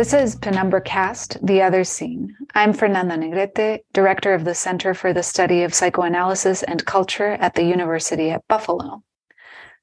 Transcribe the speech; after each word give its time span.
This 0.00 0.14
is 0.14 0.36
Penumbra 0.36 0.80
Cast, 0.80 1.44
The 1.46 1.60
Other 1.60 1.84
Scene. 1.84 2.34
I'm 2.54 2.72
Fernanda 2.72 3.16
Negrete, 3.16 3.80
Director 3.92 4.32
of 4.32 4.44
the 4.44 4.54
Center 4.54 4.94
for 4.94 5.12
the 5.12 5.22
Study 5.22 5.62
of 5.62 5.74
Psychoanalysis 5.74 6.62
and 6.62 6.86
Culture 6.86 7.32
at 7.32 7.54
the 7.54 7.64
University 7.64 8.30
at 8.30 8.46
Buffalo. 8.48 9.02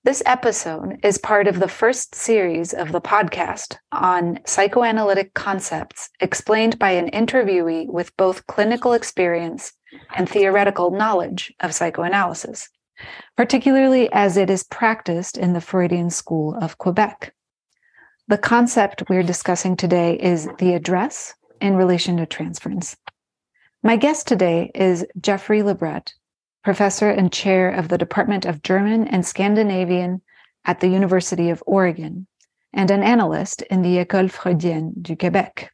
This 0.04 0.24
episode 0.26 1.00
is 1.04 1.18
part 1.18 1.48
of 1.48 1.60
the 1.60 1.68
first 1.68 2.16
series 2.16 2.74
of 2.74 2.94
the 2.94 3.02
podcast 3.02 3.76
on 3.92 4.40
psychoanalytic 4.46 5.34
concepts 5.34 6.10
explained 6.20 6.80
by 6.80 6.92
an 6.92 7.12
interviewee 7.12 7.88
with 7.88 8.16
both 8.18 8.48
clinical 8.48 8.94
experience 8.94 9.74
and 10.16 10.30
theoretical 10.30 10.92
knowledge 10.92 11.54
of 11.60 11.74
psychoanalysis, 11.74 12.70
particularly 13.36 14.12
as 14.12 14.38
it 14.38 14.50
is 14.50 14.64
practiced 14.64 15.38
in 15.38 15.54
the 15.54 15.62
Freudian 15.62 16.10
School 16.10 16.56
of 16.62 16.78
Quebec. 16.78 17.34
The 18.28 18.38
concept 18.38 19.04
we're 19.10 19.24
discussing 19.24 19.78
today 19.78 20.16
is 20.16 20.50
the 20.58 20.74
address 20.74 21.34
in 21.62 21.76
relation 21.76 22.18
to 22.18 22.26
transference. 22.26 22.98
My 23.84 23.96
guest 23.96 24.28
today 24.28 24.72
is 24.76 25.06
Jeffrey 25.22 25.64
Librett, 25.64 26.14
professor 26.64 27.10
and 27.10 27.32
chair 27.32 27.70
of 27.70 27.88
the 27.88 27.98
Department 27.98 28.46
of 28.46 28.64
German 28.64 29.08
and 29.08 29.26
Scandinavian 29.26 30.22
at 30.66 30.82
the 30.82 30.90
University 30.90 31.50
of 31.50 31.64
Oregon, 31.66 32.28
and 32.74 32.92
an 32.92 33.04
analyst 33.04 33.62
in 33.64 33.82
the 33.82 34.04
École 34.04 34.30
Freudienne 34.30 34.92
du 35.02 35.16
Québec. 35.16 35.70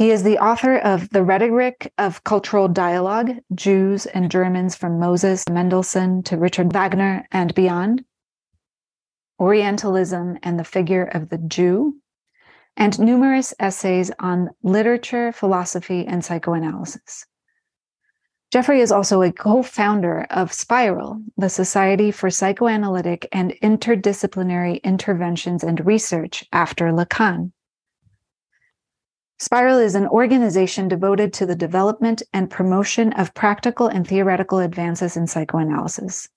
He 0.00 0.12
is 0.12 0.22
the 0.22 0.38
author 0.38 0.78
of 0.78 1.10
The 1.10 1.22
Rhetoric 1.22 1.92
of 1.98 2.24
Cultural 2.24 2.68
Dialogue 2.68 3.36
Jews 3.54 4.06
and 4.06 4.30
Germans 4.30 4.74
from 4.74 4.98
Moses 4.98 5.44
Mendelssohn 5.46 6.22
to 6.22 6.38
Richard 6.38 6.72
Wagner 6.72 7.26
and 7.30 7.54
Beyond, 7.54 8.06
Orientalism 9.38 10.38
and 10.42 10.58
the 10.58 10.64
Figure 10.64 11.04
of 11.04 11.28
the 11.28 11.36
Jew, 11.36 12.00
and 12.78 12.98
numerous 12.98 13.52
essays 13.60 14.10
on 14.18 14.48
literature, 14.62 15.32
philosophy, 15.32 16.06
and 16.06 16.24
psychoanalysis. 16.24 17.26
Jeffrey 18.50 18.80
is 18.80 18.90
also 18.90 19.20
a 19.20 19.30
co 19.30 19.62
founder 19.62 20.26
of 20.30 20.50
Spiral, 20.50 21.20
the 21.36 21.50
Society 21.50 22.10
for 22.10 22.30
Psychoanalytic 22.30 23.28
and 23.32 23.52
Interdisciplinary 23.62 24.82
Interventions 24.82 25.62
and 25.62 25.84
Research 25.84 26.42
after 26.54 26.86
Lacan. 26.86 27.52
Spiral 29.40 29.78
is 29.78 29.94
an 29.94 30.06
organization 30.06 30.86
devoted 30.86 31.32
to 31.32 31.46
the 31.46 31.56
development 31.56 32.22
and 32.34 32.50
promotion 32.50 33.14
of 33.14 33.32
practical 33.32 33.86
and 33.86 34.06
theoretical 34.06 34.58
advances 34.58 35.16
in 35.16 35.26
psychoanalysis. 35.26 36.28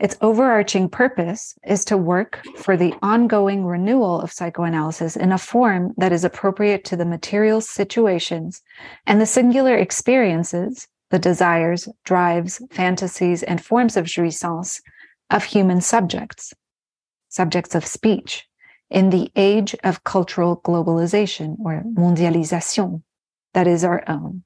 Its 0.00 0.16
overarching 0.20 0.88
purpose 0.88 1.56
is 1.64 1.84
to 1.84 1.96
work 1.96 2.42
for 2.56 2.76
the 2.76 2.92
ongoing 3.00 3.64
renewal 3.64 4.20
of 4.20 4.32
psychoanalysis 4.32 5.14
in 5.14 5.30
a 5.30 5.38
form 5.38 5.94
that 5.98 6.10
is 6.10 6.24
appropriate 6.24 6.84
to 6.84 6.96
the 6.96 7.04
material 7.04 7.60
situations 7.60 8.60
and 9.06 9.20
the 9.20 9.26
singular 9.26 9.76
experiences, 9.76 10.88
the 11.10 11.18
desires, 11.20 11.88
drives, 12.04 12.60
fantasies, 12.72 13.44
and 13.44 13.64
forms 13.64 13.96
of 13.96 14.06
jouissance 14.06 14.80
of 15.30 15.44
human 15.44 15.80
subjects, 15.80 16.52
subjects 17.28 17.76
of 17.76 17.86
speech, 17.86 18.48
in 18.90 19.10
the 19.10 19.30
age 19.36 19.74
of 19.84 20.04
cultural 20.04 20.60
globalization 20.64 21.56
or 21.60 21.82
mondialisation 21.84 23.02
that 23.54 23.66
is 23.66 23.84
our 23.84 24.02
own. 24.08 24.44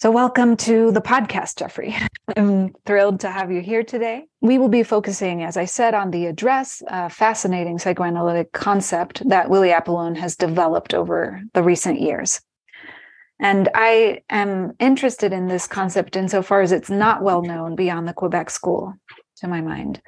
So, 0.00 0.12
welcome 0.12 0.56
to 0.58 0.92
the 0.92 1.00
podcast, 1.00 1.56
Jeffrey. 1.56 1.96
I'm 2.36 2.72
thrilled 2.86 3.20
to 3.20 3.30
have 3.30 3.50
you 3.50 3.60
here 3.60 3.82
today. 3.82 4.26
We 4.40 4.56
will 4.56 4.68
be 4.68 4.84
focusing, 4.84 5.42
as 5.42 5.56
I 5.56 5.64
said, 5.64 5.92
on 5.92 6.12
the 6.12 6.26
address, 6.26 6.82
a 6.86 7.10
fascinating 7.10 7.80
psychoanalytic 7.80 8.52
concept 8.52 9.28
that 9.28 9.50
Willy 9.50 9.72
Apollon 9.72 10.14
has 10.14 10.36
developed 10.36 10.94
over 10.94 11.42
the 11.52 11.64
recent 11.64 12.00
years. 12.00 12.40
And 13.40 13.68
I 13.74 14.22
am 14.30 14.72
interested 14.78 15.32
in 15.32 15.48
this 15.48 15.66
concept 15.66 16.14
insofar 16.16 16.60
as 16.60 16.70
it's 16.70 16.90
not 16.90 17.22
well 17.22 17.42
known 17.42 17.74
beyond 17.74 18.06
the 18.06 18.12
Quebec 18.12 18.50
school, 18.50 18.94
to 19.38 19.48
my 19.48 19.60
mind. 19.60 20.00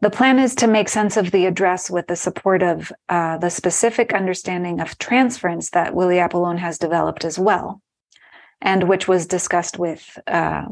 The 0.00 0.10
plan 0.10 0.38
is 0.38 0.54
to 0.56 0.66
make 0.66 0.88
sense 0.88 1.16
of 1.16 1.30
the 1.30 1.46
address 1.46 1.90
with 1.90 2.06
the 2.06 2.16
support 2.16 2.62
of 2.62 2.92
uh, 3.08 3.38
the 3.38 3.50
specific 3.50 4.12
understanding 4.12 4.80
of 4.80 4.98
transference 4.98 5.70
that 5.70 5.94
Willy 5.94 6.18
Apollon 6.18 6.58
has 6.58 6.78
developed 6.78 7.24
as 7.24 7.38
well 7.38 7.80
and 8.60 8.88
which 8.88 9.08
was 9.08 9.26
discussed 9.26 9.78
with 9.78 10.18
uh, 10.26 10.64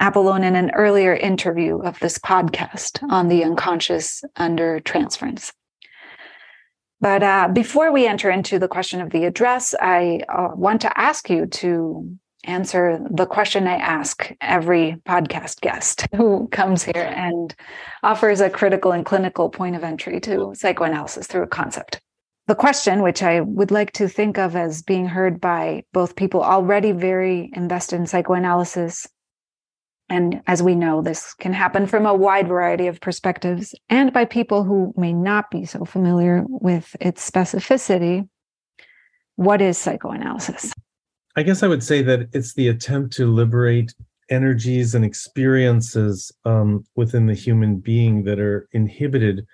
in 0.00 0.56
an 0.56 0.70
earlier 0.72 1.14
interview 1.14 1.78
of 1.78 1.98
this 2.00 2.18
podcast 2.18 3.02
on 3.10 3.28
the 3.28 3.44
unconscious 3.44 4.22
under 4.36 4.80
transference. 4.80 5.52
But 7.00 7.22
uh, 7.22 7.48
before 7.52 7.92
we 7.92 8.06
enter 8.06 8.30
into 8.30 8.58
the 8.58 8.68
question 8.68 9.00
of 9.00 9.10
the 9.10 9.24
address, 9.24 9.74
I 9.80 10.20
uh, 10.28 10.48
want 10.54 10.80
to 10.82 10.98
ask 11.00 11.30
you 11.30 11.46
to 11.46 12.16
answer 12.44 13.00
the 13.10 13.26
question 13.26 13.66
I 13.66 13.76
ask 13.76 14.32
every 14.40 14.96
podcast 15.04 15.60
guest 15.60 16.06
who 16.14 16.48
comes 16.48 16.84
here 16.84 17.12
and 17.16 17.54
offers 18.02 18.40
a 18.40 18.50
critical 18.50 18.92
and 18.92 19.04
clinical 19.04 19.48
point 19.48 19.76
of 19.76 19.84
entry 19.84 20.20
to 20.20 20.52
psychoanalysis 20.54 21.26
through 21.26 21.42
a 21.42 21.48
concept 21.48 22.00
the 22.48 22.54
question, 22.54 23.02
which 23.02 23.22
I 23.22 23.42
would 23.42 23.70
like 23.70 23.92
to 23.92 24.08
think 24.08 24.38
of 24.38 24.56
as 24.56 24.82
being 24.82 25.06
heard 25.06 25.38
by 25.38 25.84
both 25.92 26.16
people 26.16 26.42
already 26.42 26.92
very 26.92 27.50
invested 27.52 27.96
in 27.96 28.06
psychoanalysis. 28.06 29.06
And 30.08 30.40
as 30.46 30.62
we 30.62 30.74
know, 30.74 31.02
this 31.02 31.34
can 31.34 31.52
happen 31.52 31.86
from 31.86 32.06
a 32.06 32.14
wide 32.14 32.48
variety 32.48 32.86
of 32.86 33.02
perspectives 33.02 33.74
and 33.90 34.14
by 34.14 34.24
people 34.24 34.64
who 34.64 34.94
may 34.96 35.12
not 35.12 35.50
be 35.50 35.66
so 35.66 35.84
familiar 35.84 36.42
with 36.48 36.96
its 37.02 37.30
specificity. 37.30 38.26
What 39.36 39.60
is 39.60 39.76
psychoanalysis? 39.76 40.72
I 41.38 41.44
guess 41.44 41.62
I 41.62 41.68
would 41.68 41.84
say 41.84 42.02
that 42.02 42.28
it's 42.32 42.54
the 42.54 42.66
attempt 42.66 43.12
to 43.14 43.32
liberate 43.32 43.94
energies 44.28 44.96
and 44.96 45.04
experiences 45.04 46.32
um, 46.44 46.84
within 46.96 47.26
the 47.26 47.34
human 47.34 47.76
being 47.76 48.24
that 48.24 48.40
are 48.40 48.68
inhibited 48.72 49.46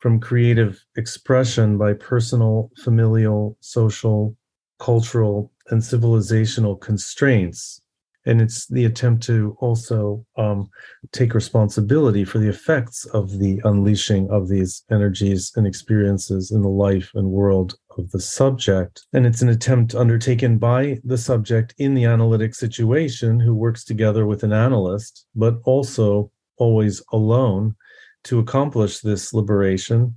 from 0.00 0.20
creative 0.20 0.84
expression 0.98 1.78
by 1.78 1.94
personal, 1.94 2.70
familial, 2.76 3.56
social, 3.60 4.36
cultural, 4.78 5.50
and 5.70 5.80
civilizational 5.80 6.78
constraints. 6.78 7.80
And 8.26 8.40
it's 8.40 8.66
the 8.66 8.86
attempt 8.86 9.22
to 9.24 9.56
also 9.60 10.24
um, 10.36 10.70
take 11.12 11.34
responsibility 11.34 12.24
for 12.24 12.38
the 12.38 12.48
effects 12.48 13.04
of 13.06 13.38
the 13.38 13.60
unleashing 13.64 14.30
of 14.30 14.48
these 14.48 14.82
energies 14.90 15.52
and 15.56 15.66
experiences 15.66 16.50
in 16.50 16.62
the 16.62 16.68
life 16.68 17.10
and 17.14 17.28
world 17.28 17.76
of 17.98 18.10
the 18.10 18.20
subject. 18.20 19.06
And 19.12 19.26
it's 19.26 19.42
an 19.42 19.50
attempt 19.50 19.94
undertaken 19.94 20.58
by 20.58 20.98
the 21.04 21.18
subject 21.18 21.74
in 21.78 21.94
the 21.94 22.04
analytic 22.04 22.54
situation 22.54 23.40
who 23.40 23.54
works 23.54 23.84
together 23.84 24.26
with 24.26 24.42
an 24.42 24.52
analyst, 24.52 25.26
but 25.34 25.58
also 25.64 26.30
always 26.56 27.02
alone 27.12 27.74
to 28.24 28.38
accomplish 28.38 29.00
this 29.00 29.34
liberation 29.34 30.14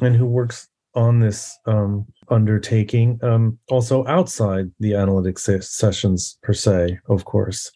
and 0.00 0.16
who 0.16 0.26
works 0.26 0.68
on 0.94 1.20
this 1.20 1.58
um, 1.66 2.06
undertaking 2.28 3.18
um, 3.22 3.58
also 3.68 4.06
outside 4.06 4.70
the 4.80 4.94
analytic 4.94 5.38
se- 5.38 5.60
sessions 5.60 6.38
per 6.42 6.52
se, 6.52 6.98
of 7.08 7.24
course. 7.24 7.70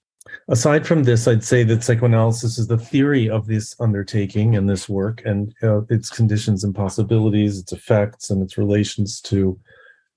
Aside 0.49 0.87
from 0.87 1.05
this, 1.05 1.27
I'd 1.27 1.45
say 1.45 1.63
that 1.65 1.85
psychoanalysis 1.85 2.59
is 2.59 2.67
the 2.67 2.79
theory 2.79 3.31
of 3.31 3.47
this 3.47 3.75
undertaking 3.81 4.57
and 4.57 4.69
this 4.69 4.89
work 4.89 5.23
and 5.25 5.55
uh, 5.63 5.83
its 5.89 6.11
conditions 6.11 6.65
and 6.65 6.75
possibilities, 6.75 7.61
its 7.61 7.73
effects, 7.73 8.31
and 8.31 8.43
its 8.43 8.59
relations 8.59 9.21
to 9.23 9.59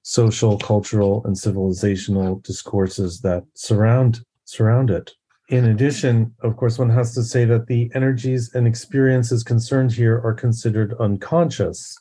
social, 0.01 0.57
cultural, 0.57 1.23
and 1.25 1.35
civilizational 1.35 2.43
discourses 2.43 3.21
that 3.21 3.43
surround 3.53 4.21
surround 4.45 4.89
it 4.89 5.11
in 5.49 5.65
addition, 5.65 6.33
of 6.41 6.55
course, 6.57 6.77
one 6.77 6.91
has 6.91 7.13
to 7.15 7.23
say 7.23 7.43
that 7.45 7.65
the 7.65 7.91
energies 7.95 8.53
and 8.53 8.67
experiences 8.67 9.43
concerned 9.43 9.91
here 9.91 10.21
are 10.23 10.33
considered 10.33 10.93
unconscious 10.99 11.97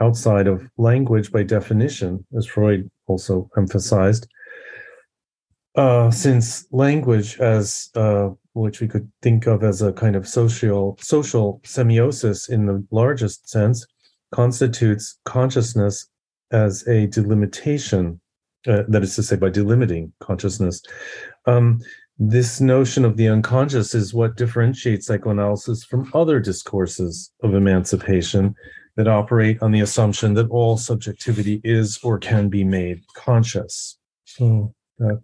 outside 0.00 0.46
of 0.46 0.68
language 0.76 1.32
by 1.32 1.42
definition, 1.42 2.24
as 2.36 2.46
Freud 2.46 2.90
also 3.06 3.48
emphasized. 3.56 4.28
Uh, 5.74 6.10
since 6.10 6.66
language, 6.72 7.38
as 7.38 7.90
uh, 7.96 8.30
which 8.54 8.80
we 8.80 8.88
could 8.88 9.10
think 9.20 9.46
of 9.46 9.62
as 9.62 9.82
a 9.82 9.92
kind 9.92 10.16
of 10.16 10.26
social 10.26 10.96
social 11.00 11.60
semiosis 11.64 12.48
in 12.48 12.64
the 12.64 12.82
largest 12.90 13.48
sense, 13.48 13.86
constitutes 14.32 15.18
consciousness 15.24 16.08
as 16.50 16.86
a 16.88 17.06
delimitation. 17.08 18.20
Uh, 18.66 18.82
that 18.88 19.02
is 19.02 19.14
to 19.14 19.22
say, 19.22 19.36
by 19.36 19.50
delimiting 19.50 20.10
consciousness. 20.20 20.82
Um, 21.44 21.80
this 22.18 22.60
notion 22.60 23.04
of 23.04 23.18
the 23.18 23.28
unconscious 23.28 23.94
is 23.94 24.14
what 24.14 24.36
differentiates 24.36 25.06
psychoanalysis 25.06 25.84
from 25.84 26.10
other 26.14 26.40
discourses 26.40 27.30
of 27.42 27.54
emancipation 27.54 28.54
that 28.96 29.08
operate 29.08 29.62
on 29.62 29.72
the 29.72 29.80
assumption 29.80 30.34
that 30.34 30.48
all 30.50 30.76
subjectivity 30.76 31.60
is 31.64 31.98
or 32.02 32.18
can 32.18 32.48
be 32.48 32.64
made 32.64 33.02
conscious. 33.14 33.98
So 34.24 34.74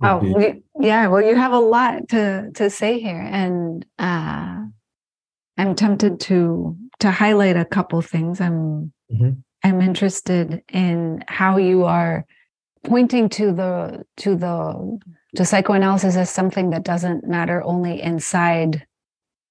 oh, 0.02 0.20
be... 0.20 0.62
yeah. 0.78 1.08
Well, 1.08 1.22
you 1.22 1.34
have 1.34 1.52
a 1.52 1.58
lot 1.58 2.08
to 2.10 2.50
to 2.54 2.70
say 2.70 3.00
here, 3.00 3.20
and 3.20 3.84
uh, 3.98 4.64
I'm 5.56 5.74
tempted 5.74 6.20
to 6.20 6.76
to 7.00 7.10
highlight 7.10 7.56
a 7.56 7.64
couple 7.64 8.02
things. 8.02 8.40
I'm 8.40 8.92
mm-hmm. 9.12 9.30
I'm 9.64 9.80
interested 9.80 10.62
in 10.68 11.24
how 11.28 11.56
you 11.56 11.84
are 11.84 12.26
pointing 12.84 13.28
to 13.30 13.52
the 13.52 14.04
to 14.18 14.36
the 14.36 14.98
to 15.36 15.44
psychoanalysis 15.44 16.16
as 16.16 16.30
something 16.30 16.70
that 16.70 16.84
doesn't 16.84 17.26
matter 17.26 17.62
only 17.64 18.02
inside 18.02 18.86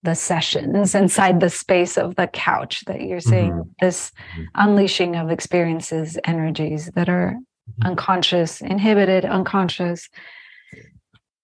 the 0.03 0.15
sessions 0.15 0.95
inside 0.95 1.39
the 1.39 1.49
space 1.49 1.97
of 1.97 2.15
the 2.15 2.27
couch 2.27 2.83
that 2.87 3.01
you're 3.01 3.19
saying 3.19 3.51
mm-hmm. 3.51 3.69
this 3.79 4.11
mm-hmm. 4.33 4.43
unleashing 4.55 5.15
of 5.15 5.29
experiences 5.29 6.17
energies 6.25 6.89
that 6.95 7.07
are 7.07 7.35
mm-hmm. 7.35 7.87
unconscious 7.87 8.61
inhibited 8.61 9.25
unconscious 9.25 10.09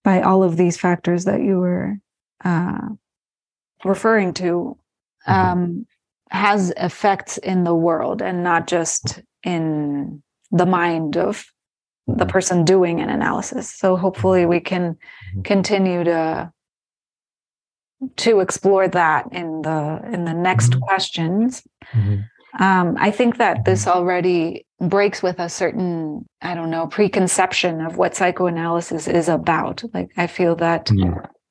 by 0.02 0.22
all 0.22 0.42
of 0.42 0.56
these 0.56 0.76
factors 0.76 1.24
that 1.24 1.42
you 1.42 1.58
were 1.58 1.96
uh, 2.44 2.88
referring 3.84 4.32
to 4.32 4.76
mm-hmm. 5.28 5.32
um, 5.32 5.86
has 6.30 6.72
effects 6.76 7.38
in 7.38 7.64
the 7.64 7.74
world 7.74 8.20
and 8.20 8.42
not 8.42 8.66
just 8.66 9.22
in 9.44 10.22
the 10.50 10.66
mind 10.66 11.16
of 11.16 11.46
the 12.06 12.26
person 12.26 12.64
doing 12.64 13.00
an 13.00 13.10
analysis 13.10 13.70
so 13.70 13.94
hopefully 13.94 14.46
we 14.46 14.60
can 14.60 14.96
continue 15.44 16.02
to 16.02 16.50
to 18.16 18.40
explore 18.40 18.88
that 18.88 19.26
in 19.32 19.62
the 19.62 20.00
in 20.12 20.24
the 20.24 20.34
next 20.34 20.70
mm-hmm. 20.70 20.80
questions. 20.80 21.62
Mm-hmm. 21.92 22.62
Um, 22.62 22.96
I 22.98 23.10
think 23.10 23.38
that 23.38 23.64
this 23.64 23.84
mm-hmm. 23.84 23.98
already 23.98 24.66
breaks 24.80 25.22
with 25.22 25.38
a 25.38 25.48
certain 25.48 26.24
I 26.40 26.54
don't 26.54 26.70
know 26.70 26.86
preconception 26.86 27.80
of 27.80 27.96
what 27.96 28.14
psychoanalysis 28.14 29.08
is 29.08 29.28
about. 29.28 29.82
Like 29.92 30.10
I 30.16 30.26
feel 30.26 30.56
that 30.56 30.90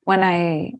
when 0.04 0.22
I 0.22 0.72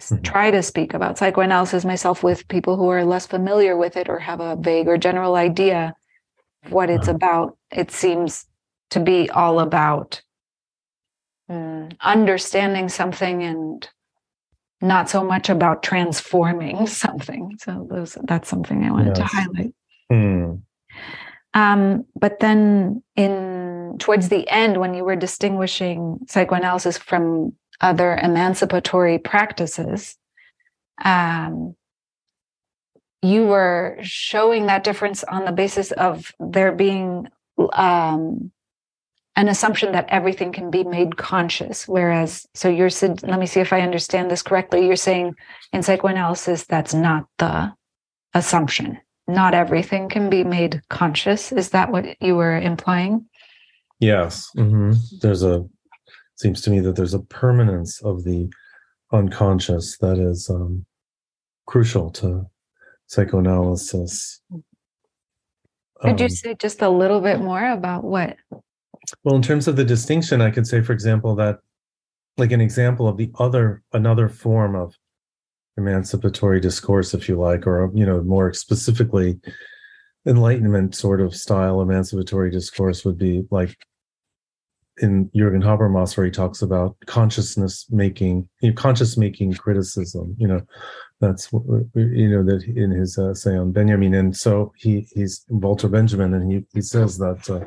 mm-hmm. 0.00 0.22
try 0.22 0.50
to 0.50 0.62
speak 0.62 0.94
about 0.94 1.18
psychoanalysis 1.18 1.84
myself 1.84 2.22
with 2.22 2.48
people 2.48 2.76
who 2.76 2.88
are 2.88 3.04
less 3.04 3.26
familiar 3.26 3.76
with 3.76 3.96
it 3.96 4.08
or 4.08 4.18
have 4.18 4.40
a 4.40 4.56
vague 4.56 4.88
or 4.88 4.96
general 4.96 5.36
idea 5.36 5.94
of 6.64 6.72
what 6.72 6.90
it's 6.90 7.08
uh-huh. 7.08 7.16
about, 7.16 7.58
it 7.70 7.90
seems 7.90 8.46
to 8.90 9.00
be 9.00 9.28
all 9.30 9.60
about 9.60 10.22
mm, 11.50 11.94
understanding 12.00 12.88
something 12.88 13.42
and 13.42 13.88
not 14.80 15.08
so 15.08 15.24
much 15.24 15.48
about 15.48 15.82
transforming 15.82 16.86
something. 16.86 17.56
So 17.60 17.86
those, 17.88 18.16
that's 18.24 18.48
something 18.48 18.84
I 18.84 18.90
wanted 18.90 19.16
yes. 19.16 19.18
to 19.18 19.36
highlight. 19.36 19.74
Mm. 20.12 20.62
Um, 21.54 22.04
but 22.14 22.40
then 22.40 23.02
in 23.16 23.96
towards 23.98 24.28
the 24.28 24.48
end, 24.48 24.78
when 24.78 24.94
you 24.94 25.04
were 25.04 25.16
distinguishing 25.16 26.18
psychoanalysis 26.28 26.98
from 26.98 27.54
other 27.80 28.18
emancipatory 28.22 29.18
practices, 29.18 30.16
um, 31.02 31.74
you 33.22 33.46
were 33.46 33.98
showing 34.02 34.66
that 34.66 34.84
difference 34.84 35.24
on 35.24 35.44
the 35.44 35.52
basis 35.52 35.92
of 35.92 36.32
there 36.38 36.72
being 36.72 37.28
um, 37.72 38.52
an 39.36 39.48
assumption 39.48 39.92
that 39.92 40.08
everything 40.08 40.50
can 40.50 40.70
be 40.70 40.82
made 40.82 41.18
conscious. 41.18 41.86
Whereas 41.86 42.46
so 42.54 42.68
you're 42.68 42.90
said, 42.90 43.22
let 43.22 43.38
me 43.38 43.46
see 43.46 43.60
if 43.60 43.72
i 43.72 43.82
understand 43.82 44.30
this 44.30 44.42
correctly. 44.42 44.86
You're 44.86 44.96
saying 44.96 45.34
in 45.72 45.82
psychoanalysis 45.82 46.64
that's 46.64 46.94
not 46.94 47.26
the 47.38 47.72
assumption. 48.34 48.98
Not 49.28 49.54
everything 49.54 50.08
can 50.08 50.30
be 50.30 50.42
made 50.42 50.80
conscious. 50.88 51.52
Is 51.52 51.70
that 51.70 51.90
what 51.92 52.20
you 52.22 52.34
were 52.34 52.56
implying? 52.56 53.26
Yes. 54.00 54.50
Mm-hmm. 54.56 54.92
there's 55.20 55.42
a 55.42 55.64
seems 56.36 56.60
to 56.62 56.70
me 56.70 56.80
that 56.80 56.96
there's 56.96 57.14
a 57.14 57.20
permanence 57.20 58.02
of 58.02 58.24
the 58.24 58.50
unconscious 59.10 59.96
that 59.98 60.18
is 60.18 60.50
um, 60.50 60.84
crucial 61.66 62.10
to 62.10 62.44
psychoanalysis. 63.06 64.40
Could 66.00 66.10
um, 66.10 66.18
you 66.18 66.28
say 66.28 66.54
just 66.58 66.82
a 66.82 66.90
little 66.90 67.20
bit 67.20 67.40
more 67.40 67.70
about 67.70 68.04
what 68.04 68.36
well, 69.24 69.36
in 69.36 69.42
terms 69.42 69.68
of 69.68 69.76
the 69.76 69.84
distinction, 69.84 70.40
I 70.40 70.50
could 70.50 70.66
say, 70.66 70.80
for 70.82 70.92
example, 70.92 71.34
that 71.36 71.58
like 72.36 72.52
an 72.52 72.60
example 72.60 73.08
of 73.08 73.16
the 73.16 73.30
other 73.38 73.82
another 73.92 74.28
form 74.28 74.74
of 74.74 74.94
emancipatory 75.76 76.60
discourse, 76.60 77.14
if 77.14 77.28
you 77.28 77.36
like, 77.36 77.66
or 77.66 77.90
you 77.94 78.06
know, 78.06 78.22
more 78.22 78.52
specifically, 78.52 79.38
enlightenment 80.26 80.94
sort 80.94 81.20
of 81.20 81.34
style 81.34 81.80
emancipatory 81.80 82.50
discourse 82.50 83.04
would 83.04 83.18
be 83.18 83.44
like 83.50 83.76
in 84.98 85.28
Jürgen 85.36 85.62
Habermas, 85.62 86.16
where 86.16 86.24
he 86.24 86.32
talks 86.32 86.62
about 86.62 86.96
consciousness 87.06 87.86
making, 87.90 88.48
you 88.60 88.70
know, 88.70 88.74
conscious 88.74 89.16
making 89.16 89.54
criticism. 89.54 90.34
You 90.38 90.48
know, 90.48 90.60
that's 91.20 91.52
you 91.52 92.28
know 92.28 92.42
that 92.44 92.64
in 92.64 92.90
his 92.90 93.18
essay 93.18 93.56
on 93.56 93.72
Benjamin, 93.72 94.14
and 94.14 94.36
so 94.36 94.72
he 94.76 95.06
he's 95.12 95.44
Walter 95.48 95.88
Benjamin, 95.88 96.34
and 96.34 96.50
he 96.50 96.64
he 96.72 96.80
says 96.80 97.18
that 97.18 97.48
uh, 97.50 97.64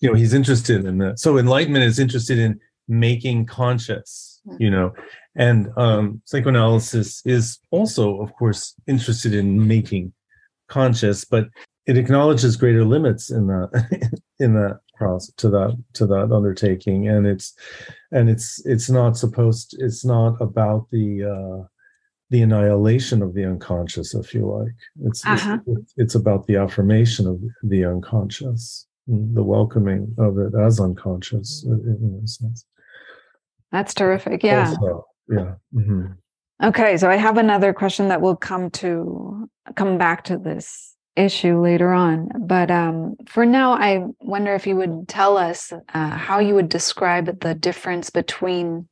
you 0.00 0.08
know 0.08 0.14
he's 0.14 0.34
interested 0.34 0.84
in 0.84 0.98
that. 0.98 1.18
So 1.18 1.38
enlightenment 1.38 1.84
is 1.84 1.98
interested 1.98 2.38
in 2.38 2.60
making 2.88 3.46
conscious, 3.46 4.40
you 4.58 4.70
know, 4.70 4.92
and 5.36 5.68
um, 5.76 6.20
psychoanalysis 6.24 7.22
is 7.24 7.58
also, 7.70 8.20
of 8.20 8.34
course, 8.34 8.74
interested 8.86 9.34
in 9.34 9.66
making 9.66 10.12
conscious, 10.68 11.24
but 11.24 11.48
it 11.86 11.98
acknowledges 11.98 12.56
greater 12.56 12.84
limits 12.84 13.30
in 13.30 13.46
that 13.48 14.20
in 14.38 14.54
that 14.54 14.80
process 14.94 15.34
to 15.36 15.48
that 15.48 15.76
to 15.94 16.06
that 16.06 16.30
undertaking 16.32 17.08
and 17.08 17.26
it's 17.26 17.54
and 18.12 18.30
it's 18.30 18.64
it's 18.66 18.88
not 18.88 19.16
supposed 19.16 19.74
it's 19.80 20.04
not 20.04 20.40
about 20.40 20.86
the 20.92 21.24
uh 21.24 21.66
the 22.30 22.42
annihilation 22.42 23.20
of 23.20 23.34
the 23.34 23.44
unconscious 23.44 24.14
if 24.14 24.32
you 24.32 24.46
like 24.46 24.74
it's 25.06 25.24
uh-huh. 25.26 25.58
it's, 25.66 25.94
it's 25.96 26.14
about 26.14 26.46
the 26.46 26.56
affirmation 26.56 27.26
of 27.26 27.40
the 27.62 27.84
unconscious 27.84 28.86
the 29.06 29.42
welcoming 29.42 30.14
of 30.18 30.38
it 30.38 30.52
as 30.54 30.80
unconscious 30.80 31.64
in 31.64 32.20
a 32.22 32.26
sense 32.26 32.66
that's 33.70 33.94
terrific 33.94 34.42
yeah 34.42 34.68
also, 34.68 35.06
yeah 35.28 35.54
mm-hmm. 35.74 36.06
okay 36.62 36.96
so 36.96 37.10
i 37.10 37.16
have 37.16 37.38
another 37.38 37.72
question 37.72 38.08
that 38.08 38.20
will 38.20 38.36
come 38.36 38.70
to 38.70 39.48
come 39.76 39.98
back 39.98 40.24
to 40.24 40.38
this 40.38 40.92
issue 41.16 41.60
later 41.60 41.92
on. 41.92 42.28
But 42.38 42.70
um, 42.70 43.16
for 43.26 43.44
now, 43.44 43.72
I 43.72 44.06
wonder 44.20 44.54
if 44.54 44.66
you 44.66 44.76
would 44.76 45.08
tell 45.08 45.36
us 45.36 45.72
uh, 45.72 46.10
how 46.10 46.38
you 46.38 46.54
would 46.54 46.68
describe 46.68 47.40
the 47.40 47.54
difference 47.54 48.10
between 48.10 48.88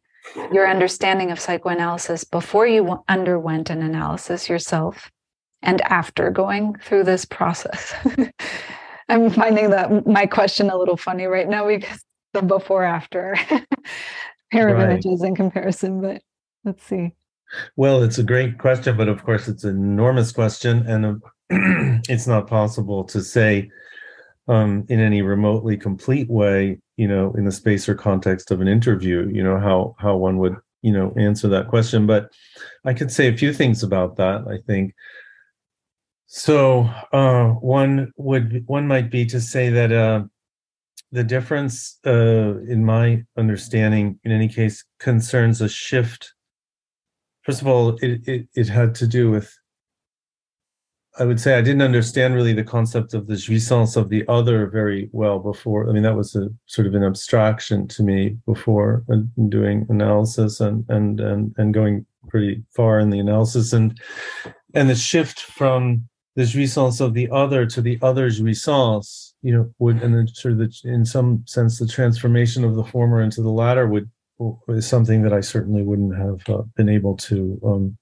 your 0.52 0.68
understanding 0.68 1.30
of 1.30 1.40
psychoanalysis 1.40 2.24
before 2.24 2.66
you 2.66 3.02
underwent 3.08 3.70
an 3.70 3.82
analysis 3.82 4.48
yourself 4.48 5.10
and 5.62 5.80
after 5.82 6.30
going 6.30 6.76
through 6.82 7.04
this 7.04 7.24
process. 7.24 7.94
I'm 9.10 9.28
finding 9.28 9.70
that 9.70 10.06
my 10.06 10.24
question 10.24 10.70
a 10.70 10.78
little 10.78 10.96
funny 10.96 11.24
right 11.26 11.48
now 11.48 11.66
because 11.66 12.04
the 12.32 12.42
before 12.42 12.84
after 12.84 13.36
pair 14.52 14.68
of 14.68 14.76
right. 14.76 14.90
images 14.90 15.22
in 15.22 15.34
comparison, 15.34 16.00
but 16.00 16.22
let's 16.64 16.84
see. 16.84 17.12
Well, 17.74 18.04
it's 18.04 18.18
a 18.18 18.22
great 18.22 18.58
question, 18.58 18.96
but 18.96 19.08
of 19.08 19.24
course, 19.24 19.48
it's 19.48 19.64
an 19.64 19.76
enormous 19.76 20.30
question. 20.30 20.86
And 20.86 21.20
it's 22.08 22.28
not 22.28 22.46
possible 22.46 23.02
to 23.04 23.20
say 23.20 23.68
um, 24.46 24.86
in 24.88 25.00
any 25.00 25.22
remotely 25.22 25.76
complete 25.76 26.30
way, 26.30 26.78
you 26.96 27.08
know, 27.08 27.32
in 27.36 27.44
the 27.44 27.52
space 27.52 27.88
or 27.88 27.96
context 27.96 28.52
of 28.52 28.60
an 28.60 28.68
interview, 28.68 29.28
you 29.32 29.42
know, 29.42 29.58
how 29.58 29.96
how 29.98 30.16
one 30.16 30.38
would, 30.38 30.54
you 30.82 30.92
know, 30.92 31.12
answer 31.16 31.48
that 31.48 31.66
question. 31.66 32.06
But 32.06 32.30
I 32.84 32.94
could 32.94 33.10
say 33.10 33.26
a 33.26 33.36
few 33.36 33.52
things 33.52 33.82
about 33.82 34.16
that. 34.16 34.44
I 34.48 34.58
think. 34.64 34.94
So 36.32 36.88
uh, 37.12 37.48
one 37.54 38.12
would 38.16 38.62
one 38.66 38.86
might 38.86 39.10
be 39.10 39.26
to 39.26 39.40
say 39.40 39.68
that 39.70 39.90
uh, 39.90 40.22
the 41.10 41.24
difference, 41.24 41.98
uh, 42.06 42.60
in 42.68 42.84
my 42.84 43.24
understanding, 43.36 44.20
in 44.22 44.30
any 44.30 44.46
case, 44.46 44.84
concerns 45.00 45.60
a 45.60 45.68
shift. 45.68 46.32
First 47.42 47.62
of 47.62 47.66
all, 47.66 47.96
it, 47.96 48.28
it, 48.28 48.48
it 48.54 48.68
had 48.68 48.94
to 48.96 49.08
do 49.08 49.28
with 49.28 49.52
I 51.18 51.24
would 51.24 51.40
say 51.40 51.58
I 51.58 51.62
didn't 51.62 51.82
understand 51.82 52.36
really 52.36 52.52
the 52.52 52.62
concept 52.62 53.12
of 53.12 53.26
the 53.26 53.34
jouissance 53.34 53.96
of 53.96 54.08
the 54.08 54.24
other 54.28 54.68
very 54.68 55.10
well 55.10 55.40
before. 55.40 55.90
I 55.90 55.92
mean, 55.92 56.04
that 56.04 56.14
was 56.14 56.36
a 56.36 56.48
sort 56.66 56.86
of 56.86 56.94
an 56.94 57.02
abstraction 57.02 57.88
to 57.88 58.04
me 58.04 58.36
before 58.46 59.04
doing 59.48 59.84
analysis 59.88 60.60
and 60.60 60.84
and 60.88 61.18
and 61.18 61.52
and 61.58 61.74
going 61.74 62.06
pretty 62.28 62.62
far 62.70 63.00
in 63.00 63.10
the 63.10 63.18
analysis 63.18 63.72
and 63.72 64.00
and 64.74 64.88
the 64.88 64.94
shift 64.94 65.40
from 65.40 66.08
the 66.40 66.46
jouissance 66.46 67.02
of 67.02 67.12
the 67.12 67.28
other 67.30 67.66
to 67.66 67.82
the 67.82 67.98
other 68.00 68.30
jouissance, 68.30 69.34
you 69.42 69.52
know, 69.52 69.70
would 69.78 70.02
and 70.02 70.14
then 70.14 70.26
sort 70.26 70.52
of 70.52 70.58
the, 70.58 70.80
in 70.84 71.04
some 71.04 71.44
sense 71.46 71.78
the 71.78 71.86
transformation 71.86 72.64
of 72.64 72.76
the 72.76 72.84
former 72.84 73.20
into 73.20 73.42
the 73.42 73.50
latter 73.50 73.86
would 73.86 74.08
is 74.68 74.86
something 74.86 75.20
that 75.20 75.34
I 75.34 75.42
certainly 75.42 75.82
wouldn't 75.82 76.16
have 76.16 76.40
uh, 76.48 76.62
been 76.76 76.88
able 76.88 77.14
to 77.28 77.60
um, 77.62 77.98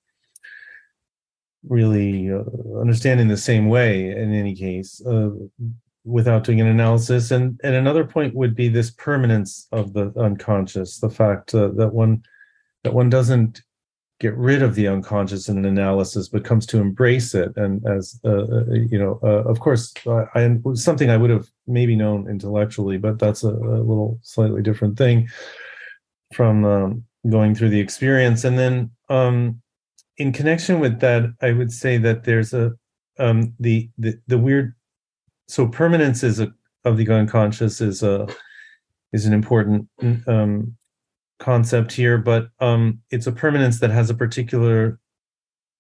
really 1.69 2.31
uh, 2.31 2.45
understand 2.81 3.19
in 3.19 3.27
the 3.27 3.37
same 3.37 3.69
way 3.69 4.13
in 4.13 4.33
any 4.33 4.55
case 4.55 5.05
uh, 5.05 5.31
without 6.05 6.45
doing 6.45 6.61
an 6.61 6.69
analysis. 6.69 7.33
And 7.33 7.61
and 7.65 7.75
another 7.75 8.05
point 8.05 8.37
would 8.37 8.55
be 8.55 8.69
this 8.69 8.93
permanence 8.93 9.67
of 9.73 9.95
the 9.95 10.13
unconscious, 10.17 11.01
the 11.01 11.11
fact 11.11 11.57
uh, 11.57 11.71
that 11.75 11.93
one 11.93 12.23
that 12.85 12.95
one 12.95 13.11
doesn't 13.11 13.63
get 14.21 14.37
rid 14.37 14.63
of 14.63 14.75
the 14.75 14.89
unconscious 14.89 15.49
in 15.49 15.59
an 15.59 15.65
analysis, 15.65 16.29
but 16.29 16.45
comes 16.45 16.67
to 16.67 16.79
embrace 16.79 17.35
it. 17.35 17.57
And 17.57 17.87
as 17.87 18.19
uh, 18.25 18.45
uh 18.45 18.65
you 18.71 18.99
know, 18.99 19.21
uh, 19.23 19.45
of 19.45 19.61
course, 19.61 19.95
I, 20.07 20.25
I 20.35 20.57
something 20.75 21.11
I 21.11 21.17
would 21.17 21.31
have 21.31 21.49
maybe 21.67 21.95
known 21.95 22.29
intellectually, 22.29 22.99
but 22.99 23.19
that's 23.19 23.45
a, 23.45 23.49
a 23.49 23.83
little 23.83 24.19
slightly 24.23 24.63
different 24.63 24.99
thing 24.99 25.29
from 26.35 26.65
um, 26.65 27.05
going 27.29 27.55
through 27.55 27.71
the 27.71 27.81
experience. 27.81 28.45
And 28.45 28.59
then 28.59 28.91
um, 29.09 29.63
in 30.17 30.33
connection 30.33 30.81
with 30.81 31.01
that, 31.01 31.33
I 31.41 31.53
would 31.53 31.73
say 31.73 31.97
that 31.99 32.25
there's 32.25 32.53
a 32.53 32.73
um, 33.19 33.55
the, 33.59 33.89
the 33.99 34.19
the 34.27 34.39
weird 34.39 34.75
so 35.49 35.67
permanence 35.67 36.23
is 36.23 36.41
a 36.41 36.53
of 36.85 36.97
the 36.97 37.09
unconscious 37.11 37.81
is 37.81 38.03
a 38.03 38.29
is 39.13 39.27
an 39.27 39.33
important 39.33 39.89
um, 40.27 40.77
concept 41.39 41.93
here, 41.93 42.19
but 42.19 42.49
um, 42.61 43.01
it's 43.11 43.27
a 43.27 43.33
permanence 43.33 43.81
that 43.81 43.91
has 43.91 44.11
a 44.11 44.15
particularly 44.15 44.97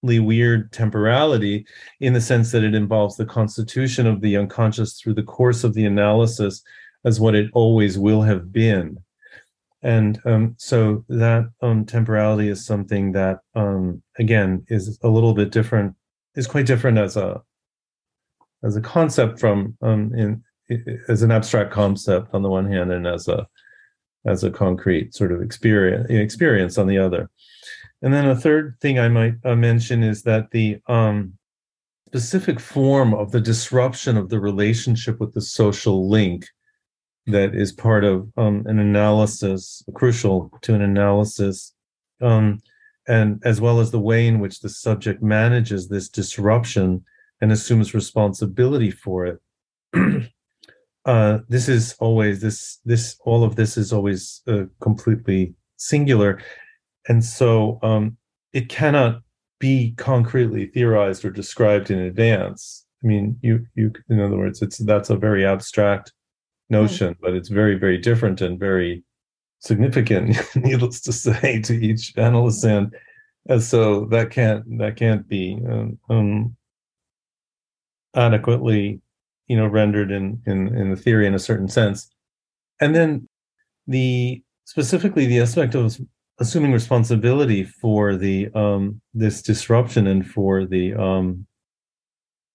weird 0.03 0.73
temporality 0.73 1.67
in 2.01 2.13
the 2.13 2.21
sense 2.21 2.53
that 2.53 2.65
it 2.65 2.75
involves 2.75 3.17
the 3.17 3.27
constitution 3.27 4.07
of 4.07 4.21
the 4.21 4.37
unconscious 4.37 5.01
through 5.01 5.15
the 5.15 5.23
course 5.23 5.65
of 5.65 5.75
the 5.75 5.85
analysis 5.85 6.63
as 7.05 7.21
what 7.21 7.35
it 7.35 7.51
always 7.53 7.99
will 7.99 8.23
have 8.23 8.53
been. 8.53 8.99
And 9.83 10.21
um, 10.25 10.55
so 10.59 11.05
that 11.09 11.49
um, 11.63 11.85
temporality 11.85 12.49
is 12.49 12.67
something 12.67 13.13
that, 13.13 13.41
um, 13.55 14.03
again, 14.19 14.65
is 14.69 14.99
a 15.03 15.09
little 15.09 15.35
bit 15.35 15.51
different, 15.51 15.95
is 16.35 16.49
quite 16.49 16.67
different 16.67 16.99
as 16.99 17.17
a 17.17 17.43
as 18.65 18.75
a 18.75 18.81
concept 18.81 19.39
from 19.39 19.77
um, 19.83 20.13
in 20.15 20.43
as 21.09 21.23
an 21.23 21.31
abstract 21.31 21.71
concept 21.71 22.35
on 22.35 22.43
the 22.43 22.49
one 22.49 22.71
hand, 22.71 22.91
and 22.91 23.07
as 23.07 23.29
a 23.29 23.47
as 24.27 24.45
a 24.45 24.51
concrete 24.51 25.15
sort 25.15 25.33
of 25.33 25.43
experience 25.43 26.07
experience 26.11 26.79
on 26.79 26.87
the 26.87 26.99
other. 26.99 27.31
And 28.03 28.13
then 28.15 28.29
a 28.29 28.37
third 28.37 28.77
thing 28.81 28.99
I 28.99 29.09
might 29.09 29.35
uh, 29.45 29.57
mention 29.57 30.03
is 30.03 30.23
that 30.23 30.51
the 30.51 30.81
um, 30.87 31.35
specific 32.07 32.61
form 32.61 33.13
of 33.13 33.33
the 33.33 33.41
disruption 33.41 34.17
of 34.17 34.29
the 34.29 34.41
relationship 34.41 35.21
with 35.21 35.35
the 35.35 35.41
social 35.41 36.09
link 36.09 36.47
that 37.27 37.55
is 37.55 37.73
part 37.73 38.05
of 38.05 38.31
um, 38.37 38.65
an 38.67 38.79
analysis, 38.79 39.83
crucial 39.95 40.51
to 40.63 40.75
an 40.75 40.81
analysis, 40.81 41.75
um, 42.23 42.61
and 43.07 43.43
as 43.45 43.61
well 43.61 43.81
as 43.81 43.91
the 43.91 44.01
way 44.01 44.27
in 44.27 44.39
which 44.39 44.61
the 44.61 44.69
subject 44.69 45.23
manages 45.23 45.89
this 45.89 46.09
disruption 46.09 47.05
and 47.41 47.53
assumes 47.53 47.95
responsibility 47.95 48.91
for 48.91 49.27
it. 49.27 50.31
uh, 51.09 51.39
this 51.49 51.71
is 51.71 51.95
always 52.01 52.43
this 52.43 52.81
this 52.85 53.17
all 53.25 53.43
of 53.43 53.57
this 53.57 53.79
is 53.79 53.95
always 53.95 54.43
uh, 54.47 54.65
completely 54.83 55.55
singular, 55.79 56.39
and 57.09 57.25
so 57.25 57.79
um, 57.83 58.19
it 58.53 58.69
cannot 58.69 59.23
be 59.59 59.95
concretely 59.97 60.67
theorized 60.67 61.25
or 61.25 61.31
described 61.31 61.91
in 61.91 61.99
advance. 61.99 62.85
I 63.03 63.07
mean, 63.07 63.39
you 63.41 63.65
you 63.75 63.91
in 64.11 64.21
other 64.21 64.37
words, 64.37 64.61
it's 64.61 64.77
that's 64.85 65.09
a 65.09 65.17
very 65.17 65.47
abstract 65.47 66.13
notion, 66.69 67.15
mm. 67.15 67.19
but 67.23 67.33
it's 67.33 67.49
very 67.49 67.77
very 67.77 67.97
different 67.97 68.43
and 68.43 68.61
very 68.61 69.03
significant, 69.61 70.37
needless 70.57 71.01
to 71.01 71.13
say, 71.15 71.63
to 71.63 71.73
each 71.73 72.13
analyst 72.19 72.65
and 72.65 72.95
and 73.49 73.63
so 73.63 74.05
that 74.11 74.31
can't 74.31 74.63
that 74.77 74.97
can't 74.97 75.27
be 75.27 75.59
um, 75.67 75.99
um, 76.11 76.57
adequately 78.15 79.01
you 79.49 79.57
know 79.57 79.67
rendered 79.67 80.11
in 80.11 80.41
in 80.47 80.69
in 80.77 80.91
the 80.91 80.97
theory 80.97 81.27
in 81.27 81.35
a 81.35 81.39
certain 81.39 81.69
sense. 81.69 82.11
And 82.81 82.95
then 82.95 83.29
the 83.87 84.43
specifically 84.65 85.27
the 85.27 85.41
aspect 85.41 85.75
of 85.75 85.99
assuming 86.39 86.73
responsibility 86.73 87.65
for 87.65 88.17
the 88.17 88.49
um 88.55 89.01
this 89.15 89.43
disruption 89.43 90.07
and 90.07 90.29
for 90.29 90.65
the 90.67 90.95
um 90.95 91.47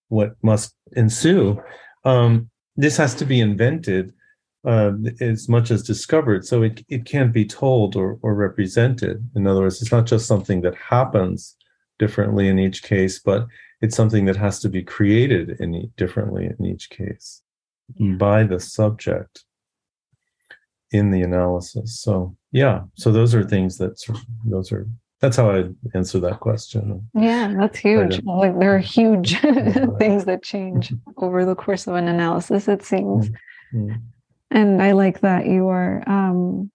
what 0.07 0.35
must 0.41 0.75
ensue 0.93 1.62
um 2.05 2.50
this 2.75 2.97
has 2.97 3.13
to 3.15 3.25
be 3.25 3.41
invented 3.41 4.13
uh, 4.65 4.93
as 5.19 5.50
much 5.50 5.71
as 5.71 5.83
discovered. 5.83 6.45
So 6.45 6.63
it, 6.63 6.85
it 6.88 7.05
can't 7.05 7.33
be 7.33 7.45
told 7.45 7.95
or, 7.95 8.17
or 8.21 8.33
represented. 8.33 9.29
In 9.35 9.45
other 9.45 9.62
words 9.62 9.81
it's 9.81 9.91
not 9.91 10.05
just 10.05 10.25
something 10.25 10.62
that 10.62 10.75
happens 10.75 11.55
differently 12.00 12.47
in 12.47 12.57
each 12.57 12.81
case 12.81 13.19
but 13.19 13.45
it's 13.83 13.97
something 13.97 14.23
that 14.23 14.37
has 14.37 14.59
to 14.61 14.69
be 14.69 14.81
created 14.81 15.57
in 15.59 15.91
differently 15.97 16.49
in 16.57 16.65
each 16.65 16.89
case 16.89 17.41
yeah. 17.97 18.13
by 18.13 18.43
the 18.43 18.57
subject 18.59 19.43
in 20.91 21.11
the 21.11 21.21
analysis. 21.21 21.99
So 21.99 22.35
yeah 22.53 22.83
so 22.95 23.11
those 23.11 23.35
are 23.35 23.43
things 23.43 23.77
that 23.79 24.01
those 24.45 24.71
are 24.71 24.87
that's 25.19 25.37
how 25.37 25.49
i 25.51 25.65
answer 25.95 26.19
that 26.21 26.39
question. 26.39 27.09
Yeah 27.13 27.53
that's 27.59 27.77
huge. 27.77 28.21
like 28.23 28.57
there 28.57 28.73
are 28.73 28.79
huge 28.79 29.37
things 29.99 30.25
that 30.25 30.43
change 30.43 30.93
over 31.17 31.43
the 31.43 31.55
course 31.55 31.85
of 31.85 31.95
an 31.95 32.07
analysis 32.07 32.69
it 32.69 32.83
seems. 32.83 33.29
Mm-hmm. 33.73 33.95
and 34.51 34.81
i 34.81 34.91
like 34.91 35.21
that 35.21 35.47
you 35.47 35.67
are 35.67 36.03
um 36.07 36.71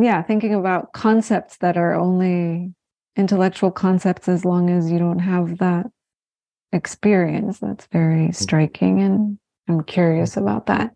yeah 0.00 0.22
thinking 0.22 0.54
about 0.54 0.92
concepts 0.92 1.56
that 1.58 1.76
are 1.76 1.94
only 1.94 2.72
intellectual 3.18 3.70
concepts 3.70 4.28
as 4.28 4.44
long 4.44 4.70
as 4.70 4.90
you 4.90 4.98
don't 4.98 5.18
have 5.18 5.58
that 5.58 5.86
experience. 6.72 7.58
That's 7.58 7.86
very 7.92 8.28
mm. 8.28 8.34
striking. 8.34 9.00
And 9.00 9.38
I'm 9.68 9.82
curious 9.82 10.36
about 10.36 10.66
that. 10.66 10.94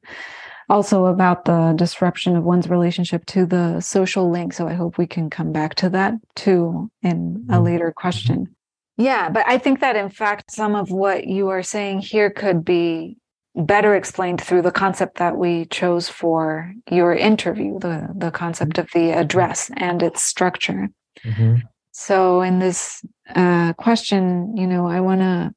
Also, 0.69 1.07
about 1.07 1.45
the 1.45 1.75
disruption 1.76 2.37
of 2.37 2.45
one's 2.45 2.71
relationship 2.71 3.26
to 3.26 3.45
the 3.45 3.81
social 3.81 4.31
link. 4.31 4.52
So, 4.55 4.69
I 4.69 4.75
hope 4.75 4.97
we 4.97 5.07
can 5.07 5.29
come 5.29 5.52
back 5.52 5.75
to 5.76 5.91
that 5.91 6.14
too 6.37 6.91
in 7.02 7.45
a 7.50 7.59
mm. 7.59 7.64
later 7.64 7.93
question. 7.95 8.55
Yeah, 8.97 9.29
but 9.29 9.47
I 9.47 9.59
think 9.59 9.81
that 9.81 9.97
in 9.97 10.09
fact, 10.09 10.50
some 10.50 10.75
of 10.75 10.91
what 10.91 11.26
you 11.26 11.49
are 11.49 11.62
saying 11.62 12.00
here 12.00 12.31
could 12.31 12.64
be 12.64 13.17
better 13.55 13.95
explained 13.95 14.41
through 14.41 14.62
the 14.62 14.71
concept 14.71 15.19
that 15.19 15.37
we 15.37 15.67
chose 15.67 16.09
for 16.09 16.73
your 16.91 17.14
interview 17.14 17.79
the, 17.79 18.09
the 18.14 18.31
concept 18.31 18.79
of 18.79 18.88
the 18.95 19.11
address 19.11 19.71
and 19.76 20.02
its 20.02 20.23
structure. 20.23 20.88
Mm-hmm. 21.25 21.57
So, 21.93 22.41
in 22.41 22.59
this 22.59 23.05
uh, 23.35 23.75
question, 23.75 24.57
you 24.57 24.67
know, 24.67 24.87
I 24.87 25.01
want 25.01 25.21
to 25.21 25.55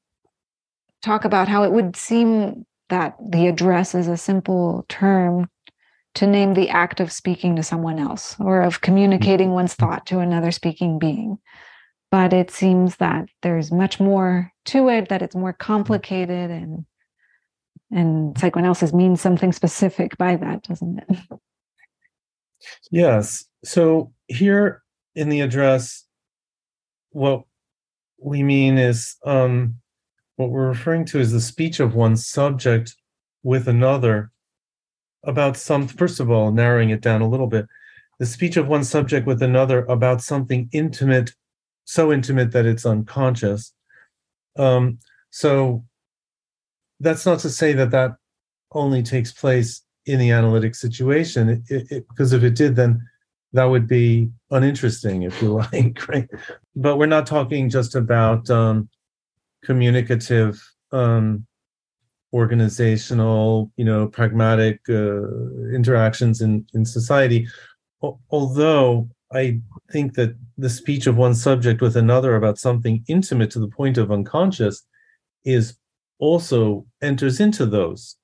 talk 1.02 1.26
about 1.26 1.48
how 1.48 1.64
it 1.64 1.72
would 1.72 1.96
seem 1.96 2.66
that 2.90 3.16
the 3.20 3.48
address 3.48 3.96
is 3.96 4.08
a 4.08 4.18
simple 4.18 4.86
term 4.90 5.50
to 6.16 6.28
name 6.28 6.54
the 6.54 6.70
act 6.70 7.00
of 7.00 7.12
speaking 7.12 7.56
to 7.56 7.64
someone 7.64 8.00
else 8.00 8.36
or 8.40 8.62
of 8.62 8.82
communicating 8.82 9.52
one's 9.52 9.74
thought 9.74 10.06
to 10.08 10.20
another 10.20 10.52
speaking 10.52 11.00
being. 11.00 11.38
But 12.12 12.32
it 12.32 12.52
seems 12.52 12.98
that 12.98 13.26
there's 13.42 13.72
much 13.72 14.00
more 14.00 14.52
to 14.66 14.90
it, 14.90 15.10
that 15.10 15.22
it's 15.22 15.36
more 15.36 15.54
complicated 15.54 16.52
and 16.52 16.86
and 17.92 18.38
psychoanalysis 18.38 18.94
means 18.94 19.22
something 19.22 19.52
specific 19.52 20.18
by 20.18 20.36
that, 20.36 20.64
doesn't 20.64 21.00
it? 21.08 21.40
Yes. 22.92 23.46
So 23.64 24.12
here 24.28 24.82
in 25.14 25.30
the 25.30 25.42
address, 25.42 26.05
what 27.16 27.44
we 28.22 28.44
mean 28.44 28.78
is 28.78 29.16
um, 29.26 29.76
what 30.36 30.50
we're 30.50 30.68
referring 30.68 31.06
to 31.06 31.20
is 31.20 31.32
the 31.32 31.42
speech 31.42 31.80
of 31.80 31.96
one 31.96 32.18
subject 32.18 32.96
with 33.44 33.68
another 33.68 34.32
about 35.24 35.58
some 35.58 35.88
first 35.88 36.20
of 36.20 36.30
all 36.30 36.52
narrowing 36.52 36.90
it 36.90 37.02
down 37.02 37.22
a 37.22 37.28
little 37.28 37.48
bit 37.48 37.66
the 38.20 38.26
speech 38.26 38.58
of 38.58 38.68
one 38.68 38.84
subject 38.84 39.26
with 39.26 39.42
another 39.42 39.86
about 39.86 40.22
something 40.22 40.70
intimate 40.72 41.32
so 41.86 42.12
intimate 42.12 42.52
that 42.52 42.66
it's 42.66 42.86
unconscious. 42.86 43.74
Um, 44.58 45.00
so 45.30 45.86
that's 47.00 47.26
not 47.26 47.40
to 47.40 47.50
say 47.50 47.74
that 47.74 47.92
that 47.92 48.16
only 48.72 49.04
takes 49.04 49.32
place 49.32 49.82
in 50.06 50.20
the 50.20 50.32
analytic 50.32 50.76
situation. 50.76 51.64
It, 51.70 51.92
it, 51.92 52.06
because 52.10 52.34
if 52.34 52.44
it 52.44 52.56
did 52.56 52.76
then 52.76 53.02
that 53.56 53.66
would 53.66 53.88
be 53.88 54.30
uninteresting, 54.52 55.24
if 55.24 55.42
you 55.42 55.54
like, 55.74 56.08
right? 56.08 56.30
But 56.76 56.98
we're 56.98 57.06
not 57.06 57.26
talking 57.26 57.70
just 57.70 57.96
about 57.96 58.50
um, 58.50 58.90
communicative, 59.64 60.62
um, 60.92 61.46
organizational, 62.34 63.72
you 63.78 63.86
know, 63.86 64.08
pragmatic 64.08 64.80
uh, 64.90 65.26
interactions 65.74 66.42
in 66.42 66.66
in 66.74 66.86
society. 66.86 67.48
Although 68.30 69.10
I 69.34 69.62
think 69.92 70.14
that 70.16 70.36
the 70.58 70.70
speech 70.70 71.08
of 71.08 71.18
one 71.18 71.34
subject 71.34 71.82
with 71.82 71.96
another 71.96 72.36
about 72.36 72.60
something 72.60 73.04
intimate 73.08 73.52
to 73.52 73.60
the 73.60 73.68
point 73.68 73.98
of 73.98 74.12
unconscious 74.12 74.86
is 75.44 75.78
also 76.20 76.86
enters 77.02 77.40
into 77.40 77.66
those 77.66 78.16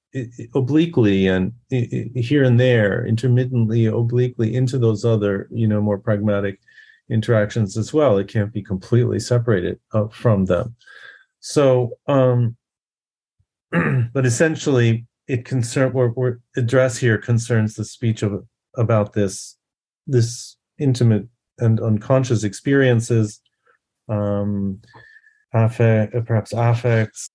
obliquely 0.53 1.27
and 1.27 1.53
here 1.69 2.43
and 2.43 2.59
there 2.59 3.05
intermittently 3.05 3.85
obliquely 3.85 4.53
into 4.53 4.77
those 4.77 5.05
other 5.05 5.47
you 5.51 5.65
know 5.65 5.81
more 5.81 5.97
pragmatic 5.97 6.59
interactions 7.09 7.77
as 7.77 7.93
well. 7.93 8.17
It 8.17 8.27
can't 8.27 8.53
be 8.53 8.61
completely 8.61 9.19
separated 9.19 9.79
uh, 9.93 10.07
from 10.07 10.45
them. 10.45 10.75
So 11.39 11.97
um 12.07 12.57
but 14.13 14.25
essentially, 14.25 15.05
it 15.27 15.45
concern 15.45 15.91
or, 15.93 16.11
or 16.15 16.39
address 16.57 16.97
here 16.97 17.17
concerns 17.17 17.75
the 17.75 17.85
speech 17.85 18.21
of 18.21 18.45
about 18.77 19.13
this 19.13 19.57
this 20.07 20.57
intimate 20.77 21.27
and 21.59 21.79
unconscious 21.79 22.43
experiences, 22.43 23.39
um, 24.09 24.81
affect, 25.53 26.13
perhaps 26.25 26.51
affects, 26.53 27.29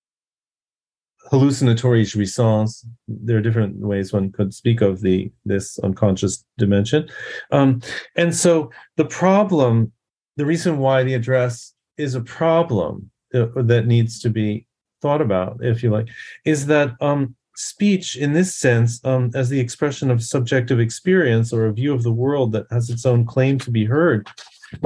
hallucinatory 1.31 2.05
jouissance. 2.05 2.85
There 3.09 3.39
are 3.39 3.43
different 3.43 3.79
ways 3.79 4.13
one 4.13 4.33
could 4.33 4.55
speak 4.55 4.81
of 4.81 5.01
the 5.01 5.31
this 5.45 5.79
unconscious 5.81 6.45
dimension, 6.59 7.09
um, 7.51 7.81
and 8.17 8.35
so 8.35 8.71
the 8.97 9.07
problem, 9.07 9.93
the 10.37 10.47
reason 10.47 10.79
why 10.79 11.03
the 11.03 11.15
address 11.15 11.75
is 11.97 12.15
a 12.15 12.21
problem 12.21 13.11
that 13.33 13.87
needs 13.87 14.21
to 14.21 14.31
be 14.31 14.67
thought 15.03 15.21
about, 15.21 15.59
if 15.63 15.83
you 15.83 15.91
like, 15.91 16.09
is 16.45 16.67
that 16.67 16.95
um, 17.01 17.35
speech, 17.57 18.17
in 18.17 18.33
this 18.33 18.55
sense, 18.55 19.05
um, 19.05 19.31
as 19.35 19.49
the 19.49 19.61
expression 19.61 20.11
of 20.11 20.23
subjective 20.23 20.81
experience 20.81 21.53
or 21.53 21.67
a 21.67 21.73
view 21.73 21.93
of 21.93 22.03
the 22.03 22.13
world 22.13 22.53
that 22.53 22.67
has 22.71 22.91
its 22.91 23.05
own 23.05 23.25
claim 23.25 23.59
to 23.59 23.71
be 23.71 23.85
heard, 23.85 24.29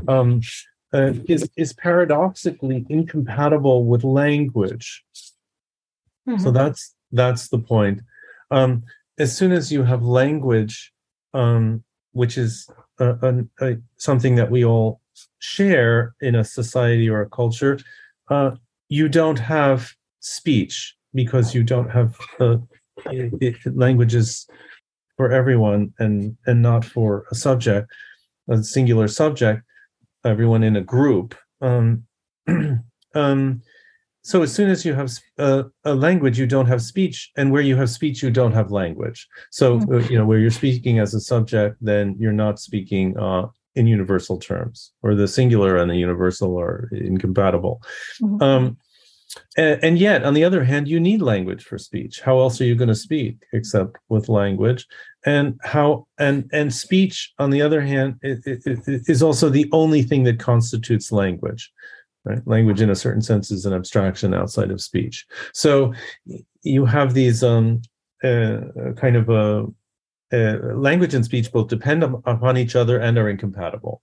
um, 0.09 0.41
uh, 0.93 1.13
is 1.29 1.49
is 1.57 1.73
paradoxically 1.73 2.85
incompatible 2.89 3.85
with 3.85 4.03
language. 4.03 5.05
Mm-hmm. 6.31 6.43
So 6.43 6.51
that's 6.51 6.95
that's 7.13 7.49
the 7.49 7.59
point. 7.59 8.01
Um, 8.51 8.85
as 9.19 9.37
soon 9.37 9.53
as 9.53 9.73
you 9.73 9.83
have 9.83 10.03
language, 10.03 10.93
um, 11.35 11.83
which 12.13 12.39
is 12.39 12.69
a, 12.99 13.11
a, 13.61 13.67
a, 13.67 13.77
something 13.97 14.37
that 14.37 14.51
we 14.51 14.65
all 14.65 15.01
share 15.39 16.15
in 16.21 16.35
a 16.35 16.45
society 16.45 17.09
or 17.09 17.21
a 17.23 17.29
culture, 17.29 17.79
uh, 18.29 18.53
you 18.89 19.09
don't 19.09 19.39
have 19.39 19.93
speech 20.21 20.97
because 21.15 21.55
you 21.55 21.63
don't 21.63 21.91
have 21.91 22.17
uh, 22.39 22.57
languages 23.67 24.47
for 25.17 25.33
everyone 25.33 25.93
and 25.99 26.37
and 26.47 26.63
not 26.63 26.85
for 26.85 27.27
a 27.31 27.35
subject, 27.35 27.91
a 28.49 28.63
singular 28.63 29.09
subject, 29.09 29.63
everyone 30.25 30.63
in 30.63 30.77
a 30.77 30.81
group. 30.81 31.35
Um, 31.61 32.05
um, 33.15 33.63
so 34.23 34.43
as 34.43 34.53
soon 34.53 34.71
as 34.71 34.85
you 34.85 34.95
have 34.95 35.11
a, 35.39 35.65
a, 35.85 35.95
language 35.95 36.39
you 36.39 36.47
don't 36.47 36.67
have 36.67 36.83
speech 36.83 37.31
and 37.37 37.51
where 37.51 37.63
you 37.63 37.77
have 37.77 37.91
speech 37.91 38.23
you 38.23 38.31
don't 38.31 38.53
have 38.53 38.71
language. 38.71 39.27
So 39.51 39.79
mm-hmm. 39.79 39.95
uh, 39.95 39.99
you 40.09 40.19
know 40.19 40.27
where 40.27 40.39
you're 40.39 40.51
speaking 40.51 40.99
as 40.99 41.15
a 41.15 41.21
subject 41.21 41.77
then 41.81 42.17
you're 42.19 42.33
not 42.33 42.59
speaking 42.59 43.17
uh, 43.19 43.47
in 43.75 43.87
universal 43.87 44.39
terms 44.39 44.93
or 45.03 45.15
the 45.15 45.29
singular 45.29 45.77
and 45.77 45.91
the 45.91 45.97
universal 45.97 46.59
are 46.59 46.89
incompatible. 46.93 47.83
Mm-hmm. 48.21 48.43
um, 48.43 48.77
and, 49.57 49.85
and, 49.85 49.99
yet 49.99 50.25
on 50.25 50.35
the 50.35 50.43
other 50.43 50.65
hand 50.65 50.89
you 50.89 50.99
need 50.99 51.23
language 51.23 51.63
for 51.63 51.79
speech. 51.79 52.21
How 52.21 52.41
else 52.41 52.61
are 52.61 52.65
you 52.65 52.75
going 52.75 52.89
to 52.89 52.97
speak 52.97 53.45
except 53.53 53.97
with 54.09 54.29
language? 54.29 54.87
And 55.25 55.59
how 55.63 56.07
and 56.19 56.49
and 56.53 56.75
speech 56.75 57.33
on 57.39 57.51
the 57.51 57.63
other 57.63 57.81
hand 57.81 58.17
it, 58.23 58.41
it, 58.45 58.63
it 58.67 59.03
is 59.07 59.23
also 59.23 59.49
the 59.49 59.69
only 59.73 60.03
thing 60.03 60.25
that 60.25 60.41
constitutes 60.41 61.13
language 61.13 61.71
right? 62.25 62.47
Language 62.47 62.81
in 62.81 62.91
a 62.91 62.97
certain 62.97 63.23
sense 63.23 63.51
is 63.51 63.67
an 63.67 63.73
abstraction 63.73 64.35
outside 64.35 64.71
of 64.71 64.81
speech. 64.81 65.27
So 65.53 65.93
you 66.63 66.85
have 66.85 67.15
these 67.15 67.43
um 67.43 67.83
uh, 68.23 68.61
kind 68.97 69.17
of 69.17 69.31
a, 69.31 69.67
uh, 70.33 70.59
language 70.77 71.15
and 71.15 71.25
speech 71.25 71.51
both 71.51 71.69
depend 71.69 72.03
upon 72.03 72.59
each 72.59 72.77
other 72.77 72.99
and 72.99 73.17
are 73.19 73.31
incompatible. 73.31 74.03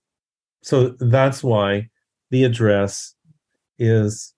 So 0.64 0.96
that's 1.00 1.44
why 1.44 1.90
the 2.32 2.44
address 2.44 3.14
is 3.80 4.34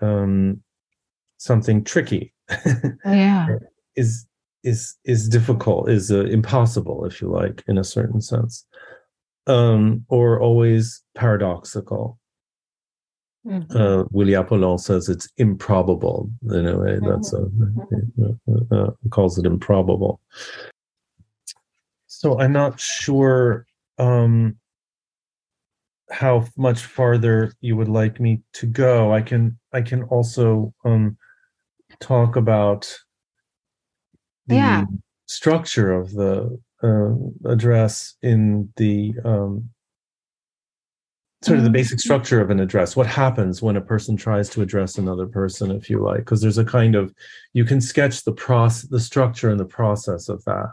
um 0.00 0.62
something 1.38 1.84
tricky. 1.84 2.32
Yeah. 3.04 3.48
Is 3.96 4.26
is 4.62 4.94
is 5.06 5.26
difficult 5.26 5.88
is 5.88 6.12
uh, 6.12 6.24
impossible 6.24 7.06
if 7.06 7.22
you 7.22 7.30
like 7.30 7.64
in 7.66 7.78
a 7.78 7.84
certain 7.84 8.20
sense. 8.20 8.66
Um 9.46 10.04
or 10.10 10.38
always 10.38 11.02
paradoxical 11.14 12.18
Mm-hmm. 13.46 13.76
Uh, 13.76 14.04
Willy 14.10 14.34
Apollon 14.34 14.78
says 14.78 15.08
it's 15.08 15.28
improbable 15.36 16.30
in 16.50 16.66
a 16.66 16.78
way. 16.78 16.98
That's 17.00 17.32
a, 17.32 17.42
mm-hmm. 17.42 18.32
uh, 18.72 18.76
uh, 18.76 18.90
calls 19.10 19.38
it 19.38 19.46
improbable. 19.46 20.20
So 22.06 22.40
I'm 22.40 22.52
not 22.52 22.80
sure 22.80 23.66
um, 23.98 24.56
how 26.10 26.46
much 26.56 26.84
farther 26.84 27.52
you 27.60 27.76
would 27.76 27.88
like 27.88 28.18
me 28.20 28.42
to 28.54 28.66
go. 28.66 29.12
I 29.12 29.22
can 29.22 29.58
I 29.72 29.82
can 29.82 30.02
also 30.04 30.74
um, 30.84 31.16
talk 32.00 32.36
about 32.36 32.92
the 34.46 34.56
yeah. 34.56 34.84
structure 35.26 35.92
of 35.92 36.12
the 36.12 36.58
uh, 36.82 37.14
address 37.48 38.14
in 38.22 38.72
the 38.76 39.14
um, 39.24 39.70
sort 41.42 41.58
of 41.58 41.64
the 41.64 41.68
mm-hmm. 41.68 41.74
basic 41.74 42.00
structure 42.00 42.40
of 42.40 42.50
an 42.50 42.60
address 42.60 42.96
what 42.96 43.06
happens 43.06 43.60
when 43.60 43.76
a 43.76 43.80
person 43.80 44.16
tries 44.16 44.48
to 44.48 44.62
address 44.62 44.96
another 44.96 45.26
person 45.26 45.70
if 45.70 45.90
you 45.90 46.02
like 46.02 46.18
because 46.18 46.40
there's 46.40 46.58
a 46.58 46.64
kind 46.64 46.94
of 46.94 47.12
you 47.52 47.64
can 47.64 47.80
sketch 47.80 48.24
the 48.24 48.32
process 48.32 48.88
the 48.88 49.00
structure 49.00 49.50
and 49.50 49.60
the 49.60 49.64
process 49.64 50.28
of 50.28 50.42
that 50.44 50.70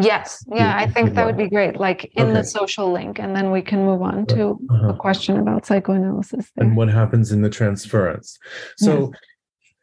yes 0.00 0.44
yeah 0.52 0.76
i 0.76 0.86
think 0.86 1.14
that 1.14 1.24
would 1.24 1.36
be 1.36 1.48
great 1.48 1.78
like 1.78 2.10
in 2.14 2.24
okay. 2.24 2.32
the 2.32 2.44
social 2.44 2.90
link 2.90 3.20
and 3.20 3.36
then 3.36 3.50
we 3.50 3.62
can 3.62 3.84
move 3.84 4.02
on 4.02 4.26
to 4.26 4.58
uh-huh. 4.70 4.88
a 4.88 4.94
question 4.94 5.38
about 5.38 5.64
psychoanalysis 5.64 6.50
there. 6.56 6.66
and 6.66 6.76
what 6.76 6.88
happens 6.88 7.30
in 7.30 7.42
the 7.42 7.50
transference 7.50 8.38
so 8.76 9.12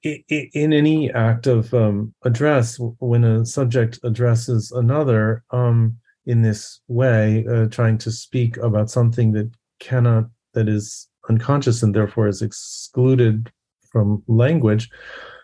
yes. 0.03 0.21
in 0.53 0.73
any 0.73 1.12
act 1.12 1.47
of 1.47 1.73
um, 1.73 2.13
address 2.23 2.77
when 2.99 3.23
a 3.23 3.45
subject 3.45 3.99
addresses 4.03 4.71
another 4.71 5.43
um, 5.51 5.95
in 6.25 6.41
this 6.41 6.82
way 6.88 7.45
uh, 7.49 7.67
trying 7.67 7.97
to 7.97 8.12
speak 8.12 8.58
about 8.58 8.89
something 8.89 9.32
that 9.32 9.49
cannot 9.80 10.26
that 10.54 10.68
is 10.68 11.08
unconscious 11.30 11.84
and 11.84 11.94
therefore 11.94 12.28
is 12.28 12.42
excluded 12.42 13.52
from 13.92 14.24
language 14.28 14.89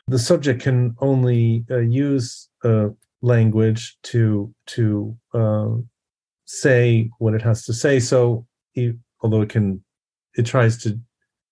the 0.07 0.19
subject 0.19 0.61
can 0.61 0.95
only 0.99 1.65
uh, 1.69 1.79
use 1.79 2.49
uh, 2.63 2.89
language 3.21 3.97
to 4.03 4.53
to 4.67 5.17
uh, 5.33 5.69
say 6.45 7.09
what 7.17 7.33
it 7.33 7.41
has 7.41 7.65
to 7.65 7.73
say. 7.73 7.99
So 7.99 8.45
it, 8.75 8.95
although 9.21 9.41
it 9.41 9.49
can 9.49 9.83
it 10.35 10.45
tries 10.45 10.77
to 10.83 10.99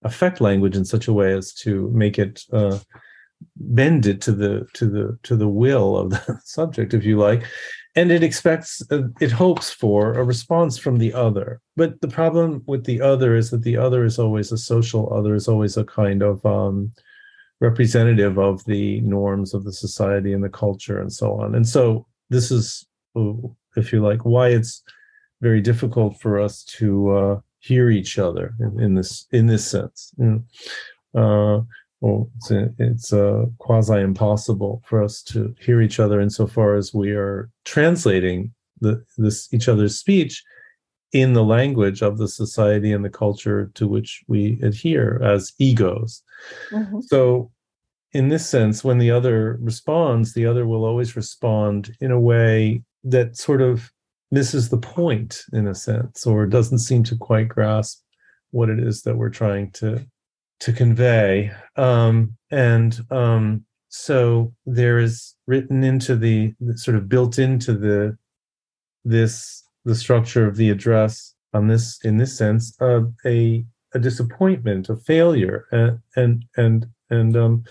affect 0.04 0.42
language 0.42 0.76
in 0.76 0.86
such 0.86 1.08
a 1.08 1.14
way 1.14 1.34
as 1.34 1.54
to 1.54 1.90
make 1.94 2.20
it 2.20 2.44
uh, 2.52 2.78
bend 3.56 4.06
it 4.06 4.22
to 4.22 4.32
the 4.32 4.68
to 4.74 4.88
the 4.88 5.18
to 5.24 5.36
the 5.36 5.48
will 5.48 5.98
of 5.98 6.12
the 6.12 6.40
subject 6.44 6.94
if 6.94 7.04
you 7.04 7.18
like 7.18 7.44
and 7.96 8.12
it 8.12 8.24
expects 8.24 8.82
it 9.20 9.32
hopes 9.32 9.72
for 9.72 10.14
a 10.14 10.24
response 10.24 10.78
from 10.78 10.98
the 10.98 11.14
other. 11.14 11.62
But 11.76 12.02
the 12.02 12.08
problem 12.08 12.64
with 12.66 12.86
the 12.86 13.02
other 13.02 13.36
is 13.36 13.52
that 13.52 13.64
the 13.64 13.78
other 13.78 14.04
is 14.04 14.18
always 14.18 14.52
a 14.52 14.58
social 14.58 15.14
other 15.14 15.36
is 15.36 15.48
always 15.48 15.78
a 15.78 15.86
kind 15.86 16.22
of 16.24 16.44
um, 16.46 16.92
representative 17.60 18.40
of 18.40 18.64
the 18.66 19.02
norms 19.02 19.54
of 19.54 19.64
the 19.64 19.74
society 19.74 20.34
and 20.34 20.44
the 20.44 20.50
culture 20.50 21.00
and 21.00 21.12
so 21.12 21.40
on. 21.40 21.56
And 21.56 21.68
so 21.68 22.08
this 22.30 22.52
is 22.52 22.86
if 23.76 23.94
you 23.94 24.02
like 24.02 24.26
why 24.26 24.50
it's 24.50 24.84
very 25.42 25.62
difficult 25.62 26.20
for 26.20 26.40
us 26.40 26.64
to 26.64 27.12
uh, 27.12 27.40
hear 27.60 27.90
each 27.90 28.18
other 28.18 28.56
in, 28.60 28.80
in, 28.80 28.96
this 28.96 29.28
in 29.32 29.46
this 29.46 29.66
sense. 29.66 30.14
Uh, 31.16 31.60
well, 32.04 32.30
it's 32.36 32.52
it's 32.80 33.14
quasi 33.60 34.02
impossible 34.02 34.82
for 34.86 35.02
us 35.02 35.24
to 35.24 35.56
hear 35.58 35.82
each 35.82 36.02
other 36.02 36.20
insofar 36.20 36.76
as 36.76 36.94
we 36.94 37.12
are 37.12 37.50
translating 37.64 38.52
the 38.82 39.02
this 39.18 39.48
each 39.54 39.70
other's 39.70 39.98
speech 39.98 40.44
in 41.14 41.32
the 41.32 41.46
language 41.46 42.02
of 42.02 42.18
the 42.18 42.28
society 42.28 42.92
and 42.92 43.06
the 43.06 43.10
culture 43.10 43.72
to 43.76 43.88
which 43.88 44.22
we 44.28 44.60
adhere 44.62 45.22
as 45.24 45.54
egos. 45.60 46.22
Mm-hmm. 46.72 47.00
So, 47.08 47.52
in 48.12 48.28
this 48.28 48.50
sense, 48.50 48.84
when 48.84 48.98
the 48.98 49.12
other 49.12 49.58
responds, 49.62 50.34
the 50.34 50.46
other 50.46 50.68
will 50.68 50.84
always 50.84 51.16
respond 51.16 51.96
in 52.02 52.12
a 52.12 52.20
way 52.20 52.84
that 53.06 53.38
sort 53.38 53.62
of 53.62 53.94
misses 54.30 54.68
the 54.68 54.78
point, 54.78 55.44
in 55.54 55.68
a 55.68 55.76
sense, 55.76 56.28
or 56.28 56.48
doesn't 56.48 56.80
seem 56.80 57.04
to 57.04 57.16
quite 57.16 57.48
grasp 57.48 58.04
what 58.52 58.70
it 58.70 58.80
is 58.80 59.04
that 59.04 59.16
we're 59.16 59.30
trying 59.30 59.72
to 59.72 60.06
to 60.64 60.72
convey. 60.72 61.52
Um, 61.76 62.38
and 62.50 62.98
um, 63.12 63.66
so 63.90 64.54
there 64.66 64.98
is 64.98 65.36
written 65.46 65.84
into 65.84 66.16
the 66.16 66.54
sort 66.76 66.96
of 66.96 67.10
built 67.10 67.38
into 67.38 67.74
the 67.74 68.18
this 69.04 69.64
the 69.84 69.96
structure 69.96 70.48
of 70.48 70.56
the 70.56 70.70
address 70.70 71.36
on 71.54 71.68
this 71.68 72.00
in 72.06 72.16
this 72.16 72.38
sense 72.38 72.80
uh, 72.82 73.02
a 73.26 73.66
a 73.94 74.00
disappointment, 74.00 74.90
a 74.90 74.96
failure, 74.96 75.68
and 75.72 76.00
and 76.16 76.46
and 76.56 76.88
and 77.10 77.36
um, 77.36 77.64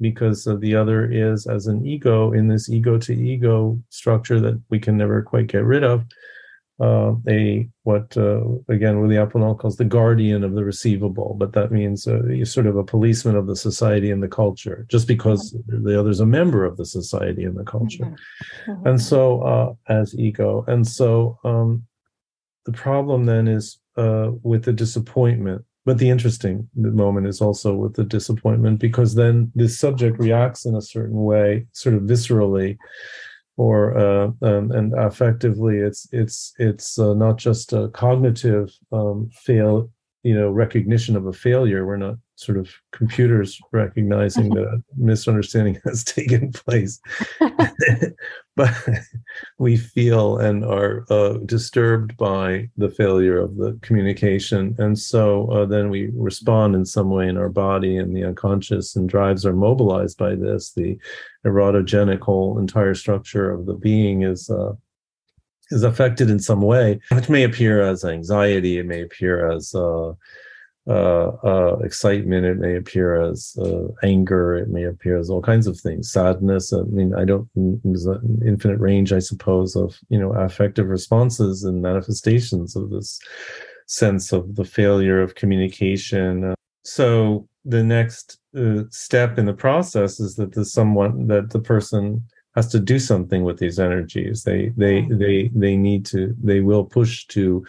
because 0.00 0.46
of 0.46 0.60
the 0.62 0.74
other 0.74 1.04
is 1.10 1.46
as 1.46 1.66
an 1.66 1.86
ego 1.86 2.32
in 2.32 2.48
this 2.48 2.70
ego 2.70 2.96
to 2.98 3.12
ego 3.12 3.78
structure 3.90 4.40
that 4.40 4.60
we 4.70 4.78
can 4.78 4.96
never 4.96 5.20
quite 5.22 5.48
get 5.48 5.64
rid 5.64 5.84
of. 5.84 6.02
Uh, 6.80 7.14
a 7.28 7.68
what 7.82 8.16
uh, 8.16 8.40
again 8.68 9.00
Willy 9.00 9.16
Apollon 9.16 9.56
calls 9.56 9.76
the 9.76 9.84
guardian 9.84 10.44
of 10.44 10.54
the 10.54 10.64
receivable, 10.64 11.34
but 11.36 11.52
that 11.52 11.72
means 11.72 12.06
uh, 12.06 12.22
you're 12.26 12.46
sort 12.46 12.66
of 12.66 12.76
a 12.76 12.84
policeman 12.84 13.34
of 13.34 13.48
the 13.48 13.56
society 13.56 14.12
and 14.12 14.22
the 14.22 14.28
culture, 14.28 14.86
just 14.88 15.08
because 15.08 15.56
the 15.66 15.98
other's 15.98 16.20
a 16.20 16.26
member 16.26 16.64
of 16.64 16.76
the 16.76 16.86
society 16.86 17.42
and 17.42 17.56
the 17.56 17.64
culture, 17.64 18.04
mm-hmm. 18.04 18.70
Mm-hmm. 18.70 18.86
and 18.86 19.02
so 19.02 19.42
uh, 19.42 19.72
as 19.92 20.16
ego, 20.16 20.64
and 20.68 20.86
so 20.86 21.40
um, 21.42 21.82
the 22.64 22.72
problem 22.72 23.24
then 23.24 23.48
is 23.48 23.80
uh, 23.96 24.30
with 24.42 24.64
the 24.64 24.72
disappointment. 24.72 25.64
But 25.84 25.98
the 25.98 26.10
interesting 26.10 26.68
moment 26.76 27.26
is 27.26 27.40
also 27.40 27.74
with 27.74 27.94
the 27.94 28.04
disappointment 28.04 28.78
because 28.78 29.14
then 29.14 29.50
this 29.54 29.78
subject 29.78 30.18
reacts 30.18 30.66
in 30.66 30.76
a 30.76 30.82
certain 30.82 31.22
way, 31.22 31.66
sort 31.72 31.94
of 31.94 32.02
viscerally, 32.02 32.76
or 33.58 33.98
uh, 33.98 34.26
um, 34.42 34.70
and 34.70 34.94
effectively 34.96 35.78
it's 35.78 36.08
it's 36.12 36.54
it's 36.58 36.98
uh, 36.98 37.12
not 37.12 37.36
just 37.36 37.72
a 37.72 37.88
cognitive 37.88 38.70
um, 38.92 39.28
fail 39.32 39.90
you 40.22 40.34
know 40.34 40.48
recognition 40.48 41.16
of 41.16 41.26
a 41.26 41.32
failure. 41.32 41.84
We're 41.84 41.96
not 41.96 42.16
sort 42.38 42.56
of 42.56 42.70
computers 42.92 43.60
recognizing 43.72 44.48
that 44.50 44.62
a 44.62 44.80
misunderstanding 44.96 45.80
has 45.84 46.04
taken 46.04 46.52
place. 46.52 47.00
But 48.56 48.74
we 49.60 49.76
feel 49.76 50.38
and 50.38 50.64
are 50.64 51.04
uh, 51.10 51.34
disturbed 51.46 52.16
by 52.16 52.68
the 52.76 52.88
failure 52.88 53.38
of 53.38 53.56
the 53.56 53.78
communication. 53.82 54.74
And 54.78 54.98
so 54.98 55.48
uh, 55.52 55.64
then 55.64 55.90
we 55.90 56.10
respond 56.12 56.74
in 56.74 56.84
some 56.84 57.08
way 57.08 57.28
in 57.28 57.36
our 57.36 57.50
body 57.50 57.98
and 57.98 58.16
the 58.16 58.24
unconscious 58.24 58.96
and 58.96 59.08
drives 59.08 59.46
are 59.46 59.52
mobilized 59.52 60.18
by 60.18 60.34
this. 60.34 60.72
The 60.72 60.98
erotogenic 61.46 62.18
whole 62.18 62.58
entire 62.58 62.96
structure 62.96 63.48
of 63.48 63.66
the 63.66 63.74
being 63.74 64.22
is 64.22 64.50
uh, 64.50 64.72
is 65.70 65.84
affected 65.84 66.28
in 66.28 66.40
some 66.40 66.62
way 66.62 66.98
which 67.12 67.28
may 67.28 67.44
appear 67.44 67.82
as 67.82 68.04
anxiety 68.04 68.78
it 68.78 68.86
may 68.86 69.02
appear 69.02 69.52
as 69.52 69.74
uh, 70.86 70.90
uh, 70.90 71.36
uh, 71.44 71.76
excitement. 71.84 72.46
It 72.46 72.58
may 72.58 72.76
appear 72.76 73.20
as 73.20 73.56
uh, 73.60 73.88
anger. 74.02 74.56
It 74.56 74.68
may 74.68 74.84
appear 74.84 75.18
as 75.18 75.28
all 75.28 75.42
kinds 75.42 75.66
of 75.66 75.78
things. 75.78 76.10
Sadness. 76.10 76.72
I 76.72 76.82
mean, 76.82 77.14
I 77.14 77.24
don't. 77.24 77.48
There's 77.54 78.06
an 78.06 78.42
infinite 78.46 78.78
range, 78.78 79.12
I 79.12 79.18
suppose, 79.18 79.76
of 79.76 79.98
you 80.08 80.18
know 80.18 80.32
affective 80.32 80.86
responses 80.86 81.64
and 81.64 81.82
manifestations 81.82 82.76
of 82.76 82.90
this 82.90 83.18
sense 83.86 84.32
of 84.32 84.56
the 84.56 84.64
failure 84.64 85.20
of 85.20 85.34
communication. 85.34 86.54
so 86.84 87.48
the 87.64 87.82
next 87.82 88.38
uh, 88.56 88.82
step 88.90 89.38
in 89.38 89.46
the 89.46 89.52
process 89.52 90.20
is 90.20 90.36
that 90.36 90.52
the 90.52 90.64
someone 90.64 91.26
that 91.26 91.50
the 91.50 91.60
person 91.60 92.22
has 92.56 92.68
to 92.68 92.80
do 92.80 92.98
something 92.98 93.44
with 93.44 93.58
these 93.58 93.78
energies. 93.78 94.44
They 94.44 94.72
they 94.76 95.02
they 95.10 95.50
they 95.54 95.76
need 95.76 96.06
to. 96.06 96.34
They 96.42 96.60
will 96.60 96.84
push 96.84 97.26
to 97.28 97.64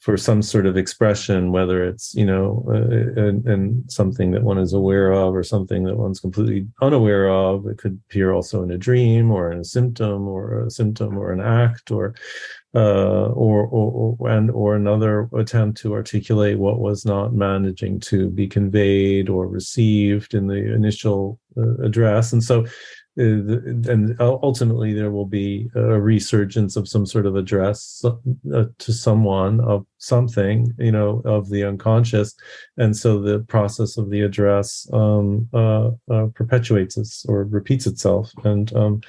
for 0.00 0.16
some 0.16 0.40
sort 0.40 0.64
of 0.64 0.78
expression, 0.78 1.52
whether 1.52 1.84
it's 1.84 2.14
you 2.14 2.24
know, 2.24 2.64
uh, 2.68 3.20
and, 3.20 3.46
and, 3.46 3.90
something 3.90 4.30
that 4.30 4.42
one 4.42 4.58
is 4.58 4.72
aware 4.72 5.12
of, 5.12 5.34
or 5.34 5.42
something 5.42 5.84
that 5.84 5.96
one's 5.96 6.20
completely 6.20 6.66
unaware 6.80 7.28
of. 7.28 7.66
It 7.66 7.76
could 7.76 8.00
appear 8.08 8.32
also 8.32 8.62
in 8.62 8.70
a 8.70 8.78
dream, 8.78 9.30
or 9.30 9.52
in 9.52 9.58
a 9.58 9.64
symptom, 9.64 10.26
or 10.26 10.64
a 10.64 10.70
symptom, 10.70 11.18
or 11.18 11.32
an 11.32 11.40
act, 11.40 11.90
or 11.90 12.14
uh, 12.74 13.26
or, 13.26 13.66
or, 13.66 14.16
or 14.18 14.28
and 14.30 14.50
or 14.50 14.74
another 14.74 15.28
attempt 15.36 15.78
to 15.82 15.92
articulate 15.92 16.58
what 16.58 16.78
was 16.78 17.04
not 17.04 17.34
managing 17.34 18.00
to 18.00 18.30
be 18.30 18.46
conveyed 18.46 19.28
or 19.28 19.46
received 19.48 20.32
in 20.34 20.46
the 20.46 20.74
initial 20.74 21.38
uh, 21.58 21.76
address, 21.82 22.32
and 22.32 22.42
so 22.42 22.64
and 23.16 24.16
ultimately 24.20 24.94
there 24.94 25.10
will 25.10 25.26
be 25.26 25.68
a 25.74 26.00
resurgence 26.00 26.76
of 26.76 26.88
some 26.88 27.04
sort 27.04 27.26
of 27.26 27.34
address 27.34 28.04
uh, 28.04 28.64
to 28.78 28.92
someone 28.92 29.60
of 29.60 29.84
something 29.98 30.72
you 30.78 30.92
know 30.92 31.20
of 31.24 31.50
the 31.50 31.64
unconscious. 31.64 32.34
And 32.76 32.96
so 32.96 33.20
the 33.20 33.40
process 33.40 33.98
of 33.98 34.10
the 34.10 34.22
address 34.22 34.88
um, 34.92 35.48
uh, 35.52 35.90
uh, 36.10 36.26
perpetuates 36.34 36.96
its 36.96 37.26
or 37.26 37.44
repeats 37.44 37.86
itself. 37.86 38.32
And 38.44 38.72
um, 38.76 39.00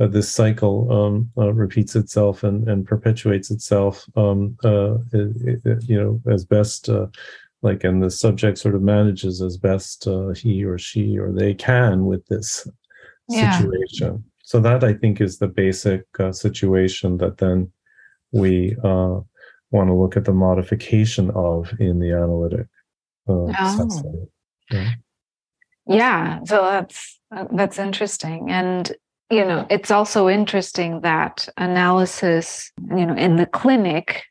uh, 0.00 0.08
this 0.08 0.30
cycle 0.30 0.90
um, 0.90 1.30
uh, 1.38 1.52
repeats 1.52 1.94
itself 1.94 2.42
and, 2.42 2.68
and 2.68 2.86
perpetuates 2.86 3.50
itself 3.52 4.04
um, 4.16 4.56
it, 4.64 5.60
it, 5.64 5.88
you 5.88 5.96
know 5.96 6.20
as 6.32 6.44
best 6.44 6.88
like 7.62 7.84
and 7.84 8.02
the 8.02 8.10
subject 8.10 8.58
sort 8.58 8.74
of 8.74 8.82
manages 8.82 9.40
as 9.40 9.56
best 9.56 10.08
he 10.34 10.64
or 10.64 10.76
she 10.76 11.16
or 11.16 11.30
they 11.32 11.54
can 11.54 12.04
with 12.04 12.26
this 12.26 12.66
yeah. 13.28 13.58
situation. 13.58 14.24
So 14.42 14.60
that 14.60 14.84
I 14.84 14.92
think 14.92 15.20
is 15.20 15.38
the 15.38 15.48
basic 15.48 16.04
uh, 16.18 16.32
situation 16.32 17.18
that 17.18 17.38
then 17.38 17.72
we 18.32 18.76
uh, 18.84 19.20
want 19.70 19.88
to 19.88 19.94
look 19.94 20.16
at 20.16 20.24
the 20.24 20.32
modification 20.32 21.30
of 21.30 21.72
in 21.78 21.98
the 21.98 22.12
analytic. 22.12 22.66
Uh, 23.26 23.52
oh. 23.58 24.28
yeah. 24.70 24.90
yeah, 25.86 26.38
so 26.44 26.62
that's 26.62 27.20
that's 27.52 27.78
interesting, 27.78 28.50
and 28.50 28.92
you 29.30 29.44
know 29.44 29.66
it's 29.70 29.90
also 29.90 30.28
interesting 30.28 31.00
that 31.00 31.48
analysis, 31.56 32.70
you 32.90 33.06
know, 33.06 33.14
in 33.14 33.36
the 33.36 33.46
clinic 33.46 34.24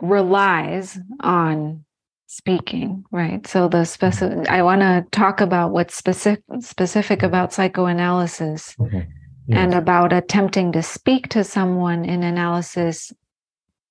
relies 0.00 0.98
on 1.20 1.84
speaking 2.32 3.04
right 3.10 3.46
so 3.46 3.68
the 3.68 3.84
specific 3.84 4.48
i 4.48 4.62
want 4.62 4.80
to 4.80 5.04
talk 5.10 5.42
about 5.42 5.70
what's 5.70 5.94
specific 5.94 6.42
specific 6.60 7.22
about 7.22 7.52
psychoanalysis 7.52 8.74
mm-hmm. 8.76 9.00
yes. 9.46 9.58
and 9.58 9.74
about 9.74 10.14
attempting 10.14 10.72
to 10.72 10.82
speak 10.82 11.28
to 11.28 11.44
someone 11.44 12.06
in 12.06 12.22
analysis 12.22 13.12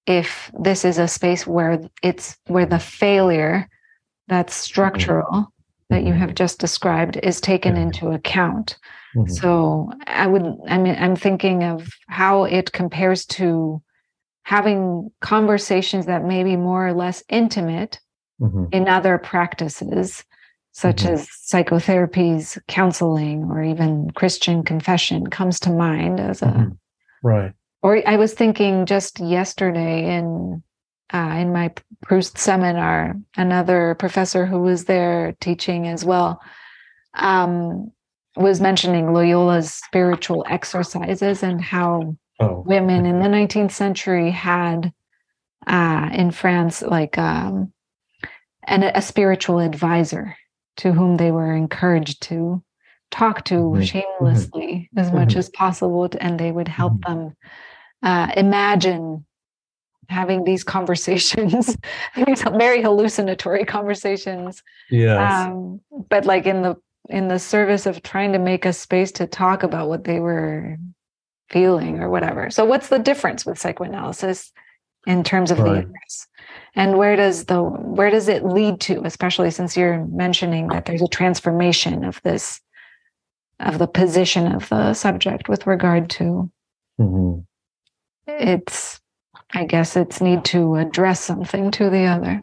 if 0.07 0.51
this 0.59 0.83
is 0.83 0.97
a 0.97 1.07
space 1.07 1.45
where 1.45 1.79
it's 2.01 2.35
where 2.47 2.65
the 2.65 2.79
failure 2.79 3.69
that's 4.27 4.55
structural 4.55 5.31
mm-hmm. 5.31 5.93
that 5.93 6.03
you 6.03 6.11
have 6.11 6.29
mm-hmm. 6.29 6.35
just 6.43 6.57
described 6.57 7.17
is 7.21 7.39
taken 7.39 7.75
yeah. 7.75 7.83
into 7.83 8.09
account 8.09 8.75
mm-hmm. 9.15 9.31
so 9.31 9.91
i 10.07 10.25
would 10.25 10.57
i 10.67 10.79
mean 10.79 10.95
i'm 10.97 11.15
thinking 11.15 11.63
of 11.63 11.87
how 12.07 12.45
it 12.45 12.71
compares 12.71 13.23
to 13.23 13.79
having 14.41 15.11
conversations 15.21 16.07
that 16.07 16.25
may 16.25 16.43
be 16.43 16.55
more 16.55 16.87
or 16.87 16.93
less 16.93 17.23
intimate 17.29 17.99
mm-hmm. 18.41 18.65
in 18.71 18.87
other 18.87 19.17
practices 19.17 20.25
such 20.73 21.03
mm-hmm. 21.03 21.13
as 21.13 21.27
psychotherapies, 21.27 22.57
counseling, 22.67 23.43
or 23.51 23.61
even 23.61 24.09
Christian 24.11 24.63
confession 24.63 25.27
comes 25.27 25.59
to 25.61 25.69
mind 25.69 26.19
as 26.19 26.41
a 26.41 26.45
mm-hmm. 26.45 26.69
right. 27.27 27.53
Or 27.83 28.01
I 28.07 28.15
was 28.15 28.33
thinking 28.33 28.85
just 28.85 29.19
yesterday 29.19 30.15
in 30.15 30.63
uh, 31.13 31.35
in 31.39 31.51
my 31.51 31.73
Proust 32.03 32.37
seminar, 32.37 33.15
another 33.35 33.95
professor 33.95 34.45
who 34.45 34.61
was 34.61 34.85
there 34.85 35.35
teaching 35.41 35.87
as 35.87 36.05
well 36.05 36.41
um, 37.15 37.91
was 38.37 38.61
mentioning 38.61 39.07
Loyola's 39.07 39.73
spiritual 39.73 40.45
exercises 40.49 41.43
and 41.43 41.61
how 41.61 42.15
oh. 42.39 42.63
women 42.65 43.05
in 43.05 43.19
the 43.19 43.27
19th 43.27 43.71
century 43.71 44.31
had 44.31 44.93
uh, 45.67 46.09
in 46.13 46.31
France 46.31 46.81
like 46.81 47.17
um, 47.17 47.73
and 48.63 48.83
a, 48.83 49.01
spiritual 49.01 49.59
advisor 49.59 50.35
to 50.77 50.91
whom 50.93 51.17
they 51.17 51.31
were 51.31 51.53
encouraged 51.53 52.21
to 52.21 52.63
talk 53.09 53.43
to 53.45 53.55
mm-hmm. 53.55 53.81
shamelessly 53.81 54.89
as 54.95 55.11
much 55.11 55.29
mm-hmm. 55.29 55.39
as 55.39 55.49
possible 55.49 56.07
and 56.19 56.39
they 56.39 56.51
would 56.51 56.67
help 56.67 56.93
mm-hmm. 56.93 57.25
them 57.25 57.35
uh, 58.03 58.31
imagine 58.37 59.25
having 60.09 60.43
these 60.43 60.63
conversations 60.63 61.77
these 62.25 62.41
very 62.43 62.81
hallucinatory 62.81 63.65
conversations 63.65 64.63
yes. 64.89 65.47
Um, 65.47 65.81
but 66.09 66.25
like 66.25 66.45
in 66.45 66.61
the 66.61 66.75
in 67.09 67.27
the 67.27 67.39
service 67.39 67.85
of 67.85 68.03
trying 68.03 68.33
to 68.33 68.39
make 68.39 68.65
a 68.65 68.73
space 68.73 69.11
to 69.13 69.27
talk 69.27 69.63
about 69.63 69.89
what 69.89 70.03
they 70.03 70.19
were 70.19 70.77
feeling 71.49 71.99
or 71.99 72.09
whatever 72.09 72.49
so 72.49 72.63
what's 72.63 72.89
the 72.89 72.99
difference 72.99 73.45
with 73.45 73.59
psychoanalysis 73.59 74.51
in 75.07 75.23
terms 75.23 75.51
of 75.51 75.59
right. 75.59 75.73
the 75.73 75.79
address 75.79 76.27
and 76.75 76.97
where 76.97 77.15
does 77.15 77.45
the 77.45 77.61
where 77.61 78.09
does 78.09 78.27
it 78.27 78.45
lead 78.45 78.79
to 78.79 79.01
especially 79.05 79.51
since 79.51 79.75
you're 79.75 80.05
mentioning 80.05 80.67
that 80.69 80.85
there's 80.85 81.01
a 81.01 81.07
transformation 81.07 82.03
of 82.03 82.21
this 82.23 82.61
of 83.59 83.77
the 83.77 83.87
position 83.87 84.51
of 84.51 84.67
the 84.69 84.93
subject 84.93 85.49
with 85.49 85.67
regard 85.67 86.09
to 86.09 86.49
mm-hmm. 86.99 87.39
it's 88.27 88.99
i 89.53 89.65
guess 89.65 89.95
it's 89.95 90.21
need 90.21 90.43
to 90.45 90.75
address 90.75 91.19
something 91.19 91.71
to 91.71 91.89
the 91.89 92.05
other 92.05 92.41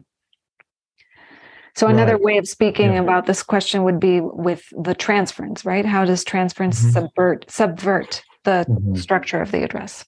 so 1.75 1.87
another 1.87 2.13
right. 2.13 2.21
way 2.21 2.37
of 2.37 2.47
speaking 2.47 2.93
yeah. 2.93 2.99
about 2.99 3.25
this 3.25 3.41
question 3.41 3.83
would 3.83 3.99
be 3.99 4.19
with 4.21 4.63
the 4.83 4.95
transference 4.95 5.65
right 5.65 5.85
how 5.85 6.05
does 6.05 6.23
transference 6.23 6.81
mm-hmm. 6.81 6.91
subvert 6.91 7.45
subvert 7.49 8.23
the 8.43 8.65
mm-hmm. 8.69 8.95
structure 8.95 9.41
of 9.41 9.51
the 9.51 9.63
address 9.63 10.05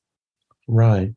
right 0.68 1.12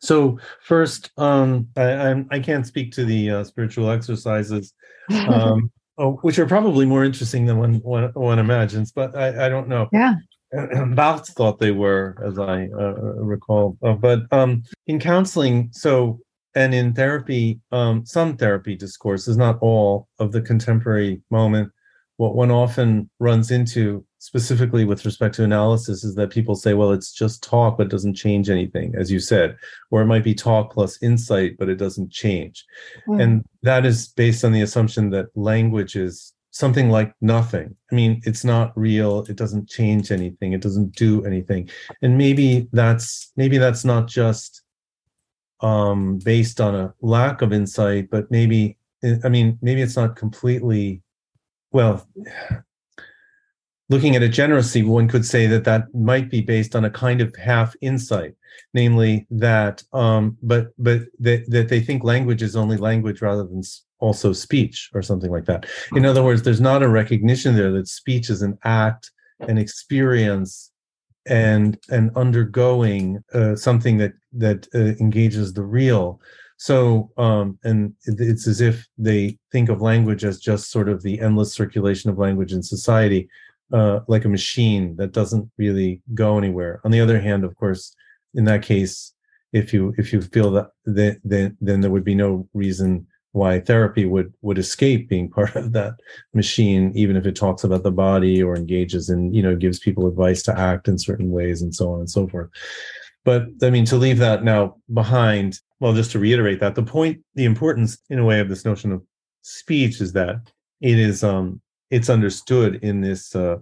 so 0.00 0.38
first, 0.62 1.10
um, 1.18 1.68
I, 1.76 1.92
I'm, 1.92 2.28
I 2.30 2.38
can't 2.38 2.66
speak 2.66 2.92
to 2.92 3.04
the 3.04 3.30
uh, 3.30 3.44
spiritual 3.44 3.90
exercises, 3.90 4.74
um, 5.10 5.70
oh, 5.98 6.18
which 6.22 6.38
are 6.38 6.46
probably 6.46 6.86
more 6.86 7.04
interesting 7.04 7.46
than 7.46 7.58
one, 7.58 7.74
one, 7.76 8.10
one 8.14 8.38
imagines, 8.38 8.92
but 8.92 9.16
I, 9.16 9.46
I 9.46 9.48
don't 9.48 9.68
know. 9.68 9.88
Yeah. 9.92 10.14
Barthes 10.94 11.30
thought 11.30 11.58
they 11.58 11.72
were, 11.72 12.16
as 12.24 12.38
I 12.38 12.68
uh, 12.78 12.94
recall. 13.22 13.76
Uh, 13.82 13.92
but 13.92 14.22
um, 14.32 14.62
in 14.86 14.98
counseling, 14.98 15.68
so 15.72 16.20
and 16.54 16.74
in 16.74 16.94
therapy, 16.94 17.60
um, 17.70 18.04
some 18.06 18.36
therapy 18.36 18.74
discourses, 18.74 19.36
not 19.36 19.58
all 19.60 20.08
of 20.18 20.32
the 20.32 20.40
contemporary 20.40 21.20
moment, 21.30 21.70
what 22.16 22.34
one 22.34 22.50
often 22.50 23.08
runs 23.20 23.50
into 23.50 24.04
specifically 24.18 24.84
with 24.84 25.04
respect 25.04 25.34
to 25.36 25.44
analysis 25.44 26.04
is 26.04 26.14
that 26.16 26.30
people 26.30 26.54
say, 26.54 26.74
well, 26.74 26.92
it's 26.92 27.12
just 27.12 27.42
talk, 27.42 27.78
but 27.78 27.86
it 27.86 27.90
doesn't 27.90 28.14
change 28.14 28.50
anything, 28.50 28.94
as 28.96 29.10
you 29.10 29.20
said, 29.20 29.56
or 29.90 30.02
it 30.02 30.06
might 30.06 30.24
be 30.24 30.34
talk 30.34 30.72
plus 30.72 31.00
insight, 31.02 31.56
but 31.58 31.68
it 31.68 31.76
doesn't 31.76 32.10
change. 32.10 32.64
Mm. 33.08 33.22
And 33.22 33.44
that 33.62 33.86
is 33.86 34.08
based 34.08 34.44
on 34.44 34.52
the 34.52 34.62
assumption 34.62 35.10
that 35.10 35.26
language 35.36 35.94
is 35.96 36.34
something 36.50 36.90
like 36.90 37.14
nothing. 37.20 37.76
I 37.90 37.94
mean, 37.94 38.20
it's 38.24 38.44
not 38.44 38.76
real. 38.76 39.20
It 39.28 39.36
doesn't 39.36 39.68
change 39.68 40.10
anything. 40.10 40.52
It 40.52 40.62
doesn't 40.62 40.96
do 40.96 41.24
anything. 41.24 41.70
And 42.02 42.18
maybe 42.18 42.68
that's 42.72 43.32
maybe 43.36 43.58
that's 43.58 43.84
not 43.84 44.08
just 44.08 44.62
um, 45.60 46.18
based 46.24 46.60
on 46.60 46.74
a 46.74 46.94
lack 47.00 47.42
of 47.42 47.52
insight, 47.52 48.10
but 48.10 48.30
maybe 48.30 48.78
I 49.24 49.28
mean 49.28 49.58
maybe 49.62 49.82
it's 49.82 49.96
not 49.96 50.16
completely 50.16 51.02
well 51.70 52.06
looking 53.88 54.16
at 54.16 54.22
it 54.22 54.28
generously, 54.28 54.82
one 54.82 55.08
could 55.08 55.24
say 55.24 55.46
that 55.46 55.64
that 55.64 55.92
might 55.94 56.30
be 56.30 56.40
based 56.40 56.76
on 56.76 56.84
a 56.84 56.90
kind 56.90 57.20
of 57.20 57.34
half 57.36 57.74
insight, 57.80 58.34
namely 58.74 59.26
that, 59.30 59.82
um, 59.92 60.36
but 60.42 60.68
but 60.78 61.02
that, 61.18 61.44
that 61.48 61.68
they 61.68 61.80
think 61.80 62.04
language 62.04 62.42
is 62.42 62.56
only 62.56 62.76
language 62.76 63.22
rather 63.22 63.44
than 63.44 63.62
also 64.00 64.32
speech 64.32 64.90
or 64.94 65.02
something 65.02 65.30
like 65.30 65.46
that. 65.46 65.66
In 65.94 66.04
other 66.04 66.22
words, 66.22 66.42
there's 66.42 66.60
not 66.60 66.82
a 66.82 66.88
recognition 66.88 67.56
there 67.56 67.72
that 67.72 67.88
speech 67.88 68.30
is 68.30 68.42
an 68.42 68.58
act, 68.64 69.10
an 69.40 69.58
experience, 69.58 70.70
and 71.26 71.78
and 71.90 72.10
undergoing 72.16 73.22
uh, 73.34 73.56
something 73.56 73.98
that 73.98 74.12
that 74.32 74.68
uh, 74.74 74.94
engages 75.00 75.52
the 75.52 75.64
real. 75.64 76.20
So, 76.60 77.12
um, 77.16 77.56
and 77.62 77.94
it's 78.04 78.48
as 78.48 78.60
if 78.60 78.84
they 78.98 79.38
think 79.52 79.68
of 79.68 79.80
language 79.80 80.24
as 80.24 80.40
just 80.40 80.72
sort 80.72 80.88
of 80.88 81.04
the 81.04 81.20
endless 81.20 81.54
circulation 81.54 82.10
of 82.10 82.18
language 82.18 82.52
in 82.52 82.64
society, 82.64 83.28
uh, 83.72 84.00
like 84.08 84.24
a 84.24 84.28
machine 84.28 84.96
that 84.96 85.12
doesn't 85.12 85.50
really 85.58 86.02
go 86.14 86.38
anywhere. 86.38 86.80
On 86.84 86.90
the 86.90 87.00
other 87.00 87.20
hand, 87.20 87.44
of 87.44 87.54
course, 87.56 87.94
in 88.34 88.44
that 88.44 88.62
case, 88.62 89.12
if 89.52 89.72
you 89.72 89.94
if 89.98 90.12
you 90.12 90.20
feel 90.20 90.50
that 90.52 90.70
then 90.84 91.20
then, 91.24 91.56
then 91.60 91.80
there 91.80 91.90
would 91.90 92.04
be 92.04 92.14
no 92.14 92.48
reason 92.54 93.06
why 93.32 93.60
therapy 93.60 94.04
would 94.04 94.32
would 94.42 94.58
escape 94.58 95.08
being 95.08 95.30
part 95.38 95.54
of 95.56 95.72
that 95.72 95.94
machine 96.34 96.92
even 96.94 97.16
if 97.16 97.26
it 97.26 97.36
talks 97.36 97.64
about 97.64 97.82
the 97.82 97.90
body 97.90 98.42
or 98.42 98.56
engages 98.56 99.08
in 99.10 99.32
you 99.32 99.42
know 99.42 99.56
gives 99.56 99.78
people 99.78 100.06
advice 100.06 100.42
to 100.42 100.58
act 100.58 100.88
in 100.88 100.98
certain 100.98 101.30
ways 101.30 101.62
and 101.62 101.74
so 101.74 101.92
on 101.92 102.00
and 102.00 102.10
so 102.10 102.26
forth 102.28 102.50
but 103.24 103.46
i 103.62 103.70
mean 103.70 103.84
to 103.84 103.96
leave 103.96 104.18
that 104.18 104.44
now 104.44 104.74
behind 104.92 105.60
well 105.80 105.94
just 105.94 106.10
to 106.10 106.18
reiterate 106.18 106.60
that 106.60 106.74
the 106.74 106.82
point 106.82 107.20
the 107.34 107.44
importance 107.44 107.98
in 108.10 108.18
a 108.18 108.24
way 108.24 108.40
of 108.40 108.48
this 108.48 108.64
notion 108.64 108.92
of 108.92 109.02
speech 109.42 110.00
is 110.00 110.12
that 110.12 110.36
it 110.80 110.98
is 110.98 111.22
um 111.22 111.60
it's 111.90 112.10
understood 112.10 112.76
in 112.82 113.00
this 113.00 113.34
uh 113.34 113.56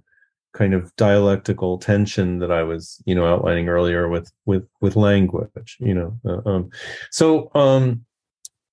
kind 0.56 0.72
of 0.72 0.94
dialectical 0.96 1.76
tension 1.76 2.38
that 2.38 2.50
I 2.50 2.62
was, 2.62 3.02
you 3.04 3.14
know, 3.14 3.26
outlining 3.26 3.68
earlier 3.68 4.08
with 4.08 4.32
with 4.46 4.66
with 4.80 4.96
language, 4.96 5.76
you 5.80 5.94
know. 5.94 6.18
Uh, 6.24 6.48
um, 6.48 6.70
so 7.10 7.50
um, 7.54 8.04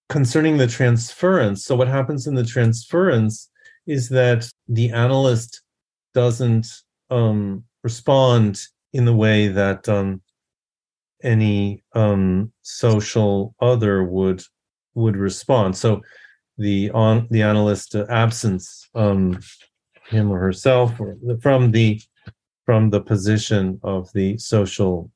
concerning 0.08 0.58
the 0.58 0.68
transference, 0.68 1.66
so 1.66 1.76
what 1.76 1.90
happens 1.90 2.26
in 2.26 2.36
the 2.36 2.46
transference 2.46 3.50
is 3.86 4.10
that 4.10 4.50
the 4.70 4.92
analyst 4.92 5.62
doesn't 6.14 6.68
um, 7.10 7.66
respond 7.84 8.62
in 8.94 9.04
the 9.04 9.16
way 9.16 9.50
that 9.50 9.90
um, 9.90 10.22
any 11.22 11.84
um, 11.94 12.52
social 12.62 13.56
other 13.60 14.04
would 14.04 14.42
would 14.96 15.18
respond. 15.18 15.76
So 15.76 16.02
the 16.58 16.92
on 16.92 17.28
the 17.32 17.42
analyst 17.42 17.96
absence 17.96 18.90
um, 18.96 19.40
him 20.08 20.32
or 20.32 20.40
herself 20.40 21.00
or 21.00 21.18
from 21.42 21.72
the 21.72 22.00
from 22.66 22.90
the 22.90 23.02
position 23.02 23.80
of 23.84 24.12
the 24.14 24.38
social 24.38 25.12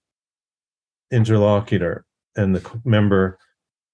interlocutor 1.11 2.05
and 2.35 2.55
the 2.55 2.79
member 2.83 3.37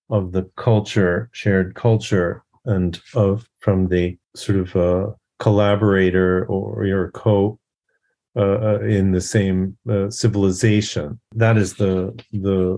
of 0.09 0.31
the 0.31 0.43
culture, 0.55 1.29
shared 1.31 1.75
culture, 1.75 2.43
and 2.65 2.99
of 3.13 3.47
from 3.59 3.87
the 3.87 4.17
sort 4.35 4.57
of 4.57 4.75
uh, 4.75 5.11
collaborator 5.39 6.45
or 6.45 6.85
your 6.85 7.11
co 7.11 7.59
uh, 8.35 8.39
uh, 8.41 8.79
in 8.79 9.11
the 9.11 9.21
same 9.21 9.77
uh, 9.89 10.09
civilization. 10.09 11.19
That 11.35 11.57
is 11.57 11.75
the 11.75 12.19
the 12.31 12.77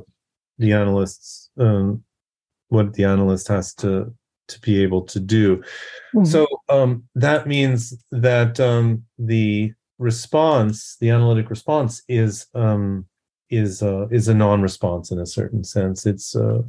the 0.57 0.73
analyst's 0.73 1.49
um, 1.57 2.03
what 2.69 2.93
the 2.93 3.05
analyst 3.05 3.47
has 3.49 3.73
to 3.75 4.13
to 4.47 4.59
be 4.61 4.81
able 4.81 5.01
to 5.03 5.19
do. 5.19 5.57
Mm-hmm. 6.13 6.25
So 6.25 6.47
um, 6.69 7.03
that 7.15 7.47
means 7.47 7.93
that 8.11 8.59
um, 8.59 9.03
the 9.17 9.73
response, 9.97 10.97
the 10.99 11.09
analytic 11.09 11.49
response, 11.49 12.03
is 12.07 12.47
um, 12.53 13.05
is 13.49 13.83
uh, 13.83 14.07
is 14.09 14.27
a 14.27 14.33
non-response 14.33 15.11
in 15.11 15.19
a 15.19 15.25
certain 15.25 15.63
sense. 15.63 16.05
It's 16.05 16.35
uh, 16.35 16.61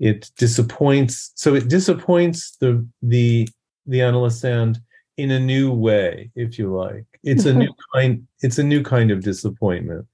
it 0.00 0.30
disappoints. 0.36 1.32
So 1.34 1.54
it 1.54 1.68
disappoints 1.68 2.56
the 2.60 2.86
the 3.02 3.48
the 3.86 4.00
analysand 4.00 4.78
in 5.16 5.32
a 5.32 5.40
new 5.40 5.72
way, 5.72 6.30
if 6.34 6.58
you 6.58 6.74
like. 6.74 7.04
It's 7.22 7.44
a 7.44 7.54
new 7.62 7.72
kind. 7.94 8.26
It's 8.40 8.58
a 8.58 8.64
new 8.64 8.82
kind 8.82 9.10
of 9.10 9.22
disappointment, 9.22 10.06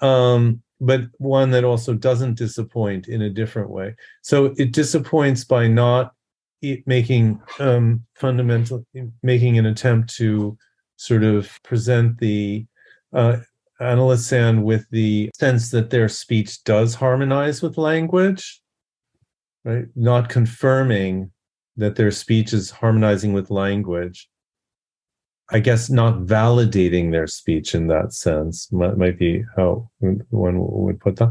um, 0.00 0.62
but 0.80 1.02
one 1.18 1.50
that 1.50 1.64
also 1.64 1.94
doesn't 1.94 2.34
disappoint 2.34 3.08
in 3.08 3.22
a 3.22 3.30
different 3.30 3.70
way. 3.70 3.94
So 4.22 4.54
it 4.56 4.72
disappoints 4.72 5.44
by 5.44 5.68
not 5.68 6.12
making 6.86 7.40
um, 7.58 8.04
fundamental, 8.14 8.84
making 9.22 9.58
an 9.58 9.66
attempt 9.66 10.14
to 10.16 10.56
sort 10.96 11.22
of 11.22 11.50
present 11.62 12.18
the 12.18 12.66
uh, 13.12 13.38
analysand 13.80 14.62
with 14.62 14.84
the 14.90 15.30
sense 15.34 15.70
that 15.70 15.90
their 15.90 16.08
speech 16.08 16.62
does 16.64 16.94
harmonize 16.94 17.62
with 17.62 17.78
language, 17.78 18.60
right? 19.64 19.86
Not 19.94 20.28
confirming 20.28 21.30
that 21.76 21.96
their 21.96 22.10
speech 22.10 22.52
is 22.52 22.70
harmonizing 22.70 23.32
with 23.32 23.50
language. 23.50 24.28
I 25.50 25.60
guess 25.60 25.88
not 25.88 26.20
validating 26.20 27.10
their 27.10 27.26
speech 27.26 27.74
in 27.74 27.86
that 27.86 28.12
sense 28.12 28.70
might, 28.70 28.98
might 28.98 29.18
be 29.18 29.44
how 29.56 29.88
one 30.00 30.56
would 30.58 31.00
put 31.00 31.16
that. 31.16 31.30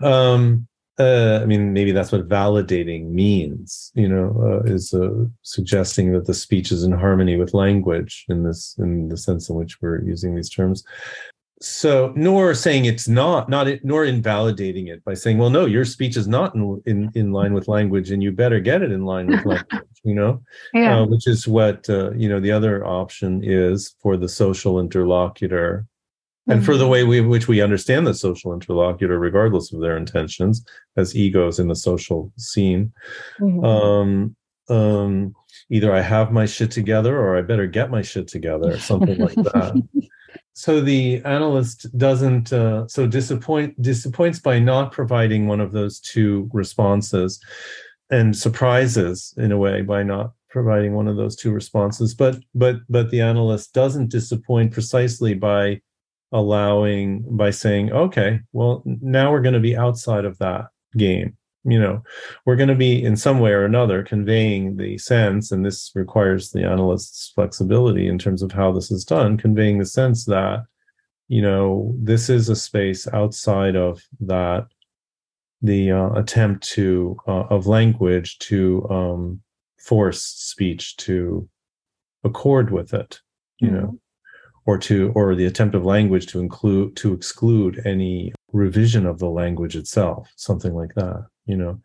Um, 0.00 0.68
uh, 0.98 1.40
I 1.42 1.46
mean, 1.46 1.72
maybe 1.72 1.92
that's 1.92 2.12
what 2.12 2.28
validating 2.28 3.10
means. 3.10 3.92
You 3.94 4.08
know, 4.08 4.34
uh, 4.42 4.72
is 4.72 4.94
uh, 4.94 5.24
suggesting 5.42 6.12
that 6.12 6.26
the 6.26 6.34
speech 6.34 6.72
is 6.72 6.84
in 6.84 6.92
harmony 6.92 7.36
with 7.36 7.54
language 7.54 8.24
in 8.28 8.42
this, 8.42 8.74
in 8.78 9.08
the 9.08 9.16
sense 9.16 9.48
in 9.48 9.56
which 9.56 9.80
we're 9.80 10.02
using 10.02 10.34
these 10.34 10.50
terms 10.50 10.84
so 11.58 12.12
nor 12.14 12.52
saying 12.52 12.84
it's 12.84 13.08
not 13.08 13.48
not 13.48 13.66
it, 13.66 13.82
nor 13.82 14.04
invalidating 14.04 14.88
it 14.88 15.02
by 15.04 15.14
saying 15.14 15.38
well 15.38 15.48
no 15.48 15.64
your 15.64 15.86
speech 15.86 16.14
is 16.14 16.28
not 16.28 16.54
in 16.54 16.82
in, 16.84 17.10
in 17.14 17.32
line 17.32 17.54
with 17.54 17.66
language 17.66 18.10
and 18.10 18.22
you 18.22 18.30
better 18.30 18.60
get 18.60 18.82
it 18.82 18.92
in 18.92 19.06
line 19.06 19.26
with 19.26 19.42
language 19.46 19.96
you 20.06 20.14
know 20.14 20.40
yeah. 20.72 21.00
uh, 21.00 21.06
which 21.06 21.26
is 21.26 21.48
what 21.48 21.88
uh, 21.90 22.12
you 22.12 22.28
know 22.28 22.40
the 22.40 22.52
other 22.52 22.86
option 22.86 23.42
is 23.42 23.94
for 24.00 24.16
the 24.16 24.28
social 24.28 24.78
interlocutor. 24.78 25.84
And 26.48 26.64
for 26.64 26.76
the 26.76 26.84
mm-hmm. 26.84 26.92
way 26.92 27.04
we 27.04 27.20
which 27.20 27.48
we 27.48 27.60
understand 27.60 28.06
the 28.06 28.14
social 28.14 28.52
interlocutor 28.52 29.18
regardless 29.18 29.72
of 29.72 29.80
their 29.80 29.96
intentions 29.96 30.64
as 30.96 31.16
egos 31.16 31.58
in 31.58 31.68
the 31.68 31.76
social 31.76 32.32
scene 32.36 32.92
mm-hmm. 33.40 33.64
um 33.64 34.36
um 34.68 35.34
either 35.70 35.92
i 35.94 36.00
have 36.00 36.32
my 36.32 36.46
shit 36.46 36.70
together 36.70 37.18
or 37.18 37.36
i 37.36 37.42
better 37.42 37.66
get 37.66 37.90
my 37.90 38.02
shit 38.02 38.28
together 38.28 38.78
something 38.78 39.18
like 39.18 39.34
that 39.34 39.82
so 40.52 40.80
the 40.80 41.20
analyst 41.24 41.86
doesn't 41.98 42.52
uh, 42.52 42.86
so 42.88 43.06
disappoint 43.06 43.80
disappoints 43.80 44.38
by 44.38 44.58
not 44.58 44.90
providing 44.90 45.46
one 45.46 45.60
of 45.60 45.72
those 45.72 46.00
two 46.00 46.48
responses 46.52 47.40
and 48.10 48.36
surprises 48.36 49.34
in 49.36 49.52
a 49.52 49.58
way 49.58 49.82
by 49.82 50.02
not 50.02 50.32
providing 50.48 50.94
one 50.94 51.06
of 51.06 51.16
those 51.16 51.36
two 51.36 51.52
responses 51.52 52.14
but 52.14 52.38
but 52.54 52.76
but 52.88 53.10
the 53.10 53.20
analyst 53.20 53.72
doesn't 53.74 54.10
disappoint 54.10 54.72
precisely 54.72 55.34
by 55.34 55.80
allowing 56.36 57.24
by 57.34 57.50
saying 57.50 57.90
okay 57.92 58.40
well 58.52 58.82
now 58.84 59.32
we're 59.32 59.40
going 59.40 59.54
to 59.54 59.60
be 59.60 59.74
outside 59.74 60.26
of 60.26 60.36
that 60.36 60.66
game 60.98 61.34
you 61.64 61.80
know 61.80 62.02
we're 62.44 62.56
going 62.56 62.68
to 62.68 62.74
be 62.74 63.02
in 63.02 63.16
some 63.16 63.40
way 63.40 63.52
or 63.52 63.64
another 63.64 64.02
conveying 64.02 64.76
the 64.76 64.98
sense 64.98 65.50
and 65.50 65.64
this 65.64 65.90
requires 65.94 66.50
the 66.50 66.62
analyst's 66.62 67.32
flexibility 67.34 68.06
in 68.06 68.18
terms 68.18 68.42
of 68.42 68.52
how 68.52 68.70
this 68.70 68.90
is 68.90 69.02
done 69.02 69.38
conveying 69.38 69.78
the 69.78 69.86
sense 69.86 70.26
that 70.26 70.62
you 71.28 71.40
know 71.40 71.94
this 71.98 72.28
is 72.28 72.50
a 72.50 72.56
space 72.56 73.08
outside 73.14 73.74
of 73.74 74.02
that 74.20 74.66
the 75.62 75.90
uh, 75.90 76.10
attempt 76.10 76.62
to 76.68 77.16
uh, 77.26 77.44
of 77.48 77.66
language 77.66 78.38
to 78.40 78.86
um, 78.90 79.40
force 79.78 80.22
speech 80.22 80.98
to 80.98 81.48
accord 82.24 82.70
with 82.70 82.92
it 82.92 83.20
you 83.58 83.68
mm-hmm. 83.68 83.78
know 83.78 83.98
or 84.66 84.76
to 84.76 85.12
or 85.14 85.34
the 85.34 85.46
attempt 85.46 85.74
of 85.74 85.84
language 85.84 86.26
to 86.26 86.40
include 86.40 86.96
to 86.96 87.12
exclude 87.12 87.80
any 87.86 88.32
revision 88.52 89.06
of 89.06 89.18
the 89.18 89.28
language 89.28 89.76
itself 89.76 90.28
something 90.36 90.74
like 90.74 90.94
that 90.94 91.24
you 91.46 91.56
know? 91.56 91.80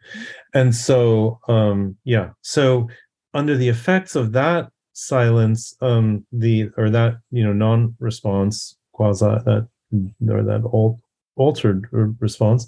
And 0.54 0.76
so 0.76 1.40
um 1.48 1.98
yeah 2.04 2.32
so 2.42 2.90
under 3.34 3.56
the 3.56 3.70
effects 3.70 4.16
of 4.16 4.34
that 4.34 4.70
silence 4.94 5.76
um 5.82 6.26
the 6.32 6.70
or 6.78 6.90
that 6.90 7.16
you 7.32 7.44
know 7.44 7.54
non-response 7.54 8.78
quasi 8.92 9.26
that 9.26 9.68
or 10.30 10.44
that 10.44 10.64
alt, 10.74 11.00
altered 11.38 11.88
response 12.20 12.68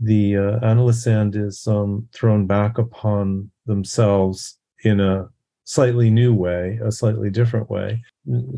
the 0.00 0.36
uh, 0.36 0.58
analysand 0.60 1.36
is 1.36 1.66
um 1.68 2.08
thrown 2.12 2.46
back 2.46 2.78
upon 2.78 3.50
themselves 3.66 4.58
in 4.84 4.98
a 5.00 5.28
slightly 5.72 6.10
new 6.10 6.34
way 6.34 6.78
a 6.84 6.92
slightly 6.92 7.30
different 7.30 7.70
way 7.70 7.98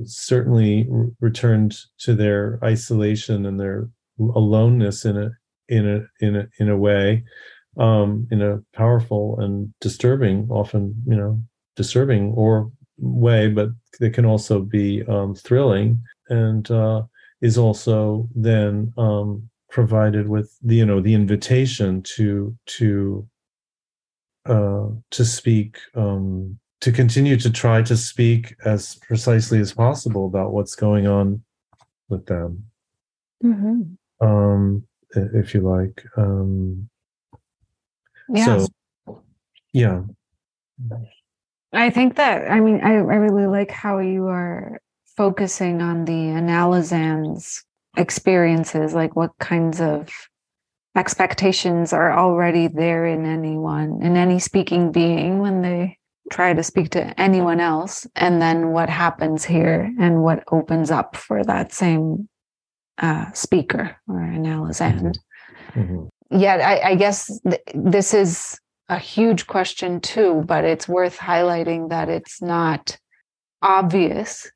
certainly 0.04 0.88
returned 1.20 1.72
to 1.96 2.12
their 2.12 2.58
isolation 2.64 3.46
and 3.46 3.60
their 3.60 3.88
aloneness 4.34 5.04
in 5.04 5.16
a 5.16 5.30
in 5.68 5.88
a 5.88 6.24
in 6.26 6.34
a 6.34 6.44
in 6.58 6.68
a 6.68 6.76
way 6.76 7.22
um 7.78 8.26
in 8.32 8.42
a 8.42 8.58
powerful 8.74 9.38
and 9.38 9.72
disturbing 9.80 10.48
often 10.50 10.92
you 11.06 11.14
know 11.14 11.40
disturbing 11.76 12.32
or 12.36 12.68
way 12.98 13.48
but 13.48 13.68
it 14.00 14.12
can 14.12 14.24
also 14.24 14.58
be 14.60 15.04
um 15.04 15.36
thrilling 15.36 16.02
and 16.30 16.68
uh 16.72 17.00
is 17.40 17.56
also 17.56 18.28
then 18.34 18.92
um 18.98 19.48
provided 19.70 20.28
with 20.28 20.48
the 20.62 20.74
you 20.74 20.86
know 20.86 21.00
the 21.00 21.14
invitation 21.14 22.02
to 22.02 22.56
to 22.66 23.24
uh 24.46 24.88
to 25.12 25.24
speak 25.24 25.78
um 25.94 26.58
to 26.84 26.92
continue 26.92 27.38
to 27.38 27.50
try 27.50 27.80
to 27.80 27.96
speak 27.96 28.54
as 28.66 28.96
precisely 28.96 29.58
as 29.58 29.72
possible 29.72 30.26
about 30.26 30.52
what's 30.52 30.74
going 30.74 31.06
on 31.06 31.42
with 32.10 32.26
them 32.26 32.62
mm-hmm. 33.42 33.80
um 34.20 34.86
if 35.14 35.54
you 35.54 35.62
like 35.62 36.04
um 36.18 36.86
yeah. 38.28 38.44
so 38.44 39.22
yeah 39.72 40.02
i 41.72 41.88
think 41.88 42.16
that 42.16 42.50
i 42.50 42.60
mean 42.60 42.82
I, 42.82 42.96
I 42.96 43.16
really 43.16 43.46
like 43.46 43.70
how 43.70 44.00
you 44.00 44.26
are 44.26 44.78
focusing 45.16 45.80
on 45.80 46.04
the 46.04 46.12
analysand's 46.12 47.64
experiences 47.96 48.92
like 48.92 49.16
what 49.16 49.30
kinds 49.38 49.80
of 49.80 50.10
expectations 50.94 51.94
are 51.94 52.12
already 52.12 52.68
there 52.68 53.06
in 53.06 53.24
anyone 53.24 54.02
in 54.02 54.18
any 54.18 54.38
speaking 54.38 54.92
being 54.92 55.38
when 55.38 55.62
they 55.62 55.96
try 56.30 56.52
to 56.54 56.62
speak 56.62 56.90
to 56.90 57.20
anyone 57.20 57.60
else 57.60 58.06
and 58.16 58.40
then 58.40 58.70
what 58.70 58.88
happens 58.88 59.44
here 59.44 59.92
and 59.98 60.22
what 60.22 60.42
opens 60.50 60.90
up 60.90 61.16
for 61.16 61.44
that 61.44 61.72
same 61.72 62.28
uh, 62.98 63.30
speaker 63.32 63.96
or 64.08 64.16
analysand 64.16 65.18
mm-hmm. 65.74 65.80
mm-hmm. 65.80 66.38
yet 66.38 66.60
I, 66.60 66.90
I 66.90 66.94
guess 66.94 67.38
th- 67.40 67.60
this 67.74 68.14
is 68.14 68.58
a 68.88 68.98
huge 68.98 69.46
question 69.46 70.00
too 70.00 70.44
but 70.46 70.64
it's 70.64 70.88
worth 70.88 71.18
highlighting 71.18 71.90
that 71.90 72.08
it's 72.08 72.40
not 72.40 72.96
obvious 73.62 74.50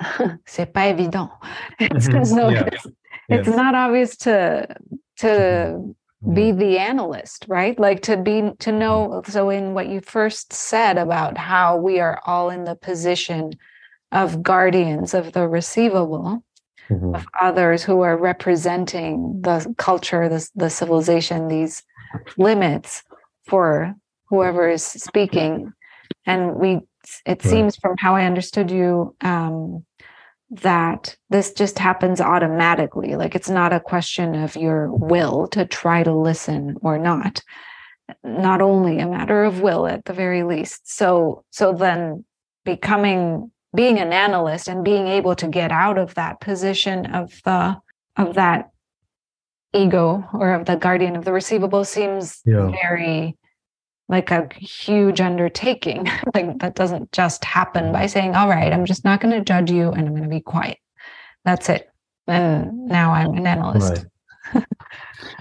c'est 0.46 0.72
pas 0.72 0.92
évident 0.92 1.30
it's, 1.80 2.08
mm-hmm. 2.08 2.24
so 2.24 2.48
yeah. 2.48 2.64
it's, 2.66 2.86
it's 3.28 3.48
not 3.48 3.74
obvious 3.74 4.16
to 4.18 4.66
to 5.18 5.26
mm-hmm 5.26 5.90
be 6.30 6.52
the 6.52 6.78
analyst 6.78 7.44
right 7.48 7.80
like 7.80 8.00
to 8.00 8.16
be 8.16 8.52
to 8.60 8.70
know 8.70 9.22
so 9.26 9.50
in 9.50 9.74
what 9.74 9.88
you 9.88 10.00
first 10.00 10.52
said 10.52 10.96
about 10.96 11.36
how 11.36 11.76
we 11.76 11.98
are 11.98 12.20
all 12.24 12.48
in 12.48 12.62
the 12.62 12.76
position 12.76 13.52
of 14.12 14.42
guardians 14.42 15.14
of 15.14 15.32
the 15.32 15.48
receivable 15.48 16.44
mm-hmm. 16.88 17.14
of 17.14 17.26
others 17.40 17.82
who 17.82 18.02
are 18.02 18.16
representing 18.16 19.40
the 19.42 19.74
culture 19.78 20.28
the, 20.28 20.48
the 20.54 20.70
civilization 20.70 21.48
these 21.48 21.82
limits 22.36 23.02
for 23.44 23.92
whoever 24.26 24.68
is 24.68 24.84
speaking 24.84 25.72
and 26.24 26.54
we 26.54 26.78
it 27.26 27.30
right. 27.30 27.42
seems 27.42 27.74
from 27.74 27.96
how 27.98 28.14
i 28.14 28.24
understood 28.24 28.70
you 28.70 29.12
um, 29.22 29.84
that 30.52 31.16
this 31.30 31.52
just 31.52 31.78
happens 31.78 32.20
automatically. 32.20 33.16
Like 33.16 33.34
it's 33.34 33.48
not 33.48 33.72
a 33.72 33.80
question 33.80 34.34
of 34.34 34.54
your 34.54 34.92
will 34.92 35.48
to 35.48 35.64
try 35.64 36.02
to 36.02 36.14
listen 36.14 36.76
or 36.82 36.98
not. 36.98 37.42
Not 38.22 38.60
only 38.60 38.98
a 38.98 39.08
matter 39.08 39.44
of 39.44 39.60
will 39.60 39.86
at 39.86 40.04
the 40.04 40.12
very 40.12 40.42
least. 40.42 40.94
So 40.94 41.44
so 41.50 41.72
then 41.72 42.24
becoming 42.64 43.50
being 43.74 43.98
an 43.98 44.12
analyst 44.12 44.68
and 44.68 44.84
being 44.84 45.08
able 45.08 45.34
to 45.36 45.48
get 45.48 45.72
out 45.72 45.96
of 45.96 46.14
that 46.14 46.40
position 46.40 47.06
of 47.06 47.40
the 47.44 47.78
of 48.16 48.34
that 48.34 48.70
ego 49.72 50.28
or 50.34 50.52
of 50.52 50.66
the 50.66 50.76
guardian 50.76 51.16
of 51.16 51.24
the 51.24 51.32
receivable 51.32 51.84
seems 51.84 52.42
yeah. 52.44 52.70
very 52.70 53.38
like 54.08 54.30
a 54.30 54.48
huge 54.58 55.20
undertaking. 55.20 56.08
like 56.34 56.58
that 56.58 56.74
doesn't 56.74 57.12
just 57.12 57.44
happen 57.44 57.92
by 57.92 58.06
saying, 58.06 58.34
all 58.34 58.48
right, 58.48 58.72
I'm 58.72 58.84
just 58.84 59.04
not 59.04 59.20
going 59.20 59.34
to 59.34 59.44
judge 59.44 59.70
you 59.70 59.90
and 59.90 60.06
I'm 60.06 60.14
going 60.14 60.22
to 60.22 60.28
be 60.28 60.40
quiet. 60.40 60.78
That's 61.44 61.68
it. 61.68 61.90
And 62.26 62.86
now 62.86 63.12
I'm 63.12 63.34
an 63.34 63.46
analyst. 63.46 64.04
Right. 64.54 64.64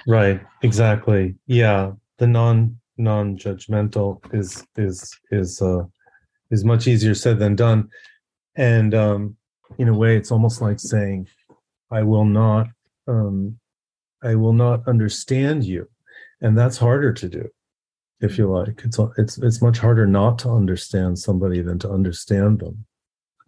right. 0.08 0.42
Exactly. 0.62 1.36
Yeah. 1.48 1.92
The 2.18 2.28
non 2.28 2.78
non-judgmental 2.98 4.22
is 4.34 4.64
is 4.76 5.18
is 5.32 5.60
uh 5.62 5.84
is 6.52 6.64
much 6.64 6.88
easier 6.88 7.16
said 7.16 7.40
than 7.40 7.56
done. 7.56 7.90
And 8.56 8.94
um 8.94 9.38
in 9.78 9.88
a 9.88 9.94
way 9.94 10.18
it's 10.18 10.32
almost 10.32 10.62
like 10.62 10.80
saying, 10.80 11.28
I 11.92 12.04
will 12.04 12.26
not 12.26 12.68
um 13.08 13.60
I 14.24 14.36
will 14.36 14.54
not 14.54 14.88
understand 14.88 15.64
you. 15.64 15.88
And 16.42 16.58
that's 16.58 16.78
harder 16.78 17.14
to 17.14 17.30
do 17.30 17.50
if 18.22 18.38
you 18.38 18.48
like. 18.48 18.82
It's 18.84 19.00
it's 19.18 19.38
it's 19.40 19.62
much 19.62 19.80
harder 19.80 20.08
not 20.08 20.40
to 20.40 20.50
understand 20.50 21.18
somebody 21.20 21.62
than 21.62 21.80
to 21.80 21.90
understand 21.90 22.60
them. 22.60 22.86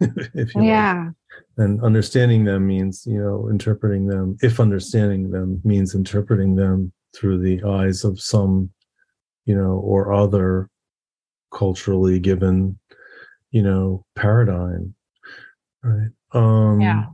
if 0.34 0.54
you 0.54 0.62
yeah. 0.62 1.06
Like. 1.06 1.14
And 1.56 1.82
understanding 1.82 2.44
them 2.44 2.66
means, 2.66 3.06
you 3.06 3.18
know, 3.18 3.48
interpreting 3.48 4.06
them. 4.06 4.36
If 4.42 4.60
understanding 4.60 5.30
them 5.30 5.60
means 5.64 5.94
interpreting 5.94 6.56
them 6.56 6.92
through 7.16 7.38
the 7.38 7.62
eyes 7.64 8.04
of 8.04 8.20
some, 8.20 8.70
you 9.44 9.54
know, 9.54 9.74
or 9.78 10.12
other 10.12 10.68
culturally 11.52 12.18
given, 12.18 12.78
you 13.50 13.62
know, 13.62 14.04
paradigm. 14.16 14.94
Right. 15.82 16.10
Um 16.32 16.80
yeah 16.80 17.04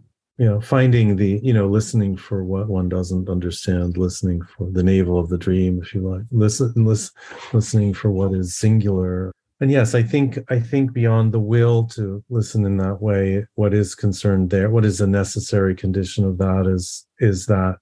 you 0.41 0.47
know 0.47 0.59
finding 0.59 1.17
the 1.17 1.39
you 1.43 1.53
know 1.53 1.69
listening 1.69 2.17
for 2.17 2.43
what 2.43 2.67
one 2.67 2.89
doesn't 2.89 3.29
understand 3.29 3.99
listening 3.99 4.41
for 4.57 4.71
the 4.71 4.83
navel 4.83 5.19
of 5.19 5.29
the 5.29 5.37
dream 5.37 5.79
if 5.83 5.95
you 5.95 6.01
like 6.01 6.23
listen 6.31 6.73
listen 6.77 7.15
listening 7.53 7.93
for 7.93 8.11
what 8.11 8.33
is 8.33 8.57
singular. 8.57 9.33
And 9.61 9.71
yes 9.71 9.95
i 9.95 10.03
think 10.03 10.39
i 10.49 10.59
think 10.59 10.95
beyond 10.95 11.33
the 11.33 11.39
will 11.39 11.85
to 11.89 12.25
listen 12.31 12.65
in 12.65 12.79
that 12.79 13.03
way 13.03 13.45
what 13.57 13.75
is 13.75 13.95
concerned 13.95 14.49
there 14.49 14.71
what 14.71 14.87
is 14.87 15.03
a 15.03 15.07
necessary 15.07 15.75
condition 15.75 16.25
of 16.25 16.39
that 16.39 16.67
is 16.67 17.07
is 17.19 17.45
that 17.47 17.77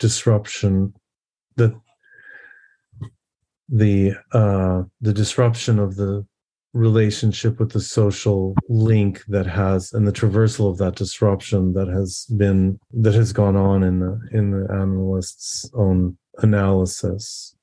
disruption 0.00 0.92
the 1.54 1.80
the 3.68 4.14
uh 4.32 4.82
the 5.00 5.12
disruption 5.12 5.78
of 5.78 5.94
the 5.94 6.26
relationship 6.76 7.58
with 7.58 7.72
the 7.72 7.80
social 7.80 8.54
link 8.68 9.24
that 9.28 9.46
has 9.46 9.92
and 9.92 10.06
the 10.06 10.12
traversal 10.12 10.70
of 10.70 10.78
that 10.78 10.94
disruption 10.94 11.72
that 11.72 11.88
has 11.88 12.26
been 12.36 12.78
that 12.92 13.14
has 13.14 13.32
gone 13.32 13.56
on 13.56 13.82
in 13.82 14.00
the 14.00 14.20
in 14.32 14.50
the 14.50 14.66
analyst's 14.72 15.70
own 15.74 16.16
analysis. 16.38 17.54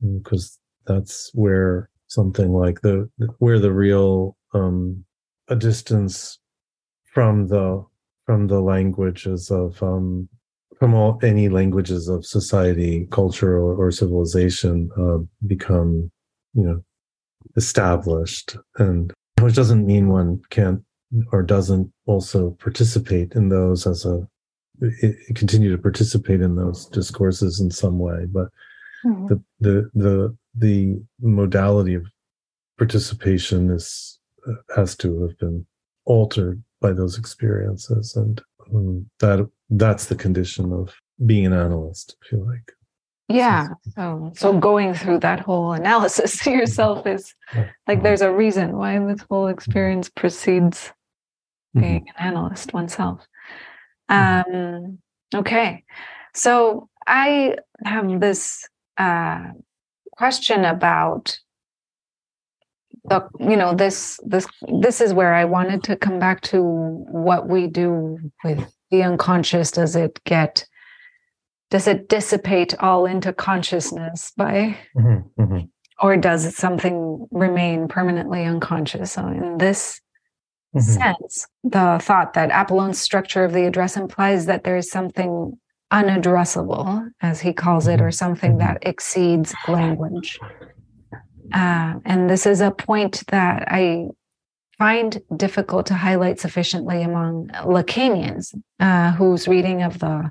Because 0.00 0.58
that's 0.86 1.30
where 1.32 1.88
something 2.08 2.52
like 2.52 2.82
the 2.82 3.08
where 3.38 3.58
the 3.58 3.72
real 3.72 4.36
um 4.52 5.04
a 5.48 5.56
distance 5.56 6.38
from 7.14 7.48
the 7.48 7.84
from 8.26 8.46
the 8.48 8.60
languages 8.60 9.50
of 9.50 9.82
um 9.82 10.28
from 10.78 10.94
all 10.94 11.18
any 11.22 11.48
languages 11.48 12.08
of 12.08 12.26
society 12.26 13.06
culture 13.10 13.56
or, 13.56 13.74
or 13.76 13.90
civilization 13.90 14.90
uh, 14.98 15.18
become 15.46 16.10
you 16.54 16.64
know 16.64 16.84
established 17.56 18.56
and 18.78 19.12
which 19.40 19.54
doesn't 19.54 19.86
mean 19.86 20.08
one 20.08 20.40
can't 20.50 20.82
or 21.32 21.42
doesn't 21.42 21.92
also 22.06 22.50
participate 22.60 23.32
in 23.32 23.48
those 23.48 23.86
as 23.86 24.04
a 24.04 24.26
continue 25.34 25.70
to 25.70 25.80
participate 25.80 26.40
in 26.40 26.56
those 26.56 26.86
discourses 26.86 27.60
in 27.60 27.70
some 27.70 27.98
way 27.98 28.24
but 28.26 28.48
mm-hmm. 29.04 29.26
the 29.26 29.42
the 29.60 29.90
the 29.94 30.36
the 30.56 31.02
modality 31.20 31.94
of 31.94 32.04
participation 32.78 33.70
is 33.70 34.18
uh, 34.48 34.54
has 34.74 34.96
to 34.96 35.22
have 35.22 35.38
been 35.38 35.64
altered 36.04 36.62
by 36.80 36.92
those 36.92 37.18
experiences 37.18 38.16
and 38.16 38.42
um, 38.74 39.06
that 39.20 39.48
that's 39.70 40.06
the 40.06 40.16
condition 40.16 40.72
of 40.72 40.94
being 41.26 41.46
an 41.46 41.52
analyst 41.52 42.16
if 42.24 42.32
you 42.32 42.44
like 42.44 42.72
yeah 43.32 43.68
so 43.94 44.32
so 44.34 44.58
going 44.58 44.94
through 44.94 45.18
that 45.18 45.40
whole 45.40 45.72
analysis 45.72 46.38
to 46.42 46.50
yourself 46.58 47.06
is 47.06 47.34
like 47.88 48.02
there's 48.02 48.22
a 48.22 48.32
reason 48.32 48.76
why 48.76 48.98
this 48.98 49.24
whole 49.28 49.48
experience 49.48 50.08
precedes 50.08 50.92
being 51.74 52.00
mm-hmm. 52.00 52.24
an 52.24 52.34
analyst 52.34 52.72
oneself. 52.72 53.26
Mm-hmm. 54.10 54.54
Um, 54.54 54.98
okay, 55.34 55.84
so 56.34 56.88
I 57.06 57.56
have 57.84 58.20
this 58.20 58.68
uh, 58.98 59.48
question 60.16 60.64
about 60.64 61.38
the 63.04 63.26
you 63.40 63.56
know 63.56 63.74
this 63.74 64.20
this 64.24 64.46
this 64.80 65.00
is 65.00 65.12
where 65.12 65.34
I 65.34 65.44
wanted 65.44 65.82
to 65.84 65.96
come 65.96 66.18
back 66.18 66.40
to 66.42 66.62
what 66.62 67.48
we 67.48 67.66
do 67.66 68.18
with 68.44 68.72
the 68.90 69.02
unconscious. 69.02 69.70
Does 69.70 69.96
it 69.96 70.20
get 70.24 70.64
does 71.72 71.88
it 71.88 72.06
dissipate 72.06 72.74
all 72.80 73.06
into 73.06 73.32
consciousness 73.32 74.30
by 74.36 74.76
mm-hmm, 74.94 75.42
mm-hmm. 75.42 75.64
or 76.06 76.18
does 76.18 76.54
something 76.54 77.26
remain 77.30 77.88
permanently 77.88 78.44
unconscious 78.44 79.12
so 79.12 79.26
in 79.26 79.56
this 79.56 80.00
mm-hmm. 80.76 80.80
sense 80.80 81.46
the 81.64 81.98
thought 82.02 82.34
that 82.34 82.50
apollon's 82.52 83.00
structure 83.00 83.42
of 83.42 83.54
the 83.54 83.64
address 83.64 83.96
implies 83.96 84.44
that 84.44 84.64
there 84.64 84.76
is 84.76 84.90
something 84.90 85.58
unaddressable 85.90 87.08
as 87.22 87.40
he 87.40 87.54
calls 87.54 87.86
it 87.86 88.02
or 88.02 88.04
mm-hmm. 88.04 88.10
something 88.10 88.58
that 88.58 88.76
mm-hmm. 88.76 88.90
exceeds 88.90 89.54
language 89.66 90.38
uh, 91.54 91.94
and 92.04 92.28
this 92.28 92.44
is 92.44 92.60
a 92.60 92.70
point 92.70 93.22
that 93.28 93.64
i 93.68 94.06
find 94.76 95.22
difficult 95.36 95.86
to 95.86 95.94
highlight 95.94 96.38
sufficiently 96.38 97.02
among 97.02 97.48
lacanians 97.64 98.54
uh, 98.78 99.12
whose 99.12 99.48
reading 99.48 99.82
of 99.82 99.98
the 100.00 100.30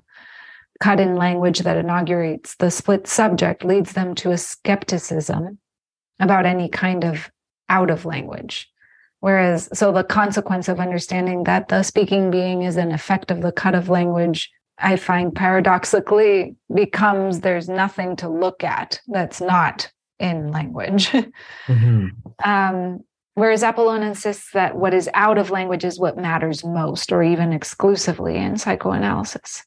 cut 0.82 1.00
in 1.00 1.16
language 1.16 1.60
that 1.60 1.78
inaugurates 1.78 2.56
the 2.56 2.72
split 2.72 3.08
subject 3.08 3.64
leads 3.64 3.94
them 3.94 4.16
to 4.16 4.32
a 4.32 4.38
skepticism 4.38 5.60
about 6.20 6.46
any 6.46 6.68
kind 6.68 7.06
of 7.06 7.32
out 7.70 7.90
of 7.90 8.04
language. 8.04 8.68
Whereas, 9.20 9.70
so 9.78 9.92
the 9.92 10.04
consequence 10.04 10.68
of 10.68 10.80
understanding 10.80 11.44
that 11.44 11.68
the 11.68 11.84
speaking 11.84 12.32
being 12.32 12.64
is 12.64 12.76
an 12.76 12.92
effect 12.92 13.30
of 13.30 13.42
the 13.42 13.52
cut 13.52 13.76
of 13.76 13.88
language, 13.88 14.52
I 14.80 14.96
find 14.96 15.34
paradoxically 15.34 16.56
becomes 16.74 17.40
there's 17.40 17.70
nothing 17.70 18.16
to 18.18 18.28
look 18.28 18.64
at 18.64 19.00
that's 19.08 19.40
not 19.40 19.92
in 20.20 20.52
language. 20.52 21.12
Mm-hmm. 21.68 22.08
um, 22.44 23.04
whereas 23.36 23.64
Apollon 23.64 24.02
insists 24.02 24.52
that 24.54 24.76
what 24.76 24.94
is 24.94 25.10
out 25.14 25.38
of 25.38 25.52
language 25.52 25.86
is 25.86 26.00
what 26.00 26.18
matters 26.18 26.66
most, 26.66 27.12
or 27.12 27.22
even 27.22 27.54
exclusively 27.54 28.36
in 28.36 28.58
psychoanalysis. 28.58 29.64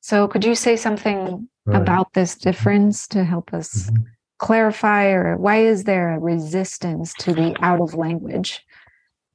So, 0.00 0.28
could 0.28 0.44
you 0.44 0.54
say 0.54 0.76
something 0.76 1.48
right. 1.66 1.80
about 1.80 2.12
this 2.14 2.36
difference 2.36 3.06
to 3.08 3.24
help 3.24 3.52
us 3.52 3.90
mm-hmm. 3.90 4.02
clarify, 4.38 5.06
or 5.06 5.36
why 5.36 5.58
is 5.58 5.84
there 5.84 6.14
a 6.14 6.18
resistance 6.18 7.14
to 7.20 7.32
the 7.32 7.56
out 7.60 7.80
of 7.80 7.94
language 7.94 8.64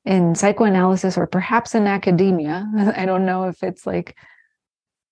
in 0.05 0.35
psychoanalysis 0.35 1.17
or 1.17 1.27
perhaps 1.27 1.75
in 1.75 1.87
academia? 1.87 2.67
I 2.95 3.05
don't 3.05 3.25
know 3.25 3.43
if 3.45 3.63
it's 3.63 3.85
like 3.85 4.15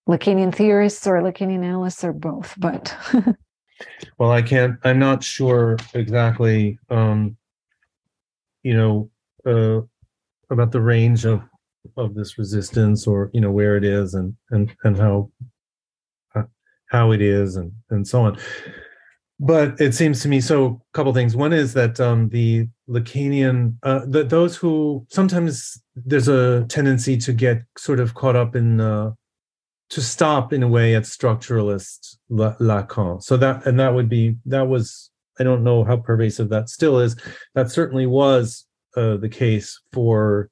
Lacanian 0.08 0.54
theorists 0.54 1.06
or 1.06 1.22
Lacanian 1.22 1.64
analysts 1.64 2.04
or 2.04 2.14
both, 2.14 2.56
but. 2.58 2.96
well, 4.18 4.32
I 4.32 4.42
can't, 4.42 4.78
I'm 4.84 5.00
not 5.00 5.24
sure 5.24 5.78
exactly, 5.94 6.80
um, 6.90 7.38
you 8.64 8.76
know, 8.76 9.10
uh, 9.46 9.82
about 10.50 10.72
the 10.72 10.82
range 10.82 11.26
of 11.26 11.42
of 11.98 12.14
this 12.14 12.38
resistance 12.38 13.08
or 13.08 13.30
you 13.34 13.42
know 13.42 13.52
where 13.52 13.76
it 13.76 13.84
is 13.84 14.14
and 14.14 14.36
and 14.52 14.76
and 14.84 14.98
how 14.98 15.30
how 16.92 17.12
it 17.12 17.22
is 17.22 17.56
and 17.56 17.72
and 17.90 18.08
so 18.08 18.24
on. 18.24 18.38
But 19.40 19.82
it 19.82 19.96
seems 19.96 20.22
to 20.22 20.28
me 20.28 20.40
so 20.40 20.66
a 20.66 20.96
couple 20.96 21.14
things. 21.14 21.36
One 21.36 21.54
is 21.54 21.74
that 21.74 22.00
um 22.00 22.30
the 22.30 22.68
lacanian 22.88 23.78
uh 23.84 24.02
that 24.08 24.30
those 24.30 24.56
who 24.56 25.06
sometimes 25.10 25.82
there's 25.96 26.28
a 26.28 26.66
tendency 26.66 27.18
to 27.18 27.34
get 27.34 27.64
sort 27.78 28.00
of 28.00 28.14
caught 28.14 28.36
up 28.36 28.56
in 28.56 28.80
uh 28.80 29.12
to 29.90 30.02
stop 30.02 30.54
in 30.54 30.64
a 30.64 30.68
way 30.68 30.96
at 30.96 31.04
structuralist 31.04 32.18
lacan. 32.30 33.24
So 33.24 33.38
that 33.38 33.66
and 33.66 33.80
that 33.80 33.94
would 33.94 34.10
be 34.10 34.36
that 34.46 34.68
was 34.68 35.10
i 35.40 35.44
don't 35.44 35.64
know 35.64 35.84
how 35.84 35.98
pervasive 35.98 36.50
that 36.50 36.70
still 36.70 37.00
is. 37.00 37.16
That 37.56 37.72
certainly 37.72 38.06
was 38.06 38.66
uh, 38.98 39.16
the 39.16 39.30
case 39.30 39.80
for 39.94 40.50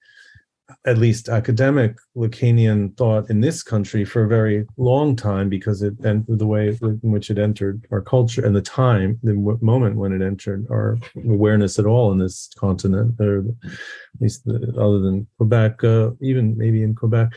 at 0.85 0.97
least 0.97 1.29
academic 1.29 1.97
Lacanian 2.15 2.95
thought 2.97 3.29
in 3.29 3.41
this 3.41 3.63
country 3.63 4.05
for 4.05 4.23
a 4.23 4.27
very 4.27 4.65
long 4.77 5.15
time 5.15 5.49
because 5.49 5.81
it 5.81 5.93
and 6.03 6.25
the 6.27 6.45
way 6.45 6.77
in 6.81 6.99
which 7.01 7.29
it 7.29 7.37
entered 7.37 7.85
our 7.91 8.01
culture 8.01 8.45
and 8.45 8.55
the 8.55 8.61
time, 8.61 9.19
the 9.23 9.33
moment 9.61 9.95
when 9.95 10.13
it 10.13 10.21
entered 10.25 10.65
our 10.69 10.97
awareness 11.25 11.79
at 11.79 11.85
all 11.85 12.11
in 12.11 12.19
this 12.19 12.49
continent, 12.57 13.15
or 13.19 13.39
at 13.39 14.21
least 14.21 14.45
the, 14.45 14.73
other 14.77 14.99
than 14.99 15.27
Quebec, 15.37 15.83
uh, 15.83 16.11
even 16.21 16.57
maybe 16.57 16.83
in 16.83 16.95
Quebec, 16.95 17.29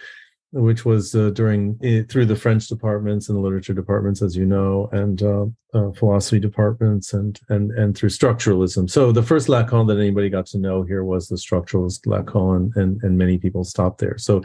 which 0.52 0.84
was 0.84 1.14
uh, 1.14 1.30
during 1.30 1.78
through 2.08 2.26
the 2.26 2.36
French 2.36 2.68
departments 2.68 3.28
and 3.28 3.36
the 3.36 3.42
literature 3.42 3.72
departments, 3.72 4.20
as 4.22 4.36
you 4.36 4.44
know, 4.44 4.88
and 4.92 5.22
uh, 5.22 5.46
uh, 5.74 5.90
philosophy 5.92 6.38
departments, 6.38 7.12
and 7.12 7.40
and 7.48 7.70
and 7.72 7.96
through 7.96 8.10
structuralism. 8.10 8.88
So 8.90 9.12
the 9.12 9.22
first 9.22 9.48
Lacan 9.48 9.88
that 9.88 9.98
anybody 9.98 10.28
got 10.28 10.46
to 10.46 10.58
know 10.58 10.82
here 10.82 11.04
was 11.04 11.28
the 11.28 11.36
structuralist 11.36 12.06
Lacan, 12.06 12.74
and 12.76 13.02
and 13.02 13.16
many 13.16 13.38
people 13.38 13.64
stopped 13.64 13.98
there. 13.98 14.18
So 14.18 14.42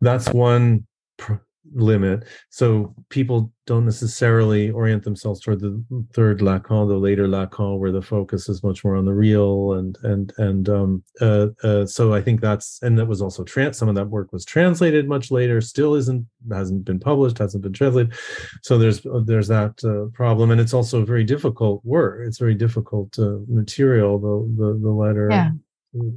that's 0.00 0.30
one 0.30 0.86
pr- 1.18 1.34
limit. 1.74 2.24
So 2.50 2.94
people 3.08 3.52
don't 3.66 3.84
necessarily 3.84 4.70
orient 4.70 5.04
themselves 5.04 5.40
toward 5.40 5.60
the 5.60 5.82
third 6.14 6.40
Lacan, 6.40 6.88
the 6.88 6.96
later 6.96 7.26
Lacan, 7.26 7.78
where 7.78 7.92
the 7.92 8.02
focus 8.02 8.48
is 8.48 8.62
much 8.62 8.84
more 8.84 8.96
on 8.96 9.04
the 9.04 9.14
real 9.14 9.72
and 9.72 9.96
and 10.02 10.32
and 10.38 10.68
um, 10.68 11.02
uh, 11.20 11.48
uh, 11.62 11.86
so 11.86 12.14
I 12.14 12.20
think 12.20 12.40
that's 12.40 12.78
and 12.82 12.98
that 12.98 13.06
was 13.06 13.20
also 13.20 13.44
trans. 13.44 13.78
Some 13.78 13.88
of 13.88 13.94
that 13.94 14.10
work 14.10 14.32
was 14.32 14.44
translated 14.44 15.08
much 15.08 15.30
later. 15.30 15.60
Still 15.60 15.94
isn't 15.94 16.26
hasn't 16.50 16.84
been 16.84 17.00
published, 17.00 17.38
hasn't 17.38 17.62
been 17.62 17.72
translated. 17.72 18.14
So 18.62 18.78
there's 18.78 19.06
there's 19.24 19.48
that 19.48 19.82
uh, 19.84 20.14
problem, 20.16 20.50
and 20.50 20.60
it's 20.60 20.74
also 20.74 21.04
very 21.04 21.24
difficult 21.24 21.84
work. 21.84 22.26
It's 22.26 22.38
very 22.38 22.54
difficult 22.54 23.18
uh, 23.18 23.38
material. 23.48 24.18
The 24.18 24.64
the 24.64 24.78
the 24.80 24.90
letter. 24.90 25.28
Yeah 25.30 25.50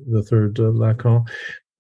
the 0.10 0.24
third 0.24 0.60
uh, 0.60 0.64
Lacan 0.64 1.28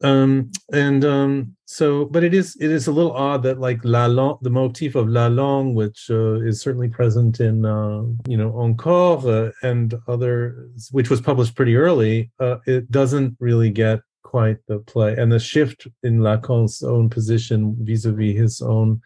um 0.04 0.52
and 0.74 1.04
um 1.04 1.56
so 1.66 2.06
but 2.06 2.24
it 2.24 2.34
is 2.34 2.56
it 2.60 2.70
is 2.70 2.86
a 2.86 2.91
little 2.91 3.14
odd 3.14 3.41
that 3.41 3.60
like 3.60 3.80
la 3.84 4.06
langue 4.06 4.38
the 4.41 4.50
motif 4.50 4.93
of 4.93 5.10
la 5.10 5.28
langue 5.28 5.74
which 5.74 6.08
uh, 6.12 6.39
is 6.41 6.62
certainly 6.62 6.88
present 6.88 7.39
in 7.39 7.66
uh, 7.66 8.04
you 8.28 8.38
know 8.38 8.56
encore 8.58 9.18
uh, 9.28 9.52
and 9.64 9.95
other 10.08 10.70
which 10.91 11.10
was 11.10 11.20
published 11.20 11.56
pretty 11.56 11.76
early 11.76 12.32
uh, 12.39 12.58
it 12.68 12.91
doesn't 12.91 13.36
really 13.39 13.72
get 13.72 14.00
quite 14.28 14.58
the 14.68 14.80
play. 14.80 15.16
And 15.16 15.32
the 15.32 15.39
shift 15.39 15.88
in 16.04 16.20
lacan's 16.20 16.84
own 16.84 17.10
position 17.10 17.76
vis-a-vis 17.80 18.38
his 18.38 18.62
own 18.62 19.02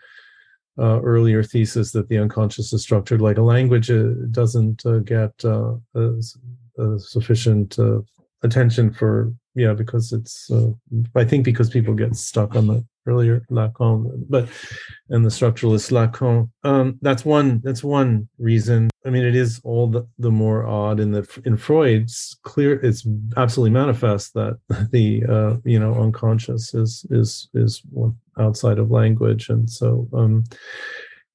uh, 0.79 0.99
earlier 1.01 1.43
thesis 1.43 1.91
that 1.91 2.09
the 2.09 2.17
unconscious 2.17 2.73
is 2.73 2.81
structured 2.81 3.21
like 3.21 3.37
a 3.37 3.49
language 3.55 3.91
uh, 3.91 4.09
doesn't 4.31 4.83
get 5.05 5.33
sufficient 6.97 7.77
attention 8.43 8.91
for 8.91 9.33
yeah 9.55 9.73
because 9.73 10.11
it's 10.13 10.49
uh, 10.51 10.69
i 11.15 11.23
think 11.23 11.45
because 11.45 11.69
people 11.69 11.93
get 11.93 12.15
stuck 12.15 12.55
on 12.55 12.67
the 12.67 12.83
earlier 13.07 13.43
lacan 13.49 14.25
but 14.29 14.47
and 15.09 15.25
the 15.25 15.29
structuralist 15.29 15.91
lacan. 15.91 16.49
Um 16.63 16.99
that's 17.01 17.25
one 17.25 17.61
that's 17.63 17.83
one 17.83 18.27
reason. 18.37 18.89
I 19.05 19.09
mean 19.09 19.25
it 19.25 19.35
is 19.35 19.59
all 19.63 19.87
the, 19.87 20.07
the 20.19 20.31
more 20.31 20.65
odd 20.65 20.99
in 20.99 21.11
the 21.11 21.27
in 21.45 21.57
freud's 21.57 22.37
clear 22.43 22.73
it's 22.81 23.07
absolutely 23.37 23.71
manifest 23.71 24.33
that 24.35 24.59
the 24.91 25.23
uh 25.27 25.57
you 25.63 25.79
know 25.79 25.93
unconscious 25.95 26.73
is 26.73 27.05
is 27.09 27.49
is 27.53 27.81
outside 28.37 28.77
of 28.79 28.91
language. 28.91 29.49
And 29.49 29.69
so 29.69 30.07
um 30.13 30.43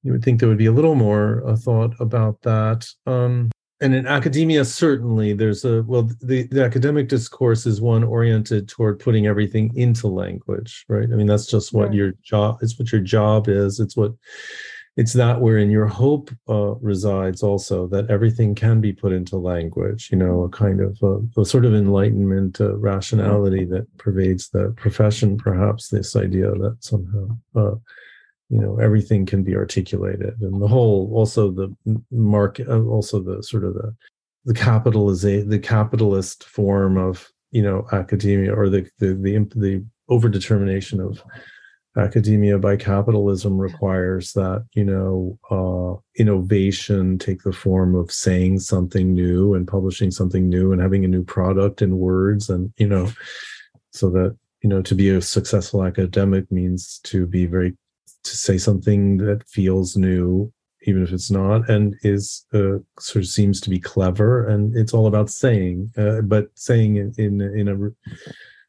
you 0.03 0.13
would 0.13 0.23
think 0.23 0.39
there 0.39 0.49
would 0.49 0.57
be 0.57 0.67
a 0.67 0.71
little 0.71 0.95
more 0.95 1.43
uh, 1.45 1.55
thought 1.57 1.93
about 1.99 2.41
that. 2.43 2.87
Um 3.05 3.51
and 3.79 3.93
in 3.93 4.07
academia 4.07 4.65
certainly 4.65 5.33
there's 5.33 5.63
a 5.65 5.83
well 5.83 6.09
the, 6.21 6.43
the 6.47 6.63
academic 6.63 7.07
discourse 7.07 7.65
is 7.65 7.81
one 7.81 8.03
oriented 8.03 8.67
toward 8.67 8.99
putting 8.99 9.27
everything 9.27 9.75
into 9.75 10.07
language 10.07 10.85
right? 10.89 11.09
I 11.11 11.15
mean 11.15 11.27
that's 11.27 11.45
just 11.45 11.73
what 11.73 11.93
your 11.93 12.13
job 12.23 12.57
it's 12.61 12.77
what 12.79 12.91
your 12.91 13.01
job 13.01 13.47
is. 13.47 13.79
It's 13.79 13.95
what 13.95 14.13
it's 14.95 15.13
that 15.13 15.41
wherein 15.41 15.69
your 15.69 15.85
hope 15.85 16.31
uh, 16.49 16.73
resides 16.81 17.43
also 17.43 17.85
that 17.87 18.09
everything 18.09 18.55
can 18.55 18.81
be 18.81 18.91
put 18.91 19.13
into 19.13 19.37
language 19.37 20.09
you 20.11 20.17
know 20.17 20.43
a 20.43 20.49
kind 20.49 20.81
of 20.81 20.97
a, 21.03 21.07
uh, 21.07 21.41
a 21.41 21.45
sort 21.45 21.65
of 21.65 21.75
enlightenment 21.75 22.59
uh, 22.59 22.75
rationality 22.77 23.63
that 23.65 23.85
pervades 23.97 24.49
the 24.49 24.73
profession 24.77 25.37
perhaps 25.37 25.89
this 25.89 26.15
idea 26.15 26.49
that 26.51 26.77
somehow 26.79 27.27
uh, 27.55 27.75
you 28.49 28.59
know 28.59 28.77
everything 28.79 29.25
can 29.25 29.43
be 29.43 29.55
articulated. 29.55 30.39
And 30.41 30.61
the 30.61 30.67
whole 30.67 31.11
also 31.13 31.51
the 31.51 31.75
market 32.11 32.67
uh, 32.67 32.83
also 32.83 33.19
the 33.19 33.43
sort 33.43 33.63
of 33.63 33.73
the 33.73 33.95
the 34.45 34.53
capitalization 34.53 35.49
the 35.49 35.59
capitalist 35.59 36.43
form 36.45 36.97
of 36.97 37.29
you 37.51 37.61
know 37.61 37.85
academia 37.91 38.53
or 38.53 38.69
the 38.69 38.89
the 38.99 39.13
the, 39.13 39.37
the 39.55 39.85
overdetermination 40.09 41.05
of 41.05 41.21
academia 41.97 42.57
by 42.57 42.75
capitalism 42.75 43.57
requires 43.57 44.33
that 44.33 44.65
you 44.73 44.85
know 44.85 45.37
uh, 45.51 45.99
innovation 46.21 47.17
take 47.17 47.41
the 47.41 47.51
form 47.51 47.95
of 47.95 48.11
saying 48.11 48.59
something 48.59 49.13
new 49.13 49.53
and 49.53 49.67
publishing 49.67 50.11
something 50.11 50.47
new 50.47 50.71
and 50.71 50.81
having 50.81 51.03
a 51.03 51.07
new 51.07 51.23
product 51.23 51.81
in 51.81 51.97
words 51.97 52.49
and 52.49 52.71
you 52.77 52.87
know 52.87 53.11
so 53.91 54.09
that 54.09 54.37
you 54.61 54.69
know 54.69 54.81
to 54.81 54.95
be 54.95 55.09
a 55.09 55.21
successful 55.21 55.83
academic 55.83 56.49
means 56.51 56.99
to 57.03 57.25
be 57.25 57.45
very 57.45 57.75
to 58.29 58.37
say 58.37 58.57
something 58.57 59.17
that 59.17 59.47
feels 59.47 59.95
new 59.95 60.51
even 60.85 61.03
if 61.03 61.11
it's 61.11 61.31
not 61.31 61.69
and 61.69 61.95
is 62.03 62.45
uh, 62.53 62.77
sort 62.99 63.23
of 63.23 63.27
seems 63.27 63.59
to 63.59 63.69
be 63.69 63.79
clever 63.79 64.47
and 64.47 64.75
it's 64.75 64.93
all 64.93 65.07
about 65.07 65.29
saying 65.29 65.91
uh, 65.97 66.21
but 66.21 66.47
saying 66.55 66.97
in 66.97 67.13
in, 67.17 67.41
in 67.41 67.67
a 67.67 67.75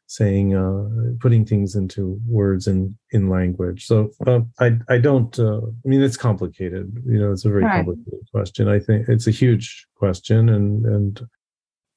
saying 0.09 0.55
uh, 0.55 1.13
putting 1.19 1.45
things 1.45 1.75
into 1.75 2.19
words 2.25 2.65
in 2.65 2.97
in 3.11 3.29
language. 3.29 3.85
So 3.85 4.09
uh, 4.25 4.41
i 4.59 4.77
i 4.89 4.97
don't 4.97 5.37
uh, 5.37 5.61
i 5.61 5.87
mean 5.87 6.01
it's 6.01 6.17
complicated 6.17 6.91
you 7.05 7.19
know 7.19 7.31
it's 7.31 7.45
a 7.45 7.49
very 7.49 7.63
right. 7.63 7.85
complicated 7.85 8.27
question. 8.33 8.67
I 8.67 8.79
think 8.79 9.07
it's 9.07 9.27
a 9.27 9.31
huge 9.31 9.85
question 9.95 10.49
and 10.49 10.85
and 10.85 11.21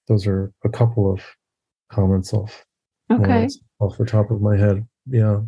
those 0.08 0.26
are 0.26 0.52
a 0.62 0.68
couple 0.68 1.10
of 1.10 1.20
comments 1.90 2.34
off 2.34 2.64
okay. 3.10 3.48
off 3.80 3.96
the 3.96 4.04
top 4.04 4.30
of 4.30 4.42
my 4.42 4.58
head. 4.58 4.86
Yeah 5.06 5.40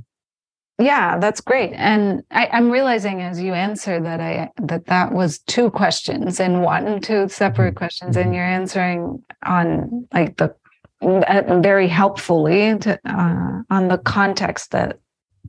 yeah 0.79 1.19
that's 1.19 1.41
great 1.41 1.73
and 1.75 2.23
I, 2.31 2.49
am 2.51 2.71
realizing 2.71 3.23
as 3.23 3.41
you 3.41 3.53
answer 3.53 4.01
that 4.01 4.21
i 4.21 4.51
that 4.63 4.87
that 4.87 5.13
was 5.13 5.39
two 5.41 5.71
questions 5.71 6.41
in 6.41 6.63
one 6.63 7.01
two 7.01 7.29
separate 7.29 7.71
mm-hmm. 7.71 7.79
questions 7.79 8.17
and 8.17 8.27
mm-hmm. 8.27 8.35
you're 8.35 8.45
answering 8.45 9.23
on 9.45 10.09
like 10.13 10.37
the 10.37 10.55
uh, 11.03 11.61
very 11.61 11.87
helpfully 11.87 12.79
to, 12.79 12.99
uh, 13.05 13.63
on 13.69 13.89
the 13.89 13.99
context 13.99 14.71
that 14.71 14.99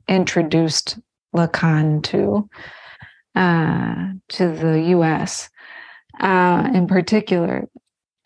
introduced 0.06 0.98
lacan 1.34 2.02
to 2.04 2.48
uh, 3.34 4.12
to 4.28 4.48
the 4.48 4.78
us 4.92 5.50
uh, 6.20 6.70
in 6.72 6.86
particular 6.86 7.68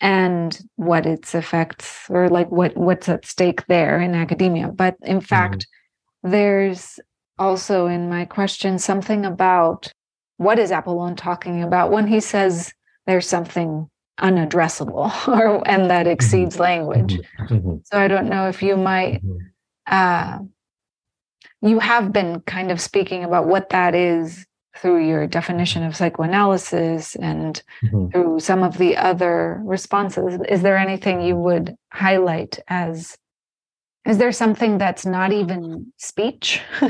and 0.01 0.59
what 0.75 1.05
its 1.05 1.33
effects 1.33 2.05
or 2.09 2.29
like 2.29 2.51
what 2.51 2.77
what's 2.77 3.09
at 3.09 3.25
stake 3.25 3.65
there 3.65 3.99
in 3.99 4.13
academia 4.13 4.67
but 4.67 4.95
in 5.01 5.19
fact 5.19 5.61
mm-hmm 5.61 5.77
there's 6.23 6.99
also 7.37 7.87
in 7.87 8.09
my 8.09 8.25
question 8.25 8.77
something 8.77 9.25
about 9.25 9.91
what 10.37 10.59
is 10.59 10.71
Apollon 10.71 11.15
talking 11.15 11.63
about 11.63 11.91
when 11.91 12.07
he 12.07 12.19
says 12.19 12.73
there's 13.07 13.27
something 13.27 13.89
unaddressable 14.19 15.27
or 15.27 15.67
and 15.67 15.89
that 15.89 16.05
mm-hmm. 16.05 16.11
exceeds 16.11 16.59
language. 16.59 17.13
Mm-hmm. 17.13 17.53
mm-hmm. 17.55 17.75
So 17.85 17.99
I 17.99 18.07
don't 18.07 18.29
know 18.29 18.47
if 18.47 18.61
you 18.61 18.77
might 18.77 19.21
uh, 19.87 20.39
you 21.61 21.79
have 21.79 22.11
been 22.11 22.41
kind 22.41 22.71
of 22.71 22.81
speaking 22.81 23.23
about 23.23 23.47
what 23.47 23.69
that 23.69 23.95
is 23.95 24.45
through 24.77 25.05
your 25.05 25.27
definition 25.27 25.83
of 25.83 25.95
psychoanalysis 25.95 27.15
and 27.15 27.61
mm-hmm. 27.83 28.09
through 28.09 28.39
some 28.39 28.63
of 28.63 28.77
the 28.77 28.97
other 28.97 29.61
responses. 29.63 30.39
Is 30.49 30.61
there 30.61 30.77
anything 30.77 31.21
you 31.21 31.35
would 31.35 31.75
highlight 31.91 32.59
as 32.67 33.17
is 34.05 34.17
there 34.17 34.31
something 34.31 34.77
that's 34.77 35.05
not 35.05 35.31
even 35.31 35.91
speech 35.97 36.61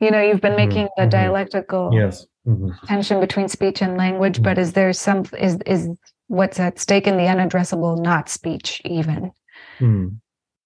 you 0.00 0.10
know 0.10 0.20
you've 0.20 0.40
been 0.40 0.52
mm-hmm, 0.52 0.68
making 0.68 0.88
the 0.96 1.02
mm-hmm. 1.02 1.10
dialectical 1.10 1.90
yes 1.92 2.26
mm-hmm. 2.46 2.70
tension 2.86 3.20
between 3.20 3.48
speech 3.48 3.82
and 3.82 3.96
language 3.96 4.34
mm-hmm. 4.34 4.44
but 4.44 4.58
is 4.58 4.72
there 4.72 4.92
some 4.92 5.24
is 5.38 5.58
is 5.66 5.88
what's 6.28 6.60
at 6.60 6.78
stake 6.78 7.06
in 7.06 7.16
the 7.16 7.24
unaddressable 7.24 8.00
not 8.00 8.28
speech 8.28 8.80
even 8.84 9.30
mm. 9.80 10.14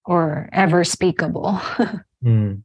or 0.04 0.48
ever 0.52 0.84
speakable 0.84 1.60
mm. 2.24 2.62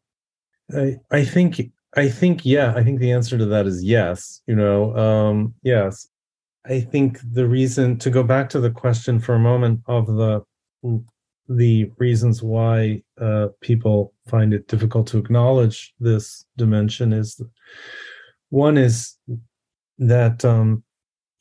I, 0.75 0.97
I 1.09 1.23
think 1.23 1.71
i 1.95 2.07
think 2.09 2.45
yeah 2.45 2.73
i 2.75 2.83
think 2.83 2.99
the 2.99 3.11
answer 3.11 3.37
to 3.37 3.45
that 3.45 3.65
is 3.65 3.83
yes 3.83 4.41
you 4.47 4.55
know 4.55 4.95
um 4.95 5.53
yes 5.63 6.07
i 6.65 6.81
think 6.81 7.19
the 7.31 7.47
reason 7.47 7.97
to 7.99 8.09
go 8.09 8.21
back 8.21 8.49
to 8.49 8.59
the 8.59 8.69
question 8.69 9.19
for 9.19 9.33
a 9.33 9.39
moment 9.39 9.79
of 9.87 10.05
the 10.05 10.43
the 11.49 11.91
reasons 11.97 12.43
why 12.43 13.01
uh, 13.19 13.47
people 13.59 14.13
find 14.27 14.53
it 14.53 14.67
difficult 14.67 15.07
to 15.07 15.17
acknowledge 15.17 15.93
this 15.99 16.45
dimension 16.57 17.11
is 17.11 17.41
one 18.49 18.77
is 18.77 19.17
that 19.97 20.45
um, 20.45 20.83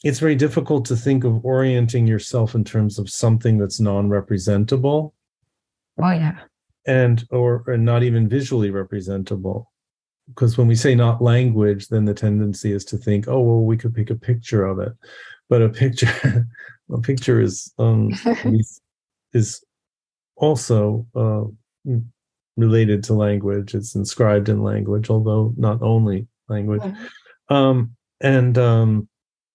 it's 0.03 0.19
very 0.19 0.35
difficult 0.35 0.87
to 0.87 0.97
think 0.97 1.25
of 1.25 1.45
orienting 1.45 2.07
yourself 2.07 2.55
in 2.55 2.65
terms 2.65 2.99
of 2.99 3.11
something 3.11 3.59
that's 3.59 3.81
non-representable. 3.81 5.15
Oh 6.03 6.11
yeah, 6.11 6.39
and 6.87 7.27
or, 7.31 7.65
or 7.67 7.77
not 7.77 8.03
even 8.03 8.29
visually 8.29 8.71
representable. 8.71 9.71
Because 10.29 10.59
when 10.59 10.69
we 10.69 10.75
say 10.75 10.95
not 10.95 11.23
language, 11.23 11.89
then 11.89 12.05
the 12.05 12.15
tendency 12.15 12.73
is 12.73 12.85
to 12.87 12.99
think, 12.99 13.29
oh 13.29 13.41
well, 13.41 13.63
we 13.63 13.77
could 13.77 13.95
pick 13.95 14.11
a 14.11 14.15
picture 14.15 14.65
of 14.65 14.79
it, 14.79 14.93
but 15.49 15.63
a 15.63 15.69
picture, 15.69 16.47
a 16.93 17.01
picture 17.01 17.41
is 17.41 17.73
um, 17.79 18.11
is 19.33 19.65
also 20.39 21.07
uh, 21.15 21.45
related 22.57 23.05
to 23.05 23.15
language. 23.15 23.75
It's 23.75 23.95
inscribed 23.95 24.49
in 24.49 24.63
language, 24.63 25.11
although 25.11 25.55
not 25.57 25.83
only 25.83 26.27
language. 26.49 26.83
Mm-hmm. 26.83 27.55
Um, 27.55 27.97
and 28.21 28.59
um, 28.59 29.09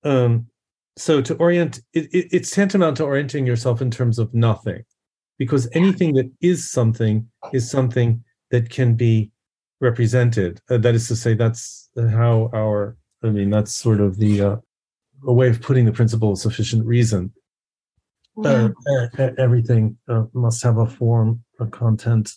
um, 0.03 0.47
so 0.95 1.21
to 1.21 1.35
orient, 1.35 1.81
it, 1.93 2.05
it, 2.13 2.27
it's 2.31 2.51
tantamount 2.51 2.97
to 2.97 3.03
orienting 3.03 3.45
yourself 3.47 3.81
in 3.81 3.91
terms 3.91 4.19
of 4.19 4.33
nothing, 4.33 4.83
because 5.37 5.67
anything 5.73 6.13
that 6.13 6.31
is 6.39 6.69
something 6.69 7.27
is 7.51 7.69
something 7.69 8.23
that 8.51 8.69
can 8.69 8.95
be 8.95 9.31
represented. 9.81 10.61
Uh, 10.69 10.77
that 10.77 10.95
is 10.95 11.07
to 11.07 11.15
say, 11.15 11.33
that's 11.33 11.89
how 11.97 12.49
our, 12.53 12.95
I 13.23 13.29
mean, 13.29 13.49
that's 13.49 13.75
sort 13.75 13.99
of 13.99 14.17
the 14.17 14.41
uh, 14.41 14.55
a 15.25 15.33
way 15.33 15.49
of 15.49 15.61
putting 15.61 15.85
the 15.85 15.91
principle 15.91 16.31
of 16.31 16.37
sufficient 16.37 16.85
reason 16.85 17.31
uh, 18.43 18.69
everything 19.37 19.97
uh, 20.07 20.23
must 20.33 20.63
have 20.63 20.77
a 20.77 20.87
form, 20.87 21.43
a 21.59 21.67
content, 21.67 22.31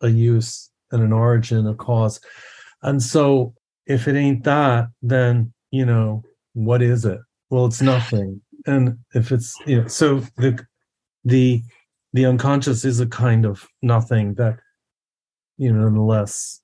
a 0.00 0.08
use, 0.08 0.70
and 0.90 1.02
an 1.02 1.12
origin, 1.12 1.66
a 1.66 1.74
cause. 1.74 2.20
And 2.82 3.02
so, 3.02 3.54
if 3.86 4.08
it 4.08 4.16
ain't 4.16 4.44
that, 4.44 4.88
then 5.02 5.52
you 5.70 5.86
know 5.86 6.22
what 6.54 6.82
is 6.82 7.04
it? 7.04 7.20
Well, 7.50 7.66
it's 7.66 7.82
nothing. 7.82 8.40
And 8.66 8.98
if 9.14 9.32
it's 9.32 9.56
you 9.66 9.82
know, 9.82 9.88
so 9.88 10.20
the 10.36 10.64
the 11.24 11.62
the 12.12 12.26
unconscious 12.26 12.84
is 12.84 13.00
a 13.00 13.06
kind 13.06 13.44
of 13.46 13.66
nothing 13.82 14.34
that 14.34 14.58
you 15.58 15.72
know, 15.72 15.82
nonetheless 15.82 16.60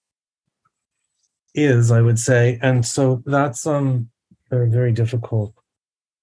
is, 1.54 1.90
I 1.90 2.00
would 2.00 2.18
say. 2.18 2.58
And 2.62 2.86
so 2.86 3.22
that's 3.26 3.66
um 3.66 4.08
very, 4.50 4.70
very 4.70 4.92
difficult 4.92 5.54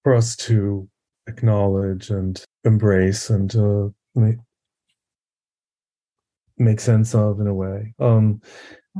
for 0.04 0.16
us 0.16 0.36
to 0.38 0.90
acknowledge 1.28 2.10
and 2.10 2.44
embrace 2.64 3.30
and 3.30 3.56
uh, 3.56 3.90
make, 4.16 4.38
make 6.58 6.80
sense 6.80 7.16
of 7.16 7.40
in 7.40 7.48
a 7.48 7.54
way. 7.54 7.94
Um, 8.00 8.42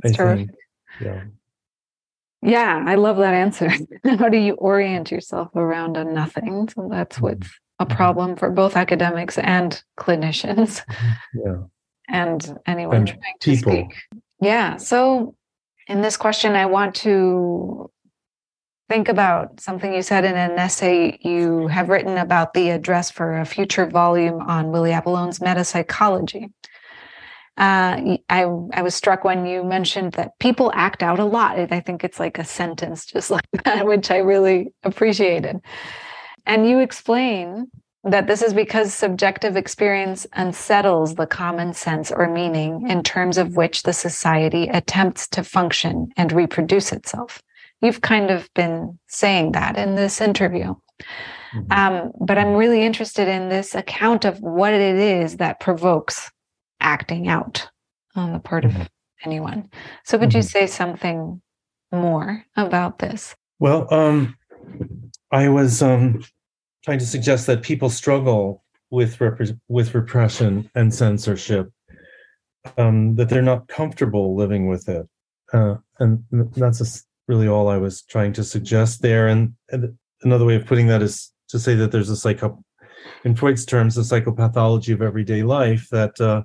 That's 0.02 0.20
I 0.20 0.36
think, 0.36 0.52
yeah. 1.00 1.24
Yeah, 2.44 2.84
I 2.88 2.96
love 2.96 3.18
that 3.18 3.34
answer. 3.34 3.72
How 4.04 4.30
do 4.30 4.38
you 4.38 4.54
orient 4.56 5.12
yourself 5.12 5.56
around 5.56 5.96
a 5.98 6.04
nothing? 6.04 6.70
So 6.70 6.88
that's 6.90 7.18
mm-hmm. 7.18 7.26
what's 7.26 7.50
a 7.80 7.86
problem 7.86 8.36
for 8.36 8.50
both 8.50 8.76
academics 8.76 9.38
and 9.38 9.82
clinicians. 10.00 10.82
Mm-hmm. 10.86 11.40
Yeah. 11.46 11.58
And 12.08 12.60
anyone 12.66 12.96
and 12.98 13.08
trying 13.08 13.22
to 13.40 13.56
speak. 13.56 13.96
Yeah. 14.42 14.78
So 14.78 15.36
in 15.88 16.02
this 16.02 16.18
question, 16.18 16.56
I 16.56 16.66
want 16.66 16.96
to 16.96 17.90
think 18.92 19.08
about 19.08 19.62
something 19.62 19.94
you 19.94 20.02
said 20.02 20.26
in 20.26 20.36
an 20.36 20.60
essay 20.60 21.18
you 21.22 21.68
have 21.68 21.88
written 21.88 22.18
about 22.18 22.54
the 22.54 22.72
address 22.72 23.10
for 23.10 23.40
a 23.40 23.46
future 23.46 23.86
volume 23.86 24.42
on 24.42 24.70
Willy 24.70 24.92
Apollon's 24.92 25.40
metapsychology. 25.40 26.52
Uh, 27.58 28.18
I, 28.30 28.44
I 28.74 28.82
was 28.82 28.94
struck 28.94 29.24
when 29.24 29.46
you 29.46 29.64
mentioned 29.64 30.12
that 30.14 30.38
people 30.40 30.74
act 30.76 31.04
out 31.04 31.20
a 31.20 31.24
lot. 31.24 31.58
I 31.72 31.80
think 31.80 32.04
it's 32.04 32.20
like 32.20 32.38
a 32.38 32.44
sentence 32.44 33.06
just 33.06 33.32
like 33.38 33.46
that, 33.64 33.86
which 33.86 34.12
I 34.12 34.18
really 34.18 34.74
appreciated. 34.84 35.62
And 36.46 36.68
you 36.68 36.80
explain 36.80 37.72
that 38.04 38.28
this 38.28 38.42
is 38.42 38.54
because 38.54 38.94
subjective 38.94 39.56
experience 39.56 40.28
unsettles 40.34 41.16
the 41.16 41.28
common 41.28 41.72
sense 41.72 42.12
or 42.12 42.28
meaning 42.28 42.90
in 42.90 43.04
terms 43.04 43.38
of 43.38 43.56
which 43.56 43.84
the 43.84 43.94
society 43.94 44.68
attempts 44.68 45.30
to 45.30 45.46
function 45.46 46.10
and 46.18 46.34
reproduce 46.34 46.92
itself. 46.92 47.42
You've 47.82 48.02
kind 48.02 48.30
of 48.32 48.50
been 48.54 49.00
saying 49.08 49.54
that 49.54 49.78
in 49.78 49.96
this 49.96 50.22
interview. 50.22 50.76
Mm-hmm. 51.54 51.72
Um, 51.72 52.12
but 52.20 52.38
I'm 52.38 52.54
really 52.54 52.84
interested 52.84 53.28
in 53.28 53.50
this 53.50 53.76
account 53.76 54.26
of 54.26 54.40
what 54.40 54.74
it 54.74 54.96
is 54.96 55.38
that 55.38 55.60
provokes 55.60 56.32
acting 56.80 57.28
out 57.28 57.68
on 58.16 58.34
the 58.34 58.40
part 58.40 58.64
mm-hmm. 58.64 58.82
of 58.82 58.90
anyone. 59.26 59.70
So, 60.06 60.18
could 60.18 60.30
mm-hmm. 60.30 60.38
you 60.38 60.44
say 60.44 60.68
something 60.68 61.42
more 61.92 62.46
about 62.56 63.00
this? 63.00 63.36
Well, 63.60 63.94
um, 63.94 64.38
I 65.32 65.50
was 65.50 65.82
um, 65.82 66.24
trying 66.84 67.00
to 67.00 67.06
suggest 67.06 67.48
that 67.48 67.62
people 67.62 67.90
struggle 67.90 68.64
with 68.90 69.20
with 69.68 69.96
repression 69.96 70.70
and 70.76 70.94
censorship, 70.94 71.72
um, 72.78 73.16
that 73.16 73.30
they're 73.30 73.42
not 73.42 73.68
comfortable 73.68 74.36
living 74.36 74.68
with 74.68 74.88
it, 74.90 75.08
uh, 75.54 75.76
and 76.00 76.24
that's 76.56 76.82
a 76.82 76.86
really 77.32 77.48
all 77.48 77.70
I 77.70 77.78
was 77.78 78.02
trying 78.02 78.34
to 78.34 78.44
suggest 78.44 79.02
there. 79.02 79.30
And, 79.30 79.54
and 79.70 79.98
another 80.22 80.44
way 80.44 80.56
of 80.56 80.66
putting 80.66 80.88
that 80.88 81.02
is 81.02 81.32
to 81.48 81.60
say 81.60 81.76
that 81.76 81.90
there's 81.94 82.10
a 82.10 82.18
psycho, 82.18 82.62
in 83.24 83.38
Freud's 83.38 83.66
terms, 83.66 83.98
a 83.98 84.02
psychopathology 84.02 84.94
of 84.94 85.02
everyday 85.02 85.42
life 85.42 85.88
that 85.92 86.20
uh, 86.20 86.42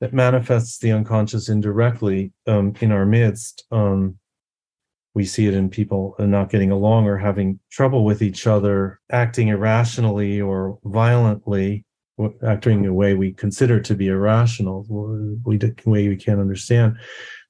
that 0.00 0.12
manifests 0.12 0.78
the 0.78 0.92
unconscious 0.92 1.48
indirectly 1.48 2.32
um, 2.46 2.74
in 2.82 2.92
our 2.92 3.06
midst. 3.06 3.64
Um, 3.70 4.18
we 5.14 5.24
see 5.24 5.46
it 5.46 5.54
in 5.54 5.70
people 5.70 6.14
not 6.18 6.50
getting 6.50 6.70
along 6.70 7.06
or 7.06 7.16
having 7.16 7.60
trouble 7.70 8.04
with 8.04 8.20
each 8.20 8.46
other, 8.46 9.00
acting 9.10 9.48
irrationally 9.48 10.38
or 10.40 10.78
violently, 10.84 11.86
acting 12.46 12.80
in 12.80 12.90
a 12.90 12.92
way 12.92 13.14
we 13.14 13.32
consider 13.32 13.80
to 13.80 13.94
be 13.94 14.08
irrational, 14.08 14.84
we 15.46 15.56
way 15.86 16.08
we 16.08 16.16
can't 16.16 16.40
understand, 16.40 16.98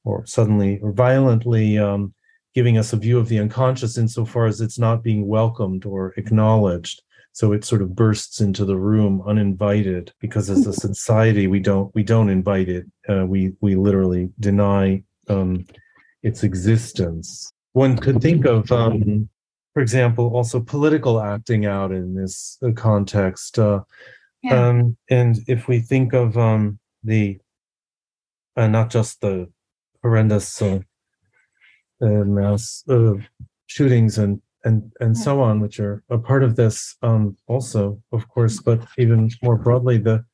or 0.04 0.24
suddenly 0.26 0.78
or 0.82 0.92
violently 0.92 1.78
um, 1.78 2.14
giving 2.54 2.78
us 2.78 2.92
a 2.92 2.96
view 2.96 3.18
of 3.18 3.28
the 3.28 3.38
unconscious 3.38 3.98
insofar 3.98 4.46
as 4.46 4.60
it's 4.60 4.78
not 4.78 5.02
being 5.02 5.26
welcomed 5.26 5.84
or 5.84 6.14
acknowledged. 6.16 7.02
So 7.32 7.52
it 7.52 7.64
sort 7.64 7.82
of 7.82 7.96
bursts 7.96 8.40
into 8.40 8.64
the 8.64 8.76
room 8.76 9.20
uninvited 9.26 10.12
because 10.20 10.48
as 10.48 10.66
a 10.68 10.72
society 10.72 11.48
we 11.48 11.58
don't 11.58 11.92
we 11.94 12.04
don't 12.04 12.30
invite 12.30 12.68
it. 12.68 12.86
Uh, 13.08 13.26
we 13.26 13.52
we 13.60 13.74
literally 13.74 14.30
deny 14.38 15.02
um, 15.28 15.66
its 16.22 16.44
existence. 16.44 17.52
One 17.72 17.98
could 17.98 18.22
think 18.22 18.44
of 18.44 18.70
um, 18.70 19.28
for 19.72 19.82
example 19.82 20.28
also 20.28 20.60
political 20.60 21.20
acting 21.20 21.66
out 21.66 21.90
in 21.90 22.14
this 22.14 22.56
uh, 22.62 22.70
context 22.70 23.58
uh, 23.58 23.80
yeah. 24.44 24.68
um, 24.68 24.96
and 25.10 25.38
if 25.48 25.66
we 25.66 25.80
think 25.80 26.12
of 26.12 26.38
um, 26.38 26.78
the 27.02 27.38
uh, 28.56 28.68
not 28.68 28.90
just 28.90 29.20
the 29.20 29.50
horrendous 30.02 30.46
uh, 32.02 32.06
uh, 32.06 32.24
mass 32.24 32.84
shootings 33.66 34.18
and 34.18 34.40
and 34.64 34.90
and 35.00 35.16
so 35.16 35.40
on, 35.40 35.60
which 35.60 35.78
are 35.78 36.02
a 36.10 36.18
part 36.18 36.42
of 36.42 36.56
this 36.56 36.96
um, 37.02 37.36
also, 37.46 38.00
of 38.12 38.28
course, 38.28 38.60
but 38.60 38.80
even 38.98 39.30
more 39.42 39.56
broadly, 39.56 39.98
the 39.98 40.24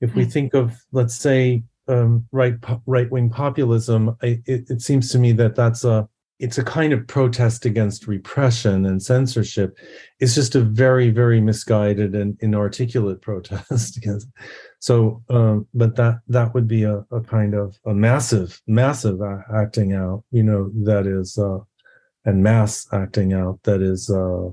if 0.00 0.14
we 0.14 0.24
think 0.24 0.54
of 0.54 0.76
let's 0.92 1.16
say 1.16 1.62
um, 1.88 2.26
right 2.32 2.54
right 2.86 3.10
wing 3.10 3.30
populism, 3.30 4.16
I, 4.22 4.42
it, 4.46 4.70
it 4.70 4.82
seems 4.82 5.10
to 5.12 5.18
me 5.18 5.32
that 5.32 5.56
that's 5.56 5.84
a 5.84 6.08
it's 6.38 6.58
a 6.58 6.64
kind 6.64 6.92
of 6.92 7.06
protest 7.06 7.64
against 7.64 8.06
repression 8.06 8.84
and 8.84 9.02
censorship. 9.02 9.78
It's 10.20 10.34
just 10.34 10.54
a 10.54 10.60
very 10.60 11.10
very 11.10 11.40
misguided 11.40 12.14
and 12.14 12.36
inarticulate 12.40 13.22
protest 13.22 13.96
against. 13.96 14.28
So, 14.86 15.22
um, 15.28 15.66
but 15.74 15.96
that 15.96 16.20
that 16.28 16.54
would 16.54 16.68
be 16.68 16.84
a, 16.84 16.98
a 17.10 17.20
kind 17.20 17.54
of 17.54 17.76
a 17.84 17.94
massive 17.94 18.60
massive 18.66 19.18
acting 19.52 19.92
out, 19.92 20.24
you 20.30 20.42
know, 20.42 20.70
that 20.90 21.06
is. 21.06 21.38
Uh, 21.38 21.60
and 22.26 22.42
mass 22.42 22.86
acting 22.92 23.32
out 23.32 23.62
that 23.62 23.80
is 23.80 24.10
uh, 24.10 24.44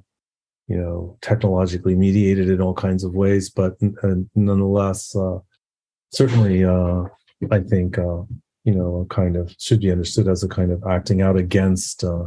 you 0.67 0.77
know 0.77 1.17
technologically 1.21 1.95
mediated 1.95 2.47
in 2.47 2.61
all 2.61 2.73
kinds 2.73 3.03
of 3.03 3.13
ways 3.13 3.49
but 3.49 3.73
nonetheless 4.35 5.15
uh, 5.15 5.39
certainly 6.11 6.63
uh, 6.63 7.03
i 7.51 7.59
think 7.59 7.97
uh, 7.97 8.21
you 8.63 8.73
know 8.73 9.01
a 9.01 9.13
kind 9.13 9.35
of 9.35 9.53
should 9.59 9.81
be 9.81 9.91
understood 9.91 10.27
as 10.27 10.43
a 10.43 10.47
kind 10.47 10.71
of 10.71 10.81
acting 10.87 11.21
out 11.21 11.35
against 11.35 12.03
uh, 12.03 12.25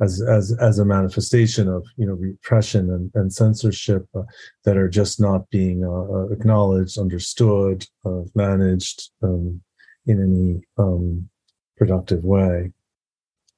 as 0.00 0.20
as 0.22 0.56
as 0.60 0.78
a 0.78 0.84
manifestation 0.84 1.68
of 1.68 1.86
you 1.96 2.06
know 2.06 2.14
repression 2.14 2.90
and, 2.90 3.10
and 3.14 3.32
censorship 3.32 4.06
uh, 4.14 4.22
that 4.64 4.76
are 4.76 4.88
just 4.88 5.20
not 5.20 5.48
being 5.50 5.82
acknowledged 6.30 6.98
understood 6.98 7.86
managed 8.34 9.10
um, 9.22 9.60
in 10.06 10.22
any 10.22 10.60
um, 10.78 11.28
productive 11.76 12.24
way 12.24 12.72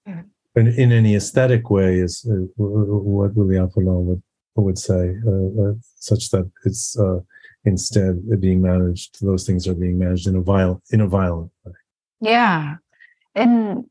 mm-hmm 0.06 0.20
in, 0.58 0.68
in 0.68 0.92
any 0.92 1.14
aesthetic 1.14 1.70
way 1.70 1.98
is 1.98 2.26
uh, 2.30 2.34
what 2.56 3.34
Willy 3.34 3.56
Apollon 3.56 4.06
would 4.06 4.22
would 4.56 4.78
say, 4.78 5.14
uh, 5.24 5.62
uh, 5.62 5.74
such 5.94 6.30
that 6.30 6.50
it's 6.64 6.98
uh, 6.98 7.20
instead 7.64 8.18
being 8.40 8.60
managed. 8.60 9.24
Those 9.24 9.46
things 9.46 9.68
are 9.68 9.74
being 9.74 9.98
managed 9.98 10.26
in 10.26 10.34
a 10.34 10.40
violent 10.40 10.82
in 10.90 11.00
a 11.00 11.06
violent 11.06 11.52
way. 11.64 11.72
Yeah, 12.20 12.76
and 13.36 13.84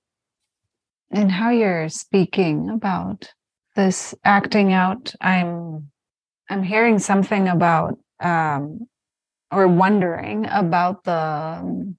and 1.12 1.32
how 1.32 1.50
you're 1.50 1.90
speaking 1.90 2.70
about 2.70 3.32
this 3.76 4.14
acting 4.24 4.74
out, 4.74 5.14
I'm 5.22 5.92
I'm 6.50 6.64
hearing 6.64 7.00
something 7.00 7.48
about 7.48 7.98
um, 8.20 8.88
or 9.52 9.68
wondering 9.68 10.46
about 10.50 11.04
the 11.04 11.96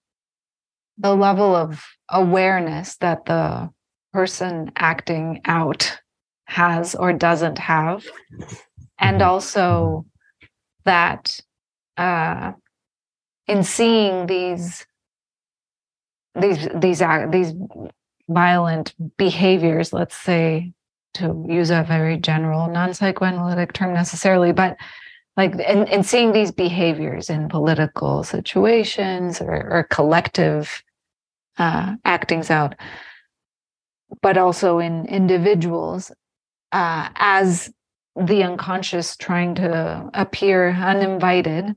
the 0.99 1.15
level 1.15 1.55
of 1.55 1.85
awareness 2.11 2.97
that 2.97 3.25
the 3.27 3.71
person 4.13 4.73
acting 4.77 5.41
out 5.45 5.99
has 6.47 6.95
or 6.95 7.13
doesn't 7.13 7.59
have 7.59 8.05
and 8.99 9.21
mm-hmm. 9.21 9.29
also 9.29 10.07
that 10.85 11.39
uh, 11.97 12.53
in 13.47 13.63
seeing 13.63 14.27
these 14.27 14.87
these 16.35 16.69
these 16.75 17.03
these 17.31 17.55
violent 18.29 18.95
behaviors 19.17 19.93
let's 19.93 20.17
say 20.17 20.73
to 21.15 21.45
use 21.49 21.71
a 21.71 21.85
very 21.89 22.17
general 22.17 22.69
non-psychoanalytic 22.69 23.73
term 23.73 23.93
necessarily 23.95 24.53
but 24.53 24.77
like 25.37 25.53
in, 25.55 25.87
in 25.89 26.03
seeing 26.03 26.33
these 26.33 26.51
behaviors 26.51 27.31
in 27.31 27.49
political 27.49 28.25
situations 28.25 29.41
or, 29.41 29.55
or 29.71 29.87
collective 29.91 30.83
uh, 31.59 31.95
actings 32.05 32.51
out 32.51 32.75
but 34.23 34.37
also 34.37 34.79
in 34.79 35.07
individuals 35.07 36.11
uh, 36.73 37.09
as 37.17 37.73
the 38.17 38.43
unconscious 38.43 39.17
trying 39.17 39.55
to 39.57 40.11
appear 40.15 40.71
uninvited. 40.71 41.77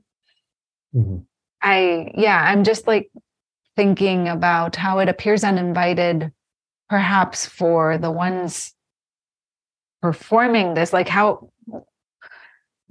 Mm-hmm. 0.94 1.18
I, 1.62 2.10
yeah, 2.16 2.42
I'm 2.42 2.64
just 2.64 2.86
like 2.86 3.10
thinking 3.76 4.28
about 4.28 4.76
how 4.76 4.98
it 4.98 5.08
appears 5.08 5.44
uninvited, 5.44 6.32
perhaps 6.92 7.46
for 7.46 7.96
the 7.96 8.10
ones 8.10 8.74
performing 10.02 10.74
this, 10.74 10.92
like 10.92 11.08
how 11.08 11.48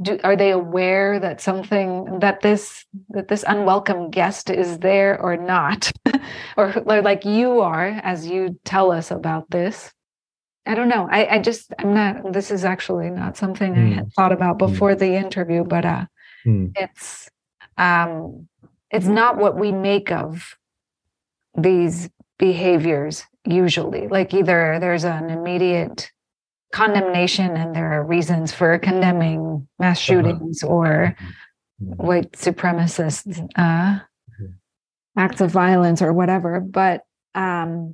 do 0.02 0.18
are 0.24 0.36
they 0.36 0.50
aware 0.50 1.20
that 1.20 1.40
something 1.40 2.18
that 2.20 2.42
this 2.42 2.84
that 3.10 3.28
this 3.28 3.46
unwelcome 3.48 4.10
guest 4.10 4.50
is 4.50 4.80
there 4.80 5.22
or 5.22 5.38
not 5.38 5.92
or, 6.58 6.74
like 6.88 7.26
you 7.26 7.60
are 7.60 7.90
as 8.02 8.26
you 8.26 8.60
tell 8.66 8.92
us 8.92 9.12
about 9.12 9.48
this 9.52 9.94
i 10.66 10.74
don't 10.74 10.90
know 10.90 11.08
i 11.12 11.36
i 11.36 11.38
just 11.40 11.72
i'm 11.78 11.94
not 11.94 12.34
this 12.34 12.50
is 12.50 12.66
actually 12.66 13.12
not 13.12 13.38
something 13.38 13.76
mm. 13.76 13.92
i 13.92 13.94
had 13.94 14.06
hmm. 14.06 14.10
thought 14.16 14.32
about 14.32 14.54
hmm. 14.54 14.66
before 14.66 14.96
mm. 14.96 15.00
the 15.00 15.14
interview 15.16 15.64
but 15.64 15.86
uh 15.86 16.06
mm. 16.44 16.72
it's 16.76 17.30
um 17.78 18.48
it's 18.90 19.06
not 19.06 19.38
what 19.38 19.56
we 19.56 19.72
make 19.72 20.12
of 20.12 20.58
these 21.56 22.10
behaviors 22.42 23.24
usually 23.46 24.08
like 24.08 24.34
either 24.34 24.80
there's 24.82 25.04
an 25.04 25.30
immediate 25.30 26.12
condemnation 26.72 27.56
and 27.56 27.76
there 27.76 27.94
are 27.94 28.04
reasons 28.04 28.52
for 28.52 28.80
condemning 28.80 29.68
mass 29.78 29.98
uh-huh. 29.98 30.22
shootings 30.22 30.64
uh-huh. 30.64 30.74
or 30.74 31.16
mm-hmm. 31.82 32.04
white 32.04 32.32
supremacist 32.32 33.48
uh, 33.56 33.62
mm-hmm. 33.62 34.46
acts 35.18 35.40
of 35.40 35.52
violence 35.52 36.02
or 36.02 36.14
whatever. 36.14 36.60
But 36.60 37.04
um, 37.36 37.94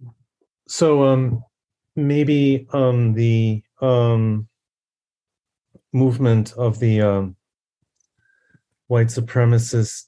so 0.67 1.03
um, 1.03 1.43
maybe 1.97 2.67
um, 2.71 3.13
the 3.13 3.63
um, 3.81 4.47
movement 5.91 6.53
of 6.53 6.79
the 6.79 7.01
um, 7.01 7.35
white 8.87 9.07
supremacist 9.07 10.05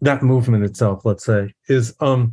that 0.00 0.22
movement 0.22 0.64
itself, 0.64 1.04
let's 1.04 1.24
say, 1.24 1.54
is 1.68 1.94
um, 2.00 2.32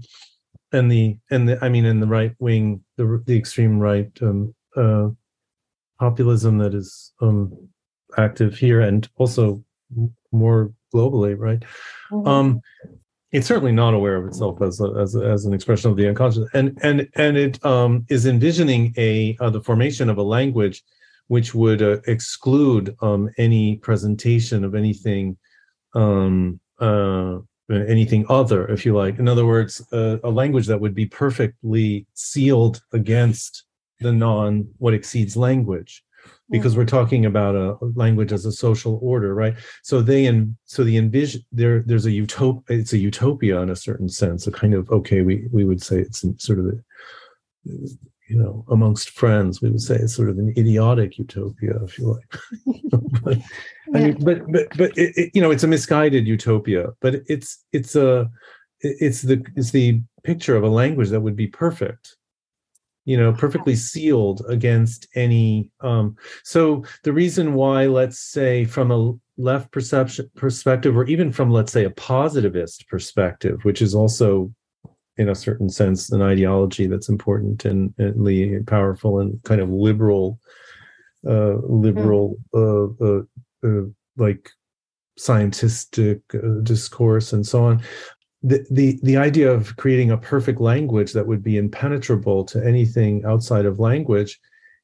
and 0.71 0.91
the 0.91 1.17
and 1.31 1.47
the 1.47 1.63
I 1.63 1.69
mean 1.69 1.85
in 1.85 1.99
the 1.99 2.07
right 2.07 2.33
wing, 2.39 2.83
the 2.97 3.21
the 3.25 3.37
extreme 3.37 3.79
right 3.79 4.11
um, 4.21 4.53
uh, 4.75 5.09
populism 5.99 6.57
that 6.57 6.73
is 6.73 7.13
um, 7.21 7.55
active 8.17 8.57
here 8.57 8.81
and 8.81 9.07
also 9.15 9.63
more 10.31 10.73
globally, 10.93 11.37
right? 11.37 11.63
Mm-hmm. 12.11 12.27
Um, 12.27 12.61
it's 13.31 13.47
certainly 13.47 13.71
not 13.71 13.95
aware 13.95 14.15
of 14.15 14.27
itself 14.27 14.61
as 14.61 14.79
a, 14.79 14.93
as, 14.99 15.15
a, 15.15 15.21
as 15.21 15.45
an 15.45 15.53
expression 15.53 15.89
of 15.89 15.97
the 15.97 16.07
unconscious, 16.07 16.47
and 16.53 16.77
and 16.83 17.07
and 17.15 17.37
it 17.37 17.63
um, 17.65 18.05
is 18.09 18.25
envisioning 18.25 18.93
a 18.97 19.37
uh, 19.39 19.49
the 19.49 19.61
formation 19.61 20.09
of 20.09 20.17
a 20.17 20.23
language 20.23 20.83
which 21.27 21.55
would 21.55 21.81
uh, 21.81 21.97
exclude 22.05 22.95
um, 23.01 23.29
any 23.37 23.77
presentation 23.77 24.63
of 24.63 24.75
anything 24.75 25.37
um, 25.95 26.59
uh, 26.79 27.37
anything 27.73 28.25
other, 28.29 28.67
if 28.67 28.85
you 28.85 28.95
like. 28.95 29.19
In 29.19 29.27
other 29.27 29.45
words, 29.45 29.81
uh, 29.91 30.17
a 30.23 30.29
language 30.29 30.67
that 30.67 30.79
would 30.79 30.95
be 30.95 31.05
perfectly 31.05 32.05
sealed 32.13 32.81
against 32.91 33.65
the 33.99 34.11
non 34.11 34.67
what 34.77 34.93
exceeds 34.93 35.35
language. 35.35 36.03
Because 36.49 36.77
we're 36.77 36.85
talking 36.85 37.25
about 37.25 37.55
a 37.55 37.77
language 37.95 38.31
as 38.31 38.45
a 38.45 38.51
social 38.51 38.99
order 39.01 39.33
right? 39.33 39.55
So 39.81 40.01
they 40.01 40.25
and 40.25 40.55
so 40.65 40.83
the 40.83 40.97
envision 40.97 41.41
there 41.51 41.81
there's 41.81 42.05
a 42.05 42.11
utopia 42.11 42.77
it's 42.79 42.93
a 42.93 42.97
utopia 42.97 43.59
in 43.61 43.69
a 43.69 43.75
certain 43.75 44.07
sense 44.07 44.45
a 44.45 44.51
kind 44.51 44.73
of 44.73 44.89
okay 44.91 45.21
we 45.21 45.47
we 45.51 45.65
would 45.65 45.81
say 45.81 45.97
it's 45.99 46.23
sort 46.37 46.59
of 46.59 46.65
you 48.33 48.39
know, 48.39 48.65
amongst 48.69 49.11
friends, 49.11 49.61
we 49.61 49.69
would 49.69 49.79
say 49.79 49.95
it's 49.95 50.15
sort 50.15 50.29
of 50.29 50.39
an 50.39 50.53
idiotic 50.57 51.19
utopia, 51.19 51.75
if 51.83 51.99
you 51.99 52.07
like. 52.13 52.91
but, 53.23 53.37
yeah. 53.37 53.43
I 53.93 53.99
mean, 53.99 54.23
but 54.23 54.51
but 54.51 54.67
but 54.75 54.97
it, 54.97 55.13
it, 55.15 55.31
you 55.35 55.41
know, 55.41 55.51
it's 55.51 55.63
a 55.63 55.67
misguided 55.67 56.25
utopia. 56.25 56.87
But 56.99 57.21
it's 57.27 57.63
it's 57.73 57.95
a 57.95 58.31
it's 58.79 59.21
the 59.21 59.45
it's 59.55 59.69
the 59.69 60.01
picture 60.23 60.55
of 60.55 60.63
a 60.63 60.67
language 60.67 61.09
that 61.09 61.21
would 61.21 61.35
be 61.35 61.45
perfect 61.47 62.17
you 63.05 63.17
know 63.17 63.33
perfectly 63.33 63.75
sealed 63.75 64.41
against 64.47 65.07
any 65.15 65.69
um 65.81 66.15
so 66.45 66.85
the 67.03 67.11
reason 67.11 67.53
why 67.53 67.85
let's 67.85 68.17
say 68.17 68.63
from 68.63 68.91
a 68.91 69.13
left 69.37 69.69
perception 69.71 70.29
perspective 70.37 70.95
or 70.95 71.03
even 71.05 71.29
from 71.29 71.51
let's 71.51 71.73
say 71.73 71.83
a 71.83 71.89
positivist 71.89 72.87
perspective 72.87 73.59
which 73.63 73.81
is 73.81 73.93
also 73.93 74.49
in 75.17 75.29
a 75.29 75.35
certain 75.35 75.69
sense 75.69 76.11
an 76.11 76.21
ideology 76.21 76.87
that's 76.87 77.09
important 77.09 77.65
and, 77.65 77.93
and 77.97 78.67
powerful 78.67 79.19
and 79.19 79.41
kind 79.43 79.61
of 79.61 79.69
liberal 79.69 80.39
uh 81.27 81.55
liberal 81.63 82.35
mm. 82.53 82.95
uh, 83.03 83.05
uh, 83.05 83.21
uh, 83.67 83.85
like 84.17 84.49
scientific 85.17 86.21
uh, 86.33 86.59
discourse 86.63 87.33
and 87.33 87.45
so 87.45 87.63
on 87.63 87.81
the, 88.41 88.65
the 88.71 88.99
the 89.03 89.15
idea 89.15 89.49
of 89.49 89.75
creating 89.77 90.11
a 90.11 90.17
perfect 90.17 90.59
language 90.59 91.13
that 91.13 91.27
would 91.27 91.43
be 91.43 91.57
impenetrable 91.57 92.43
to 92.43 92.65
anything 92.65 93.23
outside 93.25 93.65
of 93.65 93.79
language 93.79 94.39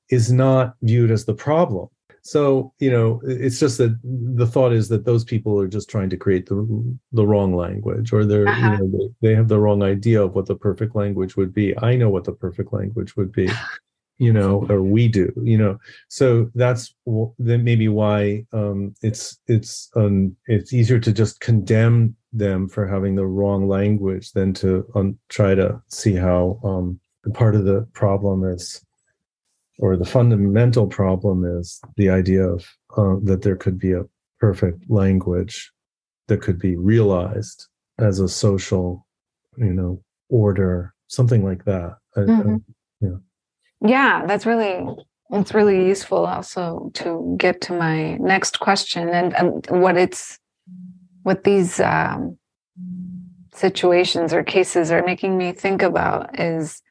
is 0.10 0.32
not 0.32 0.76
viewed 0.82 1.12
as 1.12 1.26
the 1.26 1.34
problem 1.34 1.90
so 2.22 2.74
you 2.80 2.92
know 2.92 3.22
it's 3.24 3.60
just 3.60 3.78
that 3.78 3.98
the 4.04 4.48
thought 4.48 4.72
is 4.72 4.90
that 4.90 5.06
those 5.06 5.24
people 5.24 5.60
are 5.60 5.68
just 5.68 5.90
trying 5.90 6.10
to 6.10 6.18
create 6.18 6.46
the 6.48 6.98
the 7.12 7.26
wrong 7.26 7.56
language 7.56 8.12
or 8.14 8.26
they're 8.26 8.48
uh-huh. 8.48 8.72
you 8.72 8.78
know 8.78 9.10
they, 9.22 9.30
they 9.30 9.36
have 9.36 9.48
the 9.48 9.60
wrong 9.60 9.84
idea 9.84 10.22
of 10.22 10.36
what 10.36 10.46
the 10.46 10.56
perfect 10.56 10.96
language 10.96 11.36
would 11.36 11.54
be. 11.54 11.78
I 11.80 11.96
know 11.96 12.10
what 12.10 12.24
the 12.24 12.34
perfect 12.34 12.74
language 12.74 13.16
would 13.16 13.32
be 13.32 13.50
you 14.18 14.34
know 14.34 14.66
or 14.70 14.82
we 14.82 15.08
do 15.08 15.32
you 15.44 15.58
know. 15.58 15.78
So 16.10 16.50
that's 16.56 16.94
then 17.40 17.64
maybe 17.64 17.88
why 17.88 18.46
um 18.54 18.94
it's 19.02 19.40
it's 19.48 19.90
um 19.96 20.36
it's 20.48 20.74
easier 20.74 21.00
to 21.00 21.12
just 21.12 21.40
condemn 21.40 22.16
them 22.34 22.68
for 22.68 22.88
having 22.88 23.16
the 23.16 23.26
wrong 23.26 23.68
language 23.68 24.32
than 24.34 24.54
to 24.54 24.86
um, 24.96 25.18
try 25.30 25.56
to 25.56 25.82
see 25.88 26.14
how 26.14 26.60
um, 26.64 27.00
part 27.34 27.56
of 27.56 27.66
the 27.66 27.88
problem 27.94 28.44
is, 28.44 28.86
or 29.80 29.96
the 29.96 30.06
fundamental 30.06 30.88
problem 30.88 31.46
is 31.46 31.80
the 31.96 32.10
idea 32.10 32.46
of 32.46 32.66
uh, 32.98 33.16
that 33.24 33.42
there 33.42 33.56
could 33.56 33.80
be 33.80 33.94
a 33.94 34.04
perfect 34.40 34.90
language 34.90 35.72
that 36.28 36.42
could 36.42 36.60
be 36.60 36.76
realized 36.76 37.68
as 37.98 38.20
a 38.20 38.28
social, 38.28 39.06
you 39.58 39.74
know, 39.74 40.02
order, 40.30 40.94
something 41.08 41.44
like 41.44 41.66
that. 41.66 41.98
Mm-hmm. 42.16 42.58
yeah. 43.02 43.18
Yeah, 43.82 44.26
that's 44.26 44.46
really 44.46 44.86
it's 45.32 45.54
really 45.54 45.86
useful 45.86 46.26
also 46.26 46.92
to 46.96 47.36
get 47.38 47.62
to 47.62 47.74
my 47.74 48.16
next 48.18 48.60
question 48.60 49.10
and, 49.10 49.34
and 49.36 49.82
what 49.82 49.96
it's 49.96 50.40
what 51.24 51.44
these 51.44 51.80
um, 51.80 52.38
situations 53.54 54.34
or 54.34 54.44
cases 54.44 54.92
are 54.92 55.04
making 55.06 55.38
me 55.38 55.52
think 55.52 55.82
about 55.82 56.40
is 56.40 56.82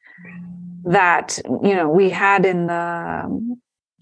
that 0.89 1.39
you 1.45 1.75
know 1.75 1.87
we 1.87 2.09
had 2.09 2.45
in 2.45 2.65
the 2.65 3.57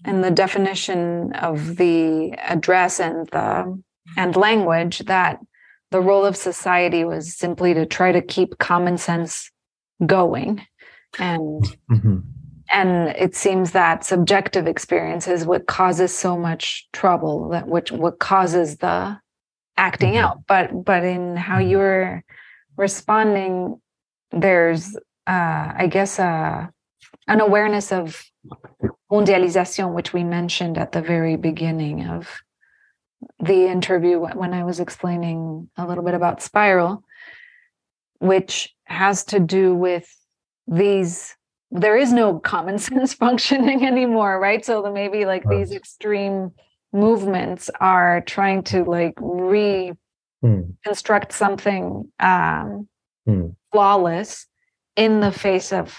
in 0.06 0.22
the 0.22 0.30
definition 0.30 1.32
of 1.34 1.76
the 1.76 2.32
address 2.38 2.98
and 2.98 3.28
the 3.28 3.80
and 4.16 4.36
language 4.36 5.00
that 5.00 5.38
the 5.90 6.00
role 6.00 6.24
of 6.24 6.34
society 6.34 7.04
was 7.04 7.34
simply 7.34 7.74
to 7.74 7.84
try 7.84 8.10
to 8.10 8.22
keep 8.22 8.58
common 8.58 8.96
sense 8.96 9.50
going 10.06 10.62
and 11.18 11.76
mm-hmm. 11.90 12.18
and 12.70 13.08
it 13.16 13.36
seems 13.36 13.72
that 13.72 14.04
subjective 14.04 14.66
experience 14.66 15.28
is 15.28 15.44
what 15.44 15.66
causes 15.66 16.16
so 16.16 16.38
much 16.38 16.88
trouble 16.92 17.50
that 17.50 17.68
which 17.68 17.92
what 17.92 18.18
causes 18.18 18.78
the 18.78 19.18
acting 19.76 20.14
mm-hmm. 20.14 20.24
out 20.24 20.38
but 20.46 20.84
but 20.86 21.04
in 21.04 21.36
how 21.36 21.58
mm-hmm. 21.58 21.70
you're 21.70 22.24
responding 22.78 23.78
there's 24.30 24.96
uh 25.26 25.72
i 25.76 25.86
guess 25.90 26.18
uh 26.18 26.66
an 27.28 27.40
awareness 27.40 27.92
of 27.92 28.24
mondialization 29.12 29.94
which 29.94 30.12
we 30.12 30.24
mentioned 30.24 30.76
at 30.78 30.92
the 30.92 31.02
very 31.02 31.36
beginning 31.36 32.06
of 32.08 32.40
the 33.40 33.66
interview 33.66 34.18
when 34.18 34.52
i 34.54 34.64
was 34.64 34.80
explaining 34.80 35.68
a 35.76 35.86
little 35.86 36.04
bit 36.04 36.14
about 36.14 36.42
spiral 36.42 37.04
which 38.20 38.74
has 38.84 39.24
to 39.24 39.38
do 39.38 39.74
with 39.74 40.08
these 40.66 41.34
there 41.70 41.96
is 41.96 42.12
no 42.12 42.38
common 42.38 42.78
sense 42.88 43.14
functioning 43.14 43.86
anymore 43.86 44.40
right 44.40 44.64
so 44.64 44.90
maybe 44.92 45.24
like 45.24 45.44
right. 45.44 45.58
these 45.58 45.72
extreme 45.72 46.50
movements 46.92 47.70
are 47.80 48.22
trying 48.22 48.62
to 48.62 48.84
like 48.84 49.14
reconstruct 49.20 49.96
hmm. 50.42 51.36
something 51.36 52.10
um, 52.18 52.88
mm. 53.28 53.54
flawless 53.72 54.46
in 54.96 55.20
the 55.20 55.30
face 55.30 55.72
of 55.72 55.98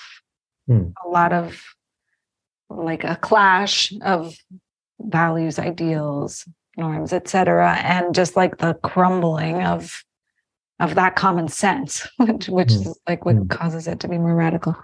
mm. 0.70 0.94
a 1.04 1.08
lot 1.08 1.34
of 1.34 1.62
like 2.70 3.04
a 3.04 3.16
clash 3.16 3.92
of 4.02 4.36
values 5.00 5.58
ideals 5.58 6.48
norms 6.78 7.14
etc 7.14 7.76
and 7.84 8.14
just 8.14 8.36
like 8.36 8.58
the 8.58 8.74
crumbling 8.84 9.64
of 9.64 10.04
of 10.80 10.96
that 10.96 11.16
common 11.16 11.48
sense 11.48 12.08
which, 12.18 12.48
which 12.48 12.70
mm. 12.70 12.82
is 12.82 13.00
like 13.08 13.26
what 13.26 13.36
hmm. 13.36 13.48
causes 13.48 13.88
it 13.88 14.00
to 14.00 14.08
be 14.08 14.18
more 14.18 14.36
radical 14.36 14.76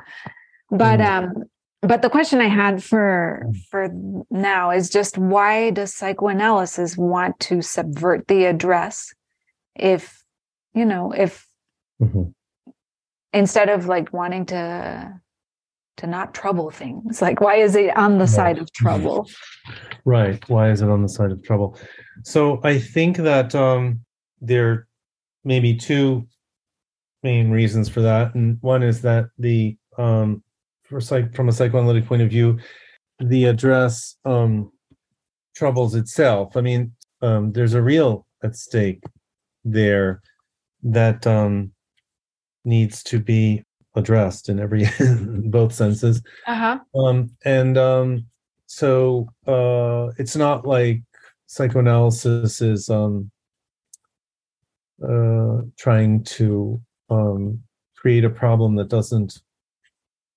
but 0.72 1.00
hmm. 1.00 1.06
um 1.06 1.44
but 1.82 2.02
the 2.02 2.10
question 2.10 2.42
i 2.42 2.48
had 2.48 2.84
for 2.84 3.46
mm. 3.46 3.58
for 3.70 3.90
now 4.30 4.72
is 4.72 4.90
just 4.90 5.18
why 5.18 5.70
does 5.70 5.94
psychoanalysis 5.94 6.98
want 6.98 7.40
to 7.40 7.62
subvert 7.62 8.28
the 8.28 8.46
address 8.46 9.14
if 9.76 10.24
you 10.74 10.86
know 10.86 11.12
if 11.12 11.48
mm-hmm. 12.02 12.24
instead 13.34 13.70
of 13.70 13.88
like 13.88 14.12
wanting 14.12 14.46
to 14.46 15.22
to 15.98 16.08
not 16.08 16.34
trouble 16.34 16.72
things? 16.72 17.22
Like 17.22 17.41
why 17.41 17.56
is 17.56 17.76
it 17.76 17.96
on 17.96 18.18
the 18.18 18.28
side 18.28 18.58
of 18.58 18.72
trouble? 18.74 19.30
Right. 20.08 20.48
Why 20.48 20.70
is 20.70 20.84
it 20.84 20.89
on 20.89 21.02
the 21.02 21.10
side 21.10 21.32
of 21.32 21.41
trouble? 21.41 21.80
So 22.24 22.62
i 22.64 22.78
think 22.78 23.18
that 23.18 23.56
um 23.56 24.02
there 24.39 24.88
may 25.43 25.60
be 25.60 25.76
two 25.76 26.28
main 27.24 27.50
reasons 27.50 27.89
for 27.89 28.02
that 28.02 28.36
and 28.36 28.60
one 28.62 28.84
is 28.84 29.02
that 29.02 29.26
the 29.39 29.76
um 29.98 30.43
for 30.86 31.02
psych 31.02 31.34
from 31.34 31.50
a 31.50 31.52
psychoanalytic 31.52 32.06
point 32.06 32.22
of 32.22 32.30
view, 32.30 32.60
the 33.20 33.46
address 33.46 34.18
um, 34.26 34.72
troubles 35.56 35.96
itself. 35.96 36.56
I 36.56 36.62
mean, 36.62 36.93
um, 37.22 37.52
there's 37.52 37.74
a 37.74 37.82
real 37.82 38.26
at 38.43 38.56
stake 38.56 39.04
there 39.64 40.22
that 40.84 41.26
um, 41.26 41.72
needs 42.64 43.02
to 43.04 43.20
be 43.20 43.64
addressed 43.96 44.50
in 44.50 44.60
every 44.60 44.84
in 45.00 45.50
both 45.50 45.74
senses. 45.74 46.22
Uh-huh. 46.48 46.80
Um, 46.96 47.32
and 47.43 47.78
um, 47.78 48.26
so 48.66 49.30
uh, 49.48 50.12
it's 50.18 50.36
not 50.36 50.68
like 50.68 51.02
psychoanalysis 51.48 52.62
is 52.62 52.89
um, 52.89 53.32
uh, 55.04 55.62
trying 55.78 56.24
to 56.24 56.82
um, 57.10 57.62
create 57.96 58.26
a 58.26 58.30
problem 58.30 58.76
that 58.76 58.89
doesn't 58.89 59.41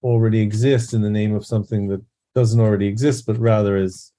already 0.03 0.41
exist 0.41 0.95
in 0.95 1.03
the 1.03 1.11
name 1.11 1.35
of 1.35 1.47
something 1.47 1.89
that 1.89 2.03
doesn't 2.35 2.61
already 2.61 2.87
exist, 2.87 3.27
but 3.27 3.39
rather 3.39 3.77
is 3.77 4.13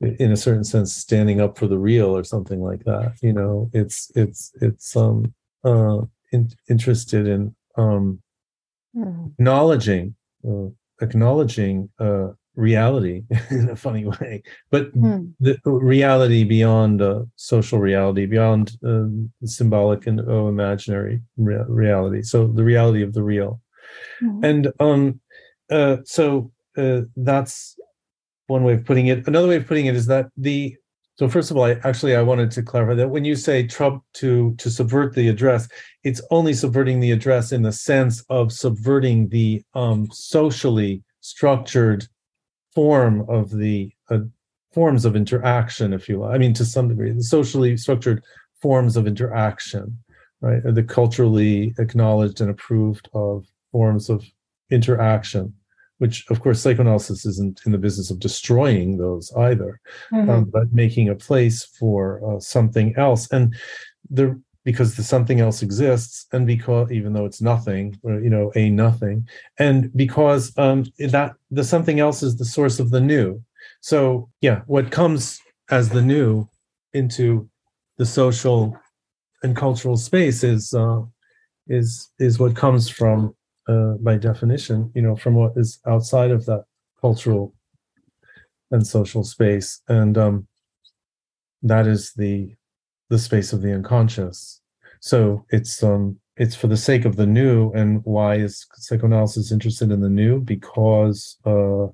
in 0.00 0.32
a 0.32 0.36
certain 0.36 0.64
sense 0.64 0.94
standing 0.94 1.40
up 1.40 1.56
for 1.56 1.66
the 1.66 1.78
real 1.78 2.16
or 2.16 2.24
something 2.24 2.60
like 2.60 2.84
that. 2.84 3.14
You 3.22 3.32
know, 3.32 3.70
it's 3.72 4.10
it's 4.14 4.52
it's 4.60 4.96
um 4.96 5.32
uh 5.64 6.02
in, 6.32 6.50
interested 6.68 7.26
in 7.26 7.54
um 7.76 8.21
mm-hmm. 8.96 9.26
acknowledging 9.38 10.14
uh, 10.48 10.66
acknowledging 11.00 11.88
uh 11.98 12.28
reality 12.54 13.22
in 13.50 13.70
a 13.70 13.76
funny 13.76 14.04
way 14.04 14.42
but 14.70 14.94
mm. 14.94 15.32
the 15.40 15.58
reality 15.64 16.44
beyond 16.44 17.00
uh, 17.00 17.22
social 17.36 17.78
reality 17.78 18.26
beyond 18.26 18.72
uh, 18.86 19.06
symbolic 19.46 20.06
and 20.06 20.20
oh, 20.28 20.48
imaginary 20.48 21.22
re- 21.38 21.64
reality 21.66 22.20
so 22.20 22.46
the 22.48 22.62
reality 22.62 23.02
of 23.02 23.14
the 23.14 23.22
real 23.22 23.58
mm. 24.22 24.44
and 24.44 24.70
um 24.80 25.18
uh, 25.70 25.96
so 26.04 26.52
uh, 26.76 27.00
that's 27.16 27.76
one 28.46 28.64
way 28.64 28.74
of 28.74 28.84
putting 28.84 29.06
it. 29.06 29.26
Another 29.26 29.48
way 29.48 29.56
of 29.56 29.66
putting 29.66 29.86
it 29.86 29.96
is 29.96 30.06
that 30.06 30.26
the 30.36 30.76
so 31.16 31.28
first 31.28 31.50
of 31.50 31.56
all, 31.56 31.64
I 31.64 31.72
actually 31.84 32.16
I 32.16 32.22
wanted 32.22 32.50
to 32.52 32.62
clarify 32.62 32.94
that 32.94 33.10
when 33.10 33.24
you 33.24 33.36
say 33.36 33.66
Trump 33.66 34.02
to 34.14 34.54
to 34.56 34.70
subvert 34.70 35.14
the 35.14 35.28
address, 35.28 35.68
it's 36.04 36.22
only 36.30 36.54
subverting 36.54 37.00
the 37.00 37.10
address 37.10 37.52
in 37.52 37.62
the 37.62 37.72
sense 37.72 38.24
of 38.30 38.52
subverting 38.52 39.28
the 39.28 39.62
um, 39.74 40.08
socially 40.10 41.02
structured 41.20 42.06
form 42.74 43.28
of 43.28 43.50
the 43.50 43.92
uh, 44.10 44.20
forms 44.72 45.04
of 45.04 45.14
interaction, 45.14 45.92
if 45.92 46.08
you 46.08 46.20
will. 46.20 46.28
I 46.28 46.38
mean, 46.38 46.54
to 46.54 46.64
some 46.64 46.88
degree, 46.88 47.12
the 47.12 47.22
socially 47.22 47.76
structured 47.76 48.24
forms 48.62 48.96
of 48.96 49.06
interaction, 49.06 49.98
right? 50.40 50.62
The 50.64 50.82
culturally 50.82 51.74
acknowledged 51.78 52.40
and 52.40 52.50
approved 52.50 53.10
of 53.12 53.44
forms 53.70 54.08
of 54.08 54.24
interaction 54.70 55.52
which 56.02 56.16
of 56.32 56.40
course 56.40 56.60
psychoanalysis 56.60 57.24
isn't 57.24 57.60
in 57.64 57.70
the 57.70 57.84
business 57.86 58.10
of 58.10 58.18
destroying 58.18 58.88
those 58.96 59.26
either, 59.48 59.72
Mhm. 60.10 60.28
um, 60.30 60.44
but 60.56 60.72
making 60.82 61.06
a 61.08 61.20
place 61.28 61.58
for 61.78 62.00
uh, 62.26 62.40
something 62.40 62.88
else. 62.96 63.22
And 63.36 63.44
the 64.18 64.26
because 64.64 64.90
the 64.96 65.04
something 65.14 65.38
else 65.46 65.62
exists, 65.62 66.16
and 66.32 66.44
because 66.54 66.90
even 66.98 67.12
though 67.12 67.26
it's 67.30 67.42
nothing, 67.52 67.84
or, 68.02 68.14
you 68.20 68.30
know, 68.34 68.46
a 68.62 68.64
nothing, 68.86 69.16
and 69.58 69.78
because 70.04 70.44
um, 70.64 70.78
that 71.16 71.30
the 71.56 71.64
something 71.64 71.98
else 72.06 72.20
is 72.26 72.34
the 72.36 72.50
source 72.56 72.76
of 72.82 72.90
the 72.90 73.00
new. 73.12 73.28
So 73.80 74.28
yeah, 74.40 74.58
what 74.74 74.90
comes 74.90 75.40
as 75.70 75.88
the 75.88 76.02
new 76.14 76.48
into 77.00 77.48
the 77.98 78.06
social 78.06 78.60
and 79.44 79.54
cultural 79.64 79.96
space 79.96 80.40
is 80.54 80.74
uh, 80.74 81.02
is 81.78 81.88
is 82.18 82.40
what 82.40 82.54
comes 82.64 82.88
from 82.98 83.34
uh, 83.68 83.94
by 84.00 84.16
definition, 84.16 84.90
you 84.94 85.02
know, 85.02 85.16
from 85.16 85.34
what 85.34 85.52
is 85.56 85.78
outside 85.86 86.30
of 86.30 86.46
that 86.46 86.64
cultural 87.00 87.54
and 88.70 88.86
social 88.86 89.22
space, 89.22 89.80
and 89.88 90.16
um, 90.18 90.46
that 91.62 91.86
is 91.86 92.12
the 92.14 92.54
the 93.10 93.18
space 93.18 93.52
of 93.52 93.62
the 93.62 93.72
unconscious. 93.72 94.60
So 95.00 95.44
it's 95.50 95.82
um 95.82 96.18
it's 96.36 96.56
for 96.56 96.66
the 96.66 96.76
sake 96.76 97.04
of 97.04 97.16
the 97.16 97.26
new, 97.26 97.70
and 97.72 98.00
why 98.04 98.36
is 98.36 98.66
psychoanalysis 98.74 99.52
interested 99.52 99.90
in 99.90 100.00
the 100.00 100.08
new? 100.08 100.40
Because 100.40 101.36
uh, 101.44 101.88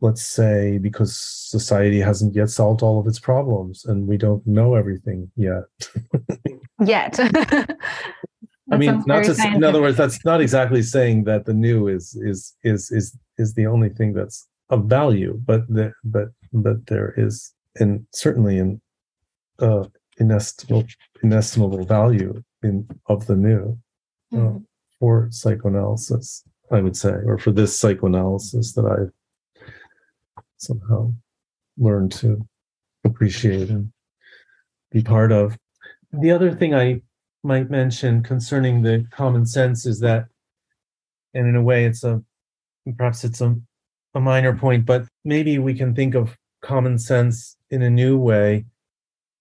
let's 0.00 0.22
say 0.22 0.78
because 0.78 1.16
society 1.16 2.00
hasn't 2.00 2.34
yet 2.34 2.50
solved 2.50 2.82
all 2.82 2.98
of 2.98 3.06
its 3.06 3.18
problems, 3.18 3.84
and 3.84 4.06
we 4.06 4.16
don't 4.16 4.46
know 4.46 4.74
everything 4.74 5.30
yet. 5.36 5.64
Yet. 6.84 7.18
I 8.70 8.76
mean, 8.76 9.02
not 9.06 9.24
to 9.24 9.34
say, 9.34 9.52
in 9.54 9.64
other 9.64 9.80
words, 9.80 9.96
that's 9.96 10.24
not 10.24 10.40
exactly 10.40 10.82
saying 10.82 11.24
that 11.24 11.46
the 11.46 11.54
new 11.54 11.88
is 11.88 12.14
is 12.16 12.54
is 12.64 12.90
is 12.90 13.16
is 13.38 13.54
the 13.54 13.66
only 13.66 13.88
thing 13.88 14.12
that's 14.12 14.46
of 14.70 14.84
value, 14.84 15.40
but 15.46 15.66
the, 15.68 15.92
but 16.04 16.28
but 16.52 16.86
there 16.86 17.14
is 17.16 17.52
and 17.80 18.06
certainly 18.12 18.58
in 18.58 18.80
uh, 19.60 19.84
inestimable 20.18 20.86
inestimable 21.22 21.84
value 21.84 22.42
in 22.62 22.86
of 23.06 23.26
the 23.26 23.36
new 23.36 23.78
uh, 24.32 24.36
Mhm. 24.36 24.64
for 24.98 25.28
psychoanalysis, 25.30 26.44
I 26.70 26.80
would 26.82 26.96
say, 26.96 27.14
or 27.24 27.38
for 27.38 27.52
this 27.52 27.78
psychoanalysis 27.78 28.74
that 28.74 28.84
I've 28.84 29.12
somehow 30.58 31.14
learned 31.78 32.12
to 32.12 32.46
appreciate 33.04 33.70
and 33.70 33.92
be 34.90 35.02
part 35.02 35.32
of. 35.32 35.56
The 36.12 36.30
other 36.32 36.54
thing 36.54 36.74
I 36.74 37.00
might 37.48 37.70
mention 37.70 38.22
concerning 38.22 38.82
the 38.82 39.06
common 39.10 39.46
sense 39.46 39.86
is 39.86 39.98
that, 40.00 40.26
and 41.32 41.48
in 41.48 41.56
a 41.56 41.62
way, 41.62 41.86
it's 41.86 42.04
a 42.04 42.22
perhaps 42.96 43.24
it's 43.24 43.40
a, 43.40 43.56
a 44.14 44.20
minor 44.20 44.54
point, 44.54 44.84
but 44.84 45.06
maybe 45.24 45.58
we 45.58 45.74
can 45.74 45.94
think 45.94 46.14
of 46.14 46.36
common 46.62 46.98
sense 46.98 47.56
in 47.70 47.80
a 47.82 47.90
new 48.02 48.18
way 48.18 48.66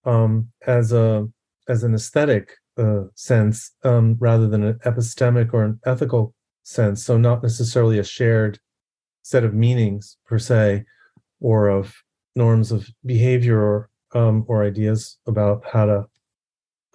um, 0.05 0.49
as 0.65 0.93
a 0.93 1.27
as 1.67 1.83
an 1.83 1.93
aesthetic 1.93 2.45
uh, 2.77 3.03
sense 3.15 3.57
um, 3.83 4.15
rather 4.19 4.47
than 4.47 4.63
an 4.63 4.79
epistemic 4.85 5.53
or 5.53 5.65
an 5.65 5.77
ethical 5.85 6.33
sense. 6.63 7.03
So 7.03 7.17
not 7.17 7.43
necessarily 7.43 7.99
a 7.99 8.05
shared 8.05 8.57
set 9.21 9.43
of 9.43 9.53
meanings 9.53 10.17
per 10.25 10.39
se, 10.39 10.85
or 11.41 11.67
of 11.67 11.93
norms 12.37 12.71
of 12.71 12.87
behavior 13.05 13.59
or 13.59 13.89
um, 14.13 14.45
or 14.47 14.63
ideas 14.63 15.17
about 15.27 15.65
how 15.73 15.85
to 15.85 16.05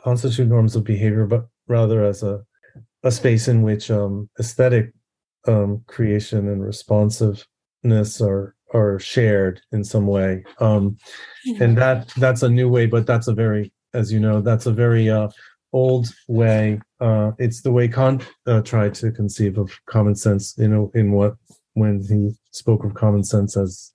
constitute 0.03 0.49
norms 0.49 0.77
of 0.77 0.85
behavior, 0.85 1.27
but 1.27 1.47
rather 1.69 2.05
as 2.05 2.23
a 2.23 2.45
a 3.05 3.11
space 3.11 3.49
in 3.49 3.63
which 3.63 3.91
um, 3.91 4.29
aesthetic 4.39 4.93
um, 5.49 5.83
creation 5.87 6.49
and 6.49 6.65
responsiveness 6.65 8.21
are 8.21 8.55
are 8.75 8.99
shared 8.99 9.61
in 9.73 9.85
some 9.85 10.07
way. 10.07 10.45
Um, 10.61 10.97
and 11.61 11.77
that 11.77 12.09
that's 12.17 12.43
a 12.43 12.49
new 12.49 12.69
way, 12.69 12.87
but 12.87 13.07
that's 13.07 13.29
a 13.29 13.35
very, 13.35 13.73
as 13.93 14.13
you 14.13 14.21
know, 14.21 14.41
that's 14.41 14.67
a 14.67 14.73
very 14.73 15.11
uh, 15.11 15.29
old 15.73 16.07
way. 16.29 16.81
Uh, 17.01 17.33
it's 17.39 17.63
the 17.63 17.73
way 17.73 17.89
Kant 17.89 18.25
uh, 18.47 18.63
tried 18.63 18.95
to 18.95 19.11
conceive 19.11 19.59
of 19.59 19.71
common 19.87 20.15
sense. 20.15 20.55
You 20.57 20.69
know, 20.69 20.91
in 20.95 21.13
what 21.13 21.35
when 21.75 22.01
he 22.03 22.35
spoke 22.53 22.85
of 22.85 22.95
common 22.95 23.25
sense 23.25 23.57
as 23.57 23.93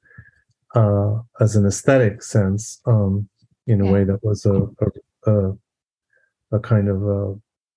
uh, 0.75 1.19
as 1.39 1.55
an 1.55 1.65
aesthetic 1.65 2.21
sense, 2.21 2.81
um, 2.85 3.29
in 3.67 3.81
a 3.81 3.85
Yeah. 3.85 3.91
way 3.91 4.03
that 4.03 4.23
was 4.23 4.45
a 4.45 4.67
a, 4.85 5.31
a, 5.31 5.57
a 6.51 6.59
kind 6.59 6.87
of 6.89 7.03
uh 7.07 7.33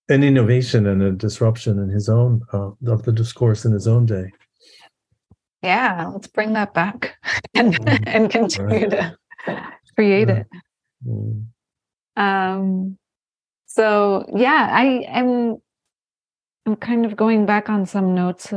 an 0.08 0.24
innovation 0.24 0.86
and 0.86 1.02
a 1.02 1.12
disruption 1.12 1.78
in 1.78 1.88
his 1.88 2.08
own 2.08 2.40
uh, 2.52 2.70
of 2.86 3.04
the 3.04 3.12
discourse 3.12 3.64
in 3.64 3.72
his 3.72 3.86
own 3.86 4.06
day. 4.06 4.32
yeah, 5.62 6.06
let's 6.12 6.26
bring 6.26 6.52
that 6.54 6.74
back 6.74 7.16
and 7.54 7.74
Mhm. 7.74 8.02
and 8.06 8.30
continue 8.30 8.90
to 8.90 9.16
create 9.94 10.28
Yeah. 10.28 10.34
it. 10.40 10.46
Mm. 11.06 11.44
Um, 12.16 12.98
so 13.66 14.24
yeah, 14.34 14.68
I 14.72 15.04
am. 15.08 15.56
I'm 16.66 16.76
kind 16.76 17.06
of 17.06 17.16
going 17.16 17.46
back 17.46 17.68
on 17.70 17.86
some 17.86 18.14
notes 18.14 18.52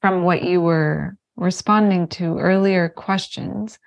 from 0.00 0.22
what 0.22 0.42
you 0.42 0.60
were 0.60 1.16
responding 1.36 2.06
to 2.08 2.38
earlier 2.38 2.88
questions, 2.88 3.78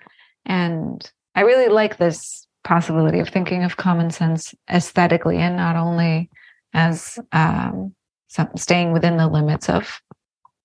and 0.46 1.10
I 1.36 1.42
really 1.42 1.70
like 1.72 1.98
this 1.98 2.46
possibility 2.64 3.20
of 3.20 3.30
thinking 3.30 3.64
of 3.64 3.78
common 3.78 4.12
sense 4.12 4.54
aesthetically 4.70 5.38
and 5.38 5.56
not 5.56 5.76
only 5.76 6.30
as 6.74 7.20
um, 7.32 7.94
some, 8.28 8.50
staying 8.56 8.92
within 8.92 9.18
the 9.18 9.28
limits 9.28 9.70
of 9.70 10.02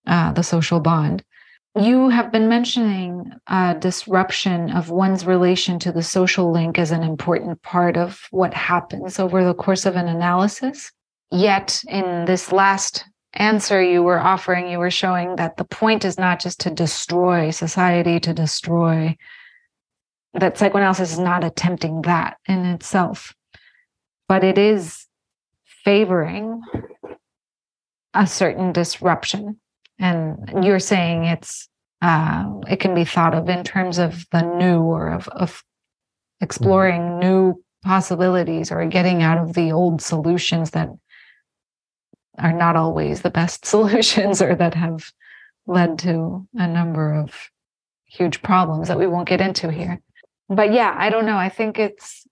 uh, 0.06 0.32
the 0.32 0.42
social 0.42 0.80
bond. 0.80 1.24
You 1.76 2.08
have 2.08 2.30
been 2.30 2.48
mentioning 2.48 3.32
uh, 3.48 3.74
disruption 3.74 4.70
of 4.70 4.90
one's 4.90 5.26
relation 5.26 5.78
to 5.80 5.90
the 5.90 6.04
social 6.04 6.52
link 6.52 6.78
as 6.78 6.92
an 6.92 7.02
important 7.02 7.62
part 7.62 7.96
of 7.96 8.20
what 8.30 8.54
happens 8.54 9.18
over 9.18 9.44
the 9.44 9.54
course 9.54 9.84
of 9.84 9.96
an 9.96 10.06
analysis. 10.06 10.92
Yet, 11.32 11.82
in 11.88 12.26
this 12.26 12.52
last 12.52 13.04
answer 13.32 13.82
you 13.82 14.04
were 14.04 14.20
offering, 14.20 14.70
you 14.70 14.78
were 14.78 14.90
showing 14.90 15.34
that 15.36 15.56
the 15.56 15.64
point 15.64 16.04
is 16.04 16.16
not 16.16 16.38
just 16.38 16.60
to 16.60 16.70
destroy 16.70 17.50
society, 17.50 18.20
to 18.20 18.32
destroy, 18.32 19.16
that 20.34 20.58
psychoanalysis 20.58 21.12
is 21.12 21.18
not 21.18 21.44
attempting 21.44 22.02
that 22.02 22.38
in 22.46 22.64
itself, 22.66 23.34
but 24.28 24.42
it 24.42 24.58
is 24.58 25.06
favoring 25.84 26.60
a 28.14 28.26
certain 28.26 28.72
disruption. 28.72 29.60
And 29.98 30.64
you're 30.64 30.80
saying 30.80 31.24
it's 31.24 31.68
uh, 32.02 32.60
it 32.68 32.80
can 32.80 32.94
be 32.94 33.04
thought 33.04 33.34
of 33.34 33.48
in 33.48 33.64
terms 33.64 33.98
of 33.98 34.26
the 34.30 34.42
new 34.42 34.82
or 34.82 35.08
of, 35.08 35.28
of 35.28 35.62
exploring 36.40 37.18
new 37.18 37.62
possibilities 37.82 38.70
or 38.72 38.84
getting 38.86 39.22
out 39.22 39.38
of 39.38 39.54
the 39.54 39.72
old 39.72 40.02
solutions 40.02 40.72
that 40.72 40.90
are 42.38 42.52
not 42.52 42.76
always 42.76 43.22
the 43.22 43.30
best 43.30 43.64
solutions 43.66 44.42
or 44.42 44.54
that 44.54 44.74
have 44.74 45.12
led 45.66 45.98
to 46.00 46.46
a 46.54 46.66
number 46.66 47.14
of 47.14 47.50
huge 48.04 48.42
problems 48.42 48.88
that 48.88 48.98
we 48.98 49.06
won't 49.06 49.28
get 49.28 49.40
into 49.40 49.70
here 49.70 50.00
but 50.48 50.72
yeah 50.72 50.94
i 50.98 51.10
don't 51.10 51.26
know 51.26 51.36
i 51.36 51.48
think 51.48 51.78
it's 51.78 52.26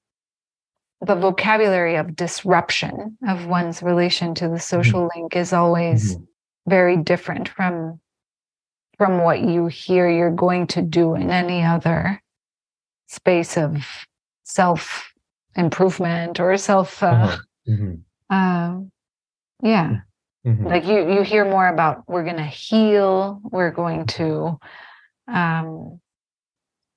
the 1.00 1.14
vocabulary 1.16 1.96
of 1.96 2.14
disruption 2.14 3.18
of 3.26 3.46
one's 3.46 3.82
relation 3.82 4.34
to 4.36 4.48
the 4.48 4.60
social 4.60 5.10
link 5.16 5.34
is 5.34 5.52
always 5.52 6.16
Mhm. 6.16 6.26
very 6.68 6.96
different 6.96 7.48
from 7.48 8.00
from 8.98 9.18
what 9.24 9.40
you 9.40 9.66
hear 9.66 10.08
you're 10.08 10.30
going 10.30 10.66
to 10.68 10.82
do 10.82 11.14
in 11.14 11.30
any 11.30 11.64
other 11.64 12.22
space 13.08 13.56
of 13.56 13.84
self 14.44 15.12
improvement 15.56 16.38
or 16.38 16.56
self 16.56 17.02
uh, 17.02 17.06
Uh-huh. 17.06 17.38
Mhm. 17.68 18.02
um, 18.30 18.92
yeah 19.62 20.00
Mhm. 20.46 20.64
like 20.70 20.84
you 20.84 21.12
you 21.14 21.22
hear 21.22 21.44
more 21.44 21.66
about 21.68 22.04
we're 22.08 22.24
going 22.24 22.36
to 22.36 22.44
heal 22.44 23.40
we're 23.50 23.70
going 23.70 24.06
to 24.06 24.58
um 25.28 26.00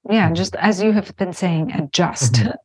yeah 0.10 0.32
just 0.32 0.56
as 0.58 0.82
you 0.82 0.91
have 0.91 1.16
been 1.18 1.34
saying 1.34 1.72
adjust 1.74 2.34
Mhm. 2.34 2.56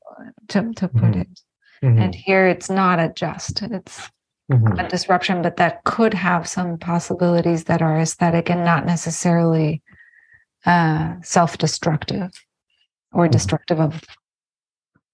to 0.48 0.72
to 0.74 0.88
put 0.88 1.12
Mhm. 1.12 1.20
it 1.22 1.40
and 1.82 2.14
here 2.14 2.46
it's 2.46 2.68
not 2.70 2.98
adjust 2.98 3.62
it's 3.62 4.10
Mhm. 4.50 4.84
a 4.84 4.88
disruption, 4.88 5.42
but 5.42 5.58
that 5.58 5.84
could 5.84 6.12
have 6.12 6.48
some 6.48 6.76
possibilities 6.76 7.64
that 7.66 7.80
are 7.82 7.96
aesthetic 8.00 8.50
and 8.50 8.64
not 8.64 8.84
necessarily 8.84 9.80
uh, 10.66 11.14
self-destructive 11.22 12.32
or 13.12 13.28
Mhm. 13.28 13.30
destructive 13.30 13.78
of, 13.80 14.02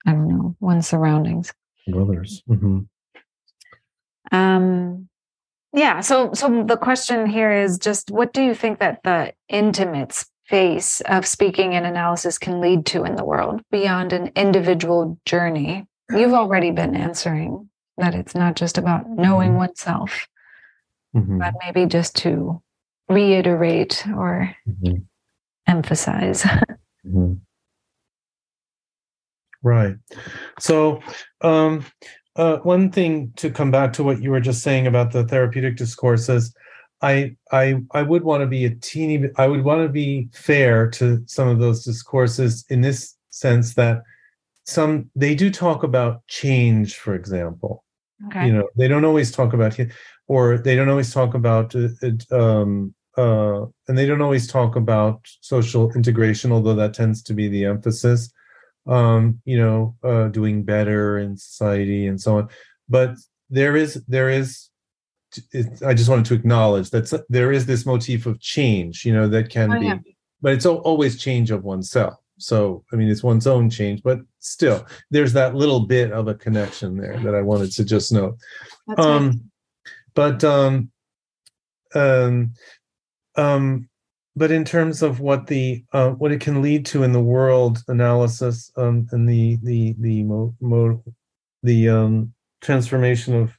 I 0.07 0.13
don't 0.13 0.29
know, 0.29 0.57
one's 0.59 0.89
surroundings. 0.89 1.53
Brothers. 1.87 2.43
Mhm. 2.49 2.89
Um, 4.33 5.09
yeah. 5.75 6.01
So, 6.01 6.33
so 6.33 6.65
the 6.65 6.79
question 6.79 7.27
here 7.27 7.53
is 7.53 7.79
just, 7.79 8.11
what 8.11 8.33
do 8.33 8.43
you 8.43 8.55
think 8.55 8.79
that 8.79 9.03
the 9.05 9.35
intimate 9.51 10.25
space 10.47 11.01
of 11.03 11.27
speaking 11.27 11.75
and 11.75 11.85
analysis 11.85 12.39
can 12.39 12.61
lead 12.61 12.87
to 12.87 13.05
in 13.05 13.17
the 13.17 13.25
world 13.25 13.61
beyond 13.71 14.13
an 14.13 14.31
individual 14.37 15.19
journey? 15.27 15.87
You've 16.11 16.35
already 16.35 16.71
been 16.71 16.95
answering 16.95 17.69
that 17.99 18.15
it's 18.15 18.35
not 18.35 18.55
just 18.55 18.79
about 18.79 19.09
knowing 19.09 19.53
Mhm. 19.53 19.59
oneself. 19.59 20.29
Mhm. 21.15 21.39
but 21.39 21.55
maybe 21.65 21.87
just 21.87 22.15
to 22.15 22.61
reiterate 23.09 24.07
or 24.09 24.55
mm-hmm. 24.69 24.99
emphasize. 25.67 26.43
mm-hmm. 27.07 27.35
Right. 29.63 29.97
So, 30.61 31.01
um, 31.41 31.87
uh, 32.37 32.59
one 32.59 32.93
thing 32.93 33.33
to 33.37 33.51
come 33.51 33.71
back 33.71 33.95
to 33.95 34.05
what 34.05 34.21
you 34.21 34.31
were 34.31 34.41
just 34.41 34.63
saying 34.63 34.87
about 34.87 35.13
the 35.13 35.25
therapeutic 35.25 35.77
discourses, 35.77 36.55
I 37.07 37.37
I 37.53 37.83
I 37.93 38.03
would 38.03 38.25
want 38.25 38.41
to 38.43 38.47
be 38.47 38.65
a 38.65 38.75
teeny 38.75 39.19
bit. 39.19 39.33
I 39.37 39.47
would 39.47 39.65
want 39.65 39.83
to 39.83 39.89
be 39.89 40.29
fair 40.33 40.91
to 40.93 41.23
some 41.27 41.49
of 41.49 41.59
those 41.59 41.85
discourses 41.85 42.65
in 42.69 42.81
this 42.81 43.17
sense 43.31 43.75
that 43.75 44.03
some 44.65 45.11
they 45.15 45.35
do 45.35 45.51
talk 45.51 45.83
about 45.85 46.27
change, 46.27 46.97
for 46.97 47.15
example. 47.15 47.85
Okay. 48.27 48.47
You 48.47 48.53
know, 48.55 48.69
they 48.77 48.89
don't 48.89 49.05
always 49.05 49.31
talk 49.31 49.53
about 49.53 49.79
or 50.27 50.59
they 50.59 50.75
don't 50.75 50.89
always 50.89 51.13
talk 51.13 51.35
about 51.35 51.75
uh, 51.77 51.89
um, 52.33 52.95
uh, 53.17 53.63
and 53.87 53.97
they 53.97 54.07
don't 54.07 54.23
always 54.23 54.47
talk 54.47 54.75
about 54.75 55.21
social 55.41 55.93
integration, 55.93 56.51
although 56.51 56.75
that 56.75 56.95
tends 56.95 57.23
to 57.23 57.35
be 57.35 57.47
the 57.49 57.65
emphasis. 57.67 58.33
Um, 58.87 59.41
you 59.45 59.59
know, 59.59 59.97
uh, 60.03 60.29
doing 60.29 60.63
better 60.63 61.19
in 61.19 61.37
society 61.37 62.07
and 62.07 62.21
so 62.21 62.39
on. 62.39 62.49
But 62.89 63.15
there 63.51 63.77
is 63.77 64.03
there 64.09 64.31
is 64.31 64.71
it, 65.53 65.83
I 65.83 65.95
just 65.95 66.09
wanted 66.09 66.27
to 66.27 66.35
acknowledge 66.35 66.91
that 66.91 67.25
there 67.29 67.53
is 67.53 67.67
this 67.67 67.87
motif 67.87 68.27
of 68.27 68.41
change, 68.41 69.05
you 69.05 69.13
know, 69.13 69.29
that 69.29 69.51
can 69.51 69.73
oh, 69.73 69.81
be, 69.81 69.87
yeah. 69.87 69.99
but 70.41 70.53
it's 70.53 70.67
always 70.67 71.21
change 71.21 71.51
of 71.51 71.65
oneself. 71.65 72.15
So, 72.39 72.85
I 72.93 72.97
mean, 72.97 73.09
it's 73.09 73.23
one's 73.23 73.47
own 73.47 73.71
change, 73.71 74.03
but 74.03 74.21
still, 74.41 74.87
there's 75.11 75.33
that 75.33 75.55
little 75.55 75.81
bit 75.81 76.13
of 76.13 76.29
a 76.29 76.35
connection 76.35 76.97
there 76.97 77.19
that 77.21 77.35
I 77.35 77.41
wanted 77.41 77.73
to 77.73 77.85
just 77.85 78.13
note. 78.13 78.37
That's 78.87 79.01
um, 79.01 79.27
right. 79.27 79.37
But 80.15 80.45
um, 80.45 80.91
um, 81.95 82.53
um, 83.37 83.89
but 84.35 84.51
in 84.51 84.65
terms 84.65 85.03
of 85.03 85.21
what 85.21 85.47
the 85.47 85.85
uh, 85.93 86.11
what 86.11 86.33
it 86.33 86.41
can 86.41 86.61
lead 86.61 86.85
to 86.87 87.03
in 87.03 87.13
the 87.13 87.23
world 87.23 87.83
analysis 87.89 88.71
um, 88.77 89.07
and 89.13 89.29
the 89.29 89.59
the 89.63 89.95
the 89.99 90.23
mo, 90.25 90.55
mo 90.61 91.03
the 91.63 91.89
um, 91.89 92.35
transformation 92.61 93.35
of 93.35 93.57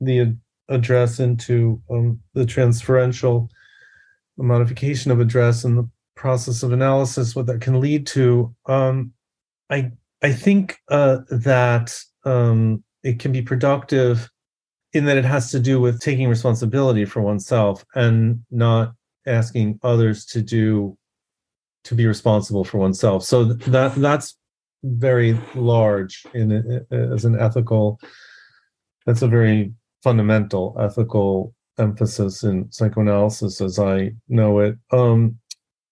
the 0.00 0.36
address 0.68 1.20
into 1.20 1.80
um, 1.90 2.20
the 2.34 2.44
transferential 2.44 3.48
modification 4.36 5.10
of 5.10 5.20
address 5.20 5.64
and 5.64 5.78
the 5.78 5.88
process 6.14 6.62
of 6.62 6.72
analysis, 6.72 7.36
what 7.36 7.46
that 7.46 7.60
can 7.60 7.80
lead 7.80 8.06
to. 8.08 8.54
Um, 8.66 9.12
I 9.70 9.92
I 10.22 10.32
think 10.32 10.78
uh, 10.90 11.18
that 11.30 11.98
um, 12.24 12.82
it 13.02 13.18
can 13.18 13.32
be 13.32 13.42
productive 13.42 14.30
in 14.92 15.04
that 15.04 15.18
it 15.18 15.24
has 15.24 15.50
to 15.50 15.60
do 15.60 15.80
with 15.80 16.00
taking 16.00 16.28
responsibility 16.28 17.04
for 17.04 17.20
oneself 17.20 17.84
and 17.94 18.42
not 18.50 18.94
asking 19.26 19.78
others 19.82 20.24
to 20.26 20.42
do 20.42 20.96
to 21.84 21.94
be 21.94 22.06
responsible 22.06 22.64
for 22.64 22.78
oneself. 22.78 23.22
So 23.22 23.44
that 23.44 23.94
that's 23.94 24.36
very 24.82 25.38
large 25.54 26.24
in 26.34 26.84
as 26.90 27.24
an 27.24 27.38
ethical. 27.38 28.00
That's 29.04 29.22
a 29.22 29.28
very 29.28 29.72
fundamental 30.02 30.76
ethical 30.78 31.54
emphasis 31.78 32.42
in 32.42 32.70
psychoanalysis 32.70 33.60
as 33.60 33.78
I 33.78 34.12
know 34.28 34.60
it. 34.60 34.76
Um, 34.90 35.38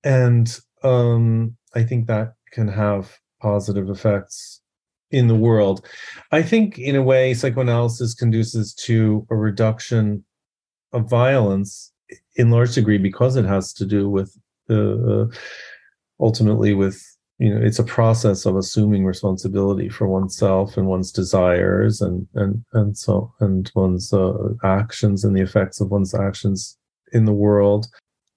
and 0.02 0.58
um, 0.82 1.56
I 1.74 1.82
think 1.82 2.06
that 2.06 2.34
can 2.52 2.68
have 2.68 3.18
positive 3.40 3.90
effects 3.90 4.60
in 5.10 5.28
the 5.28 5.34
world. 5.34 5.86
I 6.32 6.42
think, 6.42 6.78
in 6.78 6.96
a 6.96 7.02
way, 7.02 7.34
psychoanalysis 7.34 8.14
conduces 8.14 8.74
to 8.86 9.26
a 9.30 9.36
reduction 9.36 10.24
of 10.92 11.08
violence 11.08 11.92
in 12.36 12.50
large 12.50 12.74
degree 12.74 12.98
because 12.98 13.36
it 13.36 13.44
has 13.44 13.72
to 13.74 13.84
do 13.84 14.08
with 14.08 14.36
uh, 14.70 15.26
ultimately 16.20 16.74
with 16.74 17.02
you 17.38 17.52
know 17.52 17.60
it's 17.60 17.78
a 17.78 17.84
process 17.84 18.46
of 18.46 18.56
assuming 18.56 19.04
responsibility 19.04 19.88
for 19.88 20.06
oneself 20.06 20.76
and 20.76 20.86
one's 20.86 21.10
desires 21.10 22.00
and 22.00 22.26
and 22.34 22.64
and 22.72 22.96
so 22.96 23.32
and 23.40 23.70
one's 23.74 24.12
uh, 24.12 24.32
actions 24.62 25.24
and 25.24 25.36
the 25.36 25.42
effects 25.42 25.80
of 25.80 25.90
one's 25.90 26.14
actions 26.14 26.78
in 27.12 27.24
the 27.24 27.32
world 27.32 27.86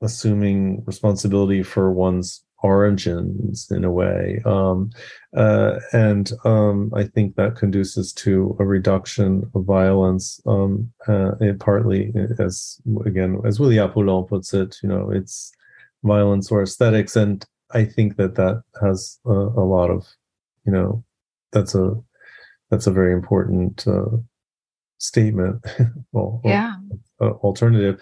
assuming 0.02 0.84
responsibility 0.86 1.64
for 1.64 1.92
one's 1.92 2.44
origins 2.64 3.68
in 3.70 3.84
a 3.84 3.92
way. 3.92 4.42
Um, 4.46 4.90
uh, 5.36 5.80
and 5.94 6.32
um, 6.44 6.92
i 6.96 7.04
think 7.04 7.36
that 7.36 7.56
conduces 7.56 8.12
to 8.14 8.56
a 8.60 8.66
reduction 8.66 9.44
of 9.54 9.64
violence 9.66 10.42
um, 10.48 10.92
uh, 11.08 11.34
partly 11.60 12.12
as 12.40 12.82
again 13.06 13.40
as 13.46 13.60
Willy 13.60 13.78
Apollon 13.78 14.26
puts 14.26 14.54
it 14.54 14.78
you 14.82 14.90
know 14.90 15.12
it's 15.12 15.52
violence 16.04 16.52
or 16.52 16.64
aesthetics. 16.64 17.16
And 17.16 17.46
I 17.72 17.86
think 17.86 18.18
that 18.18 18.36
that 18.36 18.64
has 18.82 19.20
a, 19.26 19.32
a 19.32 19.66
lot 19.66 19.90
of, 19.90 20.06
you 20.66 20.72
know, 20.72 21.04
that's 21.52 21.76
a 21.76 21.94
that's 22.70 22.88
a 22.88 22.92
very 22.92 23.14
important 23.14 23.88
uh, 23.88 24.18
statement. 24.98 25.66
well, 26.12 26.42
yeah. 26.44 26.76
Uh, 27.20 27.32
alternative, 27.42 28.00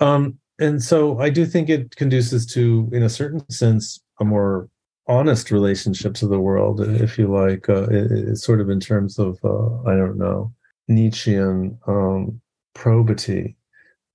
um, 0.00 0.38
and 0.60 0.80
so 0.82 1.18
I 1.18 1.30
do 1.30 1.44
think 1.44 1.68
it 1.68 1.96
conduces 1.96 2.46
to, 2.52 2.88
in 2.92 3.02
a 3.02 3.08
certain 3.08 3.48
sense, 3.50 4.00
a 4.20 4.24
more 4.24 4.68
honest 5.08 5.50
relationship 5.50 6.14
to 6.14 6.28
the 6.28 6.38
world, 6.38 6.80
if 6.80 7.18
you 7.18 7.26
like. 7.26 7.68
Uh, 7.68 7.88
it, 7.90 8.12
it's 8.12 8.44
sort 8.44 8.60
of 8.60 8.70
in 8.70 8.78
terms 8.78 9.18
of 9.18 9.38
uh, 9.44 9.82
I 9.82 9.96
don't 9.96 10.18
know 10.18 10.52
Nietzschean 10.88 11.78
um, 11.86 12.40
probity, 12.74 13.56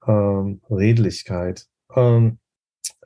um, 0.08 0.62
Redlichkeit, 0.72 1.66
um, 1.96 2.38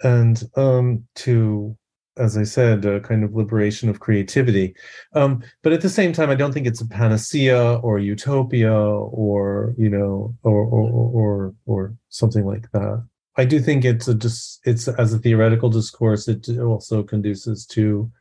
and 0.04 0.44
um, 0.56 1.08
to 1.16 1.76
as 2.18 2.38
I 2.38 2.44
said, 2.44 2.86
a 2.86 3.00
kind 3.00 3.24
of 3.24 3.36
liberation 3.36 3.90
of 3.90 4.00
creativity. 4.00 4.76
Um, 5.14 5.44
but 5.64 5.74
at 5.74 5.82
the 5.82 5.90
same 5.90 6.14
time, 6.14 6.30
I 6.30 6.36
don't 6.36 6.54
think 6.54 6.68
it's 6.68 6.82
a 6.82 6.88
panacea 6.88 7.76
or 7.76 8.00
utopia 8.00 8.74
or 8.74 9.74
you 9.78 9.90
know 9.90 10.36
or 10.44 10.62
or 10.66 10.90
or, 10.92 11.56
or 11.66 11.96
something 12.10 12.46
like 12.46 12.72
that. 12.72 13.06
I 13.38 13.46
do 13.46 13.60
think 13.60 13.86
it's 13.86 14.08
a 14.08 14.14
just 14.14 14.60
it's 14.66 14.88
as 14.88 15.14
a 15.14 15.20
theoretical 15.20 15.70
discourse. 15.70 16.28
It 16.28 16.50
also 16.60 17.04
conduces 17.04 17.66
to 17.68 18.12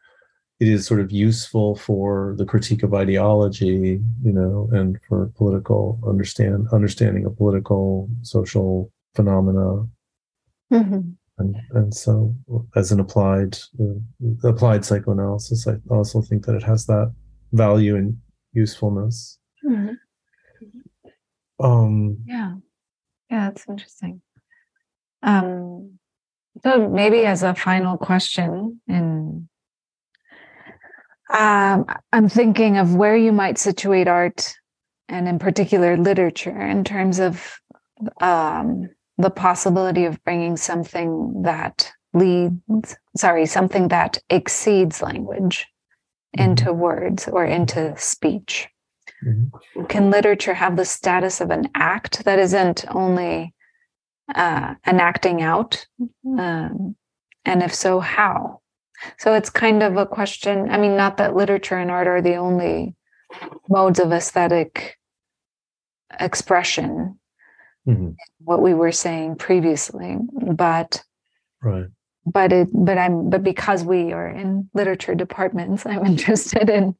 it 0.61 0.68
is 0.68 0.86
sort 0.86 1.01
of 1.01 1.11
useful 1.11 1.74
for 1.74 2.34
the 2.36 2.45
critique 2.45 2.82
of 2.82 2.95
ideology, 2.95 4.01
you 4.22 4.32
know, 4.32 4.68
and 4.72 4.99
for 5.09 5.32
political 5.36 5.99
understand 6.07 6.68
understanding 6.72 7.24
of 7.24 7.36
political 7.36 8.09
social 8.22 8.93
phenomena. 9.14 9.86
Mm-hmm 10.72 11.11
and 11.41 11.57
and 11.72 11.95
so 11.95 12.34
as 12.76 12.93
an 12.93 13.01
applied 13.01 13.59
uh, 13.80 14.49
applied 14.49 14.84
psychoanalysis 14.84 15.66
i 15.66 15.74
also 15.91 16.20
think 16.22 16.47
that 16.47 16.55
it 16.55 16.62
has 16.62 16.86
that 16.86 17.12
value 17.53 17.97
and 17.97 18.16
usefulness. 18.53 19.38
Mm-hmm. 19.68 19.95
um 21.64 22.18
yeah. 22.26 22.55
Yeah 23.30 23.51
that's 23.51 23.64
interesting. 23.68 24.22
Um 25.22 25.99
so 26.62 26.88
maybe 26.88 27.24
as 27.24 27.43
a 27.43 27.55
final 27.55 27.97
question 27.97 28.80
in 28.88 29.49
um, 31.32 31.86
i'm 32.12 32.28
thinking 32.28 32.76
of 32.76 32.95
where 32.95 33.16
you 33.16 33.32
might 33.32 33.57
situate 33.57 34.09
art 34.09 34.55
and 35.09 35.28
in 35.28 35.38
particular 35.38 35.97
literature 35.97 36.61
in 36.61 36.82
terms 36.82 37.20
of 37.20 37.59
um 38.20 38.88
the 39.20 39.30
possibility 39.30 40.04
of 40.04 40.22
bringing 40.24 40.56
something 40.56 41.42
that 41.42 41.92
leads, 42.12 42.96
sorry, 43.16 43.46
something 43.46 43.88
that 43.88 44.18
exceeds 44.30 45.02
language 45.02 45.66
mm-hmm. 46.36 46.50
into 46.50 46.72
words 46.72 47.28
or 47.28 47.44
into 47.44 47.94
speech. 47.96 48.68
Mm-hmm. 49.24 49.84
Can 49.84 50.10
literature 50.10 50.54
have 50.54 50.76
the 50.76 50.84
status 50.84 51.40
of 51.40 51.50
an 51.50 51.68
act 51.74 52.24
that 52.24 52.38
isn't 52.38 52.84
only 52.88 53.54
uh, 54.34 54.74
an 54.84 55.00
acting 55.00 55.42
out? 55.42 55.86
Um, 56.26 56.96
and 57.44 57.62
if 57.62 57.74
so, 57.74 58.00
how? 58.00 58.60
So 59.18 59.34
it's 59.34 59.50
kind 59.50 59.82
of 59.82 59.96
a 59.96 60.06
question. 60.06 60.70
I 60.70 60.78
mean, 60.78 60.96
not 60.96 61.16
that 61.18 61.34
literature 61.34 61.78
and 61.78 61.90
art 61.90 62.06
are 62.06 62.22
the 62.22 62.36
only 62.36 62.94
modes 63.68 63.98
of 63.98 64.12
aesthetic 64.12 64.98
expression, 66.18 67.18
mm-hmm. 67.87 68.11
what 68.45 68.62
we 68.62 68.74
were 68.74 68.93
saying 68.93 69.37
previously 69.37 70.16
but 70.55 71.03
right. 71.62 71.87
but 72.26 72.53
it 72.53 72.68
but 72.72 72.99
i'm 72.99 73.31
but 73.31 73.43
because 73.43 73.85
we 73.85 74.12
are 74.12 74.28
in 74.28 74.68
literature 74.74 75.14
departments 75.14 75.87
i'm 75.87 76.05
interested 76.05 76.70
in 76.70 76.95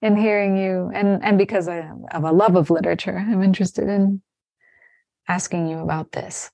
in 0.00 0.16
hearing 0.16 0.56
you 0.56 0.90
and 0.94 1.24
and 1.24 1.38
because 1.38 1.66
I, 1.66 1.90
of 2.12 2.24
a 2.24 2.32
love 2.32 2.56
of 2.56 2.70
literature 2.70 3.18
i'm 3.18 3.42
interested 3.42 3.88
in 3.88 4.22
asking 5.28 5.68
you 5.68 5.78
about 5.78 6.12
this. 6.12 6.50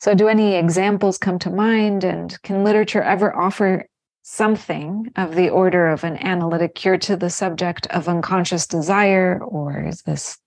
So 0.00 0.14
do 0.14 0.28
any 0.28 0.54
examples 0.54 1.18
come 1.18 1.38
to 1.40 1.50
mind 1.50 2.04
and 2.04 2.40
can 2.42 2.64
literature 2.64 3.02
ever 3.02 3.34
offer 3.34 3.86
something 4.22 5.10
of 5.16 5.34
the 5.34 5.48
order 5.48 5.88
of 5.88 6.04
an 6.04 6.16
analytic 6.18 6.74
cure 6.74 6.98
to 6.98 7.16
the 7.16 7.30
subject 7.30 7.86
of 7.88 8.08
unconscious 8.08 8.66
desire 8.66 9.42
or 9.42 9.84
is 9.84 10.02
this 10.02 10.38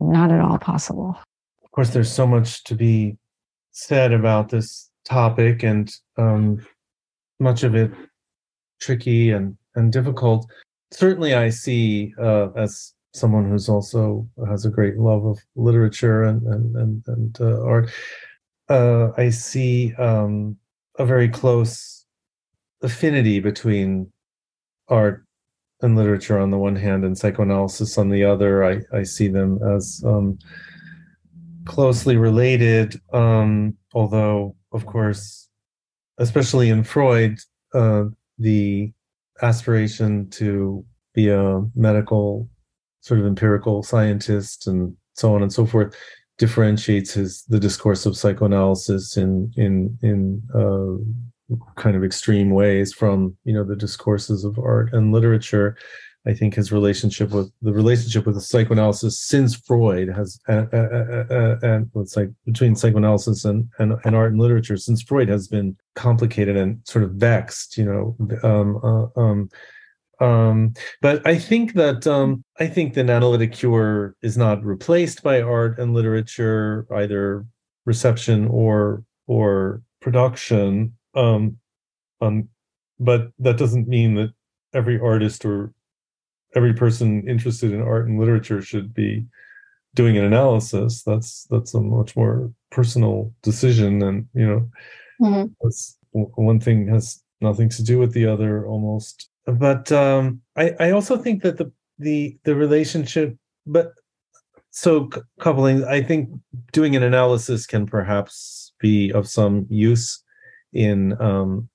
not 0.00 0.32
at 0.32 0.40
all 0.40 0.58
possible 0.58 1.16
course, 1.74 1.90
there's 1.90 2.12
so 2.12 2.26
much 2.26 2.62
to 2.64 2.74
be 2.74 3.16
said 3.72 4.12
about 4.12 4.48
this 4.48 4.90
topic, 5.04 5.62
and 5.62 5.92
um, 6.16 6.64
much 7.40 7.64
of 7.64 7.74
it 7.74 7.90
tricky 8.80 9.30
and 9.30 9.56
and 9.74 9.92
difficult. 9.92 10.46
Certainly, 10.92 11.34
I 11.34 11.50
see 11.50 12.14
uh, 12.18 12.50
as 12.52 12.94
someone 13.12 13.48
who's 13.48 13.68
also 13.68 14.28
has 14.48 14.64
a 14.64 14.70
great 14.70 14.98
love 14.98 15.24
of 15.24 15.38
literature 15.56 16.22
and 16.22 16.42
and 16.46 16.76
and, 16.76 17.02
and 17.06 17.40
uh, 17.40 17.62
art. 17.62 17.90
Uh, 18.68 19.10
I 19.16 19.30
see 19.30 19.94
um, 19.94 20.56
a 20.98 21.04
very 21.04 21.28
close 21.28 22.06
affinity 22.82 23.40
between 23.40 24.10
art 24.88 25.24
and 25.82 25.96
literature 25.96 26.38
on 26.38 26.50
the 26.50 26.58
one 26.58 26.76
hand 26.76 27.04
and 27.04 27.18
psychoanalysis 27.18 27.98
on 27.98 28.10
the 28.10 28.24
other. 28.24 28.64
I, 28.64 28.80
I 28.92 29.02
see 29.02 29.28
them 29.28 29.58
as 29.62 30.02
um, 30.06 30.38
closely 31.66 32.16
related, 32.16 33.00
um, 33.12 33.76
although, 33.94 34.56
of 34.72 34.86
course, 34.86 35.48
especially 36.18 36.70
in 36.70 36.84
Freud, 36.84 37.38
uh, 37.74 38.04
the 38.38 38.92
aspiration 39.42 40.28
to 40.30 40.84
be 41.14 41.28
a 41.28 41.62
medical 41.74 42.48
sort 43.00 43.20
of 43.20 43.26
empirical 43.26 43.82
scientist 43.82 44.66
and 44.66 44.96
so 45.14 45.34
on 45.34 45.42
and 45.42 45.52
so 45.52 45.66
forth 45.66 45.94
differentiates 46.38 47.12
his 47.14 47.44
the 47.44 47.60
discourse 47.60 48.06
of 48.06 48.16
psychoanalysis 48.16 49.16
in 49.16 49.52
in 49.56 49.96
in 50.02 50.42
uh, 50.54 51.54
kind 51.76 51.96
of 51.96 52.02
extreme 52.02 52.50
ways 52.50 52.92
from 52.92 53.36
you 53.44 53.52
know 53.52 53.64
the 53.64 53.76
discourses 53.76 54.44
of 54.44 54.58
art 54.58 54.92
and 54.92 55.12
literature 55.12 55.76
I 56.26 56.32
think 56.32 56.54
his 56.54 56.72
relationship 56.72 57.30
with 57.30 57.52
the 57.60 57.72
relationship 57.72 58.24
with 58.24 58.34
the 58.34 58.40
psychoanalysis 58.40 59.18
since 59.18 59.54
Freud 59.54 60.08
has 60.08 60.40
uh, 60.48 60.64
uh, 60.72 60.76
uh, 60.76 61.24
uh 61.30 61.58
and 61.62 61.90
it's 61.96 62.16
like 62.16 62.30
between 62.46 62.76
psychoanalysis 62.76 63.44
and, 63.44 63.68
and, 63.78 63.94
and 64.04 64.16
art 64.16 64.32
and 64.32 64.40
literature 64.40 64.78
since 64.78 65.02
Freud 65.02 65.28
has 65.28 65.48
been 65.48 65.76
complicated 65.94 66.56
and 66.56 66.80
sort 66.84 67.04
of 67.04 67.12
vexed, 67.12 67.76
you 67.76 67.84
know. 67.84 68.16
Um, 68.42 68.80
uh, 68.82 69.20
um, 69.20 69.50
um, 70.20 70.74
but 71.02 71.26
I 71.26 71.38
think 71.38 71.74
that 71.74 72.06
um, 72.06 72.44
I 72.58 72.68
think 72.68 72.94
that 72.94 73.10
analytic 73.10 73.52
cure 73.52 74.16
is 74.22 74.38
not 74.38 74.64
replaced 74.64 75.22
by 75.22 75.42
art 75.42 75.78
and 75.78 75.92
literature, 75.92 76.86
either 76.94 77.44
reception 77.84 78.48
or 78.48 79.04
or 79.26 79.82
production. 80.00 80.94
Um, 81.14 81.58
um, 82.20 82.48
but 82.98 83.30
that 83.40 83.58
doesn't 83.58 83.88
mean 83.88 84.14
that 84.14 84.32
every 84.72 84.98
artist 84.98 85.44
or 85.44 85.72
every 86.54 86.72
person 86.72 87.28
interested 87.28 87.72
in 87.72 87.82
art 87.82 88.06
and 88.08 88.18
literature 88.18 88.62
should 88.62 88.94
be 88.94 89.26
doing 89.94 90.18
an 90.18 90.24
analysis 90.24 91.02
that's 91.02 91.46
that's 91.50 91.74
a 91.74 91.80
much 91.80 92.16
more 92.16 92.52
personal 92.70 93.32
decision 93.42 94.02
and 94.02 94.26
you 94.34 94.46
know 94.46 94.68
mm-hmm. 95.20 96.20
one 96.34 96.60
thing 96.60 96.88
has 96.88 97.22
nothing 97.40 97.68
to 97.68 97.82
do 97.82 97.98
with 97.98 98.12
the 98.12 98.26
other 98.26 98.66
almost 98.66 99.28
but 99.46 99.90
um 99.92 100.40
i 100.56 100.72
i 100.80 100.90
also 100.90 101.16
think 101.16 101.42
that 101.42 101.56
the 101.58 101.70
the 101.98 102.36
the 102.44 102.54
relationship 102.54 103.36
but 103.66 103.92
so 104.70 105.08
coupling 105.38 105.84
i 105.84 106.02
think 106.02 106.28
doing 106.72 106.96
an 106.96 107.02
analysis 107.02 107.66
can 107.66 107.86
perhaps 107.86 108.72
be 108.80 109.12
of 109.12 109.28
some 109.28 109.66
use 109.70 110.22
in 110.72 111.20
um 111.20 111.68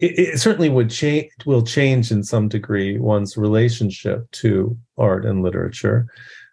it, 0.00 0.18
it 0.18 0.38
certainly 0.38 0.68
would 0.68 0.90
change 0.90 1.30
will 1.46 1.62
change 1.62 2.10
in 2.10 2.22
some 2.22 2.48
degree 2.48 2.98
one's 2.98 3.36
relationship 3.36 4.30
to 4.32 4.76
art 4.96 5.24
and 5.24 5.42
literature. 5.42 6.06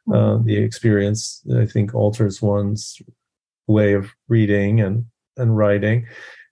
Uh, 0.07 0.13
mm-hmm. 0.13 0.45
the 0.45 0.55
experience 0.55 1.41
i 1.57 1.65
think 1.65 1.95
alters 1.95 2.39
one's 2.39 3.01
way 3.65 3.93
of 3.93 4.11
reading 4.27 4.79
and 4.79 5.03
and 5.37 5.57
writing 5.57 6.05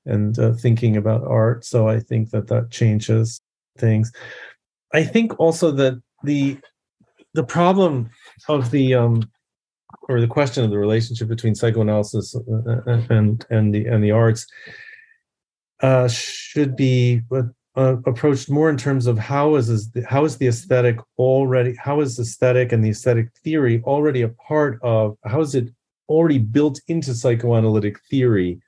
and 0.05 0.37
uh, 0.39 0.53
thinking 0.53 0.97
about 0.97 1.23
art. 1.25 1.63
So 1.63 1.87
i 1.87 1.99
think 1.99 2.31
that 2.31 2.47
that 2.47 2.71
changes 2.71 3.41
things. 3.77 4.11
I 4.93 5.03
think 5.03 5.39
also 5.39 5.71
that 5.71 6.01
the 6.23 6.57
the 7.33 7.43
problem 7.43 8.09
of 8.47 8.71
the 8.71 8.93
um 8.93 9.29
or 10.09 10.19
the 10.19 10.27
question 10.27 10.63
of 10.63 10.69
the 10.69 10.77
relationship 10.77 11.27
between 11.27 11.55
psychoanalysis 11.55 12.35
and 12.35 13.11
and, 13.11 13.45
and 13.49 13.73
the 13.73 13.85
and 13.85 14.03
the 14.03 14.11
arts 14.11 14.45
uh, 15.83 16.07
should 16.07 16.75
be 16.75 17.21
uh, 17.31 17.43
uh, 17.75 17.97
approached 18.05 18.49
more 18.49 18.69
in 18.69 18.77
terms 18.77 19.05
of 19.05 19.19
how 19.19 19.55
is 19.55 19.91
how 20.07 20.23
is 20.23 20.37
the 20.37 20.47
aesthetic 20.47 20.97
already 21.17 21.75
how 21.77 21.99
is 21.99 22.19
aesthetic 22.19 22.71
and 22.71 22.83
the 22.83 22.89
aesthetic 22.89 23.29
theory 23.43 23.81
already 23.83 24.21
a 24.21 24.29
part 24.29 24.79
of 24.81 25.17
how 25.25 25.41
is 25.41 25.55
it 25.55 25.69
already 26.07 26.37
built 26.37 26.79
into 26.87 27.13
psychoanalytic 27.13 27.99
theory 28.09 28.59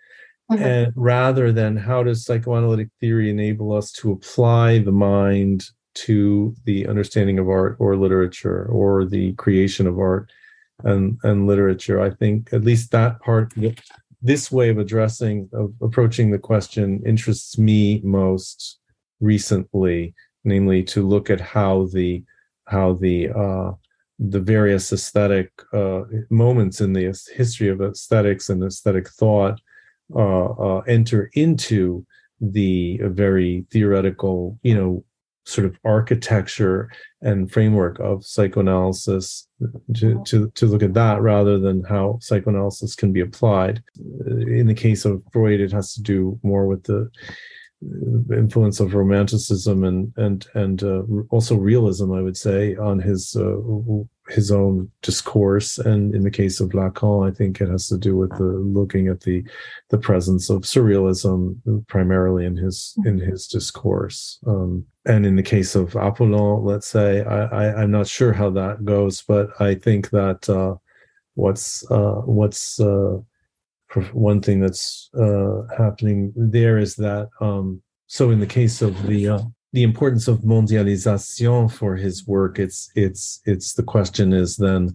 mm-hmm. 0.51 0.61
and 0.61 0.93
rather 0.95 1.51
than 1.51 1.77
how 1.77 2.03
does 2.03 2.25
psychoanalytic 2.25 2.89
theory 2.99 3.29
enable 3.29 3.71
us 3.73 3.91
to 3.91 4.11
apply 4.11 4.79
the 4.79 4.91
mind 4.91 5.63
to 5.93 6.53
the 6.65 6.85
understanding 6.87 7.39
of 7.39 7.47
art 7.47 7.77
or 7.79 7.95
literature 7.95 8.65
or 8.65 9.05
the 9.05 9.31
creation 9.33 9.87
of 9.87 9.99
art 9.99 10.29
and 10.83 11.17
and 11.23 11.47
literature 11.47 12.01
i 12.01 12.09
think 12.09 12.51
at 12.51 12.63
least 12.63 12.91
that 12.91 13.19
part 13.21 13.53
this 14.25 14.51
way 14.51 14.69
of 14.69 14.79
addressing 14.79 15.47
of 15.53 15.71
approaching 15.81 16.31
the 16.31 16.39
question 16.39 17.01
interests 17.05 17.59
me 17.59 18.01
most 18.03 18.79
recently 19.19 20.13
namely 20.43 20.83
to 20.83 21.07
look 21.07 21.29
at 21.29 21.39
how 21.39 21.85
the 21.93 22.23
how 22.65 22.93
the 22.93 23.29
uh, 23.29 23.71
the 24.17 24.39
various 24.39 24.91
aesthetic 24.91 25.51
uh, 25.73 26.01
moments 26.31 26.81
in 26.81 26.91
the 26.93 27.05
history 27.35 27.69
of 27.69 27.81
aesthetics 27.81 28.49
and 28.49 28.63
aesthetic 28.63 29.07
thought 29.09 29.59
uh, 30.15 30.45
uh 30.67 30.79
enter 30.87 31.29
into 31.33 32.05
the 32.41 32.99
very 33.03 33.65
theoretical 33.71 34.57
you 34.63 34.75
know 34.75 35.03
sort 35.45 35.65
of 35.65 35.77
architecture 35.85 36.89
and 37.21 37.51
framework 37.51 37.99
of 37.99 38.25
psychoanalysis 38.25 39.47
to, 39.95 40.21
to, 40.25 40.51
to 40.51 40.65
look 40.65 40.83
at 40.83 40.93
that 40.93 41.21
rather 41.21 41.59
than 41.59 41.83
how 41.83 42.17
psychoanalysis 42.21 42.95
can 42.95 43.11
be 43.11 43.21
applied. 43.21 43.81
In 44.37 44.67
the 44.67 44.73
case 44.73 45.05
of 45.05 45.21
Freud, 45.31 45.59
it 45.59 45.71
has 45.71 45.93
to 45.93 46.01
do 46.01 46.39
more 46.43 46.67
with 46.67 46.83
the 46.83 47.09
influence 48.33 48.79
of 48.79 48.93
romanticism 48.93 49.83
and 49.83 50.13
and 50.17 50.47
and 50.53 50.83
uh, 50.83 51.03
also 51.29 51.55
realism, 51.55 52.11
I 52.13 52.21
would 52.21 52.37
say, 52.37 52.75
on 52.75 52.99
his 52.99 53.35
uh, 53.35 53.57
his 54.29 54.51
own 54.51 54.89
discourse. 55.01 55.77
And 55.77 56.15
in 56.15 56.23
the 56.23 56.31
case 56.31 56.59
of 56.59 56.69
Lacan, 56.69 57.29
I 57.29 57.33
think 57.33 57.61
it 57.61 57.69
has 57.69 57.87
to 57.87 57.97
do 57.97 58.17
with 58.17 58.31
the 58.31 58.43
looking 58.43 59.07
at 59.07 59.21
the 59.21 59.43
the 59.89 59.97
presence 59.97 60.49
of 60.49 60.61
surrealism 60.61 61.59
primarily 61.87 62.45
in 62.45 62.55
his 62.55 62.95
in 63.05 63.19
his 63.19 63.47
discourse. 63.47 64.39
Um, 64.47 64.85
and 65.05 65.25
in 65.25 65.35
the 65.35 65.43
case 65.43 65.75
of 65.75 65.95
Apollon, 65.95 66.63
let's 66.63 66.87
say, 66.87 67.23
I, 67.23 67.83
am 67.83 67.91
not 67.91 68.07
sure 68.07 68.33
how 68.33 68.49
that 68.51 68.83
goes, 68.85 69.21
but 69.21 69.49
I 69.61 69.75
think 69.75 70.09
that 70.09 70.49
uh, 70.49 70.75
what's 71.35 71.89
uh, 71.91 72.21
what's 72.25 72.79
uh, 72.79 73.19
one 74.13 74.41
thing 74.41 74.59
that's 74.59 75.09
uh, 75.17 75.61
happening 75.77 76.33
there 76.35 76.77
is 76.77 76.95
that 76.95 77.29
um, 77.39 77.81
so 78.07 78.31
in 78.31 78.39
the 78.39 78.47
case 78.47 78.81
of 78.81 79.01
the 79.07 79.29
uh, 79.29 79.41
the 79.73 79.83
importance 79.83 80.27
of 80.27 80.39
mondialization 80.39 81.71
for 81.71 81.95
his 81.95 82.25
work 82.25 82.59
it's 82.59 82.89
it's 82.95 83.41
it's 83.45 83.73
the 83.73 83.83
question 83.83 84.33
is 84.33 84.55
then 84.55 84.93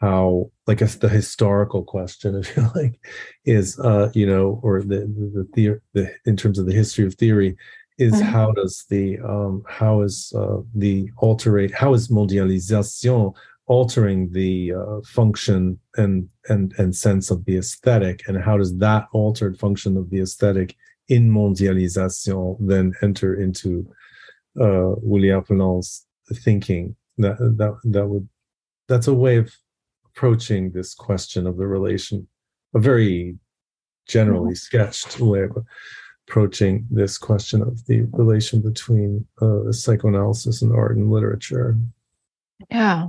how 0.00 0.50
like 0.66 0.80
a, 0.80 0.86
the 0.86 1.08
historical 1.08 1.82
question 1.82 2.34
if 2.40 2.56
you 2.56 2.66
like 2.74 2.98
is 3.44 3.78
uh 3.80 4.10
you 4.14 4.26
know 4.26 4.60
or 4.62 4.80
the 4.80 5.00
the, 5.00 5.48
the, 5.54 5.80
the 5.92 6.14
in 6.24 6.36
terms 6.36 6.58
of 6.58 6.66
the 6.66 6.72
history 6.72 7.04
of 7.04 7.14
theory 7.14 7.56
is 7.98 8.14
mm-hmm. 8.14 8.24
how 8.24 8.52
does 8.52 8.84
the 8.90 9.18
um 9.20 9.62
how 9.68 10.02
is 10.02 10.32
uh 10.36 10.58
the 10.74 11.10
alterate 11.18 11.72
how 11.72 11.94
is 11.94 12.08
mondialisation 12.08 13.34
altering 13.68 14.30
the 14.32 14.72
uh, 14.72 15.00
function 15.04 15.78
and 15.96 16.28
and 16.48 16.72
and 16.78 16.94
sense 16.94 17.30
of 17.30 17.44
the 17.46 17.56
aesthetic 17.56 18.22
and 18.28 18.40
how 18.40 18.56
does 18.56 18.76
that 18.78 19.06
altered 19.12 19.58
function 19.58 19.96
of 19.96 20.08
the 20.10 20.20
aesthetic 20.20 20.76
in 21.08 21.30
mondialisation 21.30 22.56
then 22.60 22.92
enter 23.02 23.34
into 23.34 23.88
uh, 24.60 24.94
William 25.02 25.40
Apollon's 25.40 26.06
thinking. 26.32 26.96
That 27.18 27.38
that 27.38 27.78
that 27.84 28.06
would 28.06 28.28
that's 28.88 29.06
a 29.06 29.14
way 29.14 29.36
of 29.36 29.54
approaching 30.04 30.70
this 30.70 30.94
question 30.94 31.46
of 31.46 31.56
the 31.56 31.66
relation, 31.66 32.28
a 32.74 32.78
very 32.78 33.38
generally 34.06 34.52
mm-hmm. 34.52 34.54
sketched 34.54 35.18
way 35.20 35.42
of 35.42 35.56
approaching 36.28 36.86
this 36.90 37.18
question 37.18 37.62
of 37.62 37.86
the 37.86 38.02
relation 38.12 38.60
between 38.60 39.26
uh, 39.40 39.70
psychoanalysis 39.70 40.62
and 40.62 40.74
art 40.74 40.96
and 40.96 41.10
literature. 41.10 41.76
Yeah. 42.70 43.06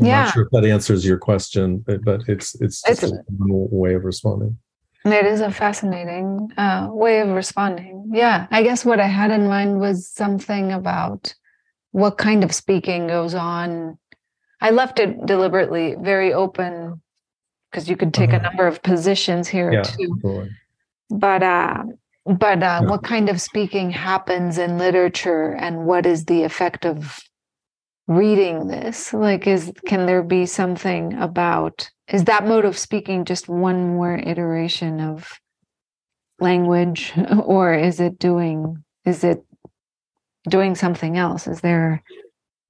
I'm 0.00 0.06
yeah. 0.06 0.24
not 0.24 0.34
sure 0.34 0.42
if 0.42 0.50
that 0.50 0.64
answers 0.64 1.06
your 1.06 1.18
question, 1.18 1.78
but, 1.78 2.04
but 2.04 2.22
it's 2.26 2.56
it's 2.60 2.82
just 2.82 3.04
it's, 3.04 3.12
a 3.12 3.22
way 3.38 3.94
of 3.94 4.04
responding. 4.04 4.58
It 5.04 5.26
is 5.26 5.40
a 5.40 5.52
fascinating 5.52 6.50
uh, 6.56 6.88
way 6.90 7.20
of 7.20 7.28
responding. 7.28 8.10
Yeah, 8.12 8.48
I 8.50 8.64
guess 8.64 8.84
what 8.84 8.98
I 8.98 9.06
had 9.06 9.30
in 9.30 9.46
mind 9.46 9.78
was 9.78 10.08
something 10.08 10.72
about 10.72 11.32
what 11.92 12.18
kind 12.18 12.42
of 12.42 12.52
speaking 12.52 13.06
goes 13.06 13.34
on. 13.34 13.98
I 14.60 14.70
left 14.70 14.98
it 14.98 15.26
deliberately 15.26 15.94
very 16.00 16.32
open 16.32 17.00
because 17.70 17.88
you 17.88 17.96
could 17.96 18.12
take 18.12 18.30
uh-huh. 18.30 18.38
a 18.38 18.42
number 18.42 18.66
of 18.66 18.82
positions 18.82 19.46
here 19.46 19.72
yeah, 19.72 19.82
too. 19.82 20.18
Totally. 20.22 20.50
But 21.10 21.42
uh, 21.44 21.84
but 22.24 22.62
uh, 22.62 22.80
yeah. 22.80 22.80
what 22.80 23.02
kind 23.02 23.28
of 23.28 23.40
speaking 23.40 23.90
happens 23.90 24.58
in 24.58 24.78
literature, 24.78 25.52
and 25.52 25.86
what 25.86 26.06
is 26.06 26.24
the 26.24 26.42
effect 26.42 26.86
of 26.86 27.18
reading 28.06 28.68
this? 28.68 29.12
Like, 29.12 29.46
is 29.46 29.72
can 29.86 30.06
there 30.06 30.22
be 30.22 30.46
something 30.46 31.14
about 31.14 31.90
is 32.08 32.24
that 32.24 32.46
mode 32.46 32.64
of 32.64 32.78
speaking 32.78 33.24
just 33.24 33.48
one 33.48 33.94
more 33.94 34.16
iteration 34.16 35.00
of 35.00 35.28
language, 36.40 37.12
or 37.44 37.74
is 37.74 38.00
it 38.00 38.18
doing 38.18 38.82
is 39.04 39.24
it 39.24 39.44
doing 40.48 40.74
something 40.74 41.16
else? 41.16 41.46
Is 41.46 41.60
there 41.60 42.02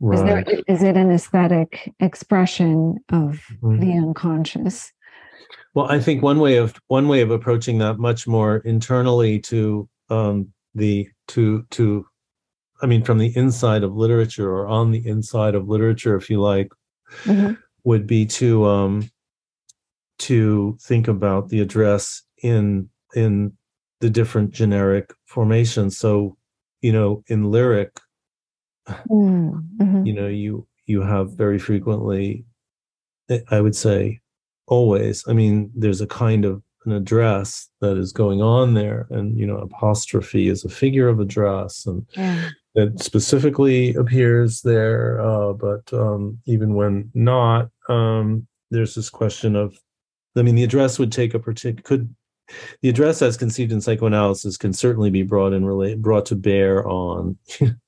Right. 0.00 0.18
Is 0.18 0.22
there 0.22 0.62
is 0.68 0.82
it 0.82 0.96
an 0.96 1.10
aesthetic 1.10 1.92
expression 2.00 2.96
of 3.10 3.42
mm-hmm. 3.62 3.80
the 3.80 3.92
unconscious? 3.92 4.92
Well, 5.74 5.90
I 5.90 5.98
think 5.98 6.22
one 6.22 6.38
way 6.38 6.56
of 6.56 6.80
one 6.86 7.08
way 7.08 7.20
of 7.20 7.30
approaching 7.30 7.78
that 7.78 7.98
much 7.98 8.26
more 8.26 8.58
internally 8.58 9.40
to 9.40 9.88
um, 10.08 10.52
the 10.74 11.08
to 11.28 11.66
to 11.70 12.06
I 12.80 12.86
mean 12.86 13.02
from 13.02 13.18
the 13.18 13.36
inside 13.36 13.82
of 13.82 13.96
literature 13.96 14.50
or 14.50 14.68
on 14.68 14.92
the 14.92 15.06
inside 15.06 15.54
of 15.56 15.68
literature, 15.68 16.16
if 16.16 16.30
you 16.30 16.40
like, 16.40 16.70
mm-hmm. 17.24 17.54
would 17.82 18.06
be 18.06 18.24
to 18.26 18.64
um, 18.66 19.10
to 20.20 20.78
think 20.80 21.08
about 21.08 21.48
the 21.48 21.60
address 21.60 22.22
in 22.42 22.88
in 23.16 23.52
the 24.00 24.10
different 24.10 24.50
generic 24.52 25.12
formations. 25.26 25.98
So, 25.98 26.36
you 26.82 26.92
know, 26.92 27.24
in 27.26 27.50
lyric, 27.50 27.98
mm-hmm. 28.88 30.06
you 30.06 30.12
know, 30.12 30.28
you 30.28 30.68
you 30.86 31.02
have 31.02 31.32
very 31.32 31.58
frequently, 31.58 32.44
I 33.50 33.60
would 33.60 33.74
say, 33.74 34.20
always 34.66 35.24
i 35.28 35.32
mean 35.32 35.70
there's 35.74 36.00
a 36.00 36.06
kind 36.06 36.44
of 36.44 36.62
an 36.86 36.92
address 36.92 37.70
that 37.80 37.96
is 37.96 38.12
going 38.12 38.42
on 38.42 38.74
there 38.74 39.06
and 39.10 39.38
you 39.38 39.46
know 39.46 39.56
apostrophe 39.58 40.48
is 40.48 40.64
a 40.64 40.68
figure 40.68 41.08
of 41.08 41.20
address 41.20 41.86
and 41.86 42.06
yeah. 42.16 42.50
it 42.74 43.00
specifically 43.00 43.94
appears 43.94 44.60
there 44.62 45.20
uh, 45.20 45.52
but 45.52 45.92
um, 45.92 46.38
even 46.46 46.74
when 46.74 47.10
not 47.14 47.70
um, 47.88 48.46
there's 48.70 48.94
this 48.94 49.10
question 49.10 49.56
of 49.56 49.78
i 50.36 50.42
mean 50.42 50.54
the 50.54 50.64
address 50.64 50.98
would 50.98 51.12
take 51.12 51.34
a 51.34 51.38
particular 51.38 51.82
could 51.82 52.14
the 52.82 52.90
address 52.90 53.22
as 53.22 53.38
conceived 53.38 53.72
in 53.72 53.80
psychoanalysis 53.80 54.58
can 54.58 54.74
certainly 54.74 55.08
be 55.08 55.22
brought 55.22 55.54
in 55.54 55.64
relate 55.64 56.02
brought 56.02 56.26
to 56.26 56.36
bear 56.36 56.86
on 56.86 57.38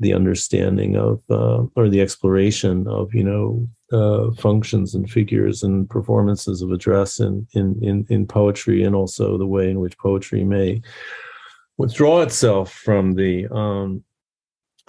the 0.00 0.14
understanding 0.14 0.96
of 0.96 1.20
uh, 1.30 1.64
or 1.74 1.88
the 1.88 2.00
exploration 2.00 2.86
of 2.86 3.12
you 3.14 3.24
know 3.24 3.68
uh, 3.92 4.30
functions 4.32 4.94
and 4.94 5.10
figures 5.10 5.62
and 5.62 5.88
performances 5.88 6.62
of 6.62 6.70
address 6.70 7.20
in, 7.20 7.46
in 7.52 7.78
in 7.82 8.06
in 8.08 8.26
poetry 8.26 8.82
and 8.84 8.94
also 8.94 9.38
the 9.38 9.46
way 9.46 9.70
in 9.70 9.80
which 9.80 9.98
poetry 9.98 10.44
may 10.44 10.80
withdraw 11.78 12.20
itself 12.20 12.72
from 12.72 13.14
the 13.14 13.46
um, 13.48 14.02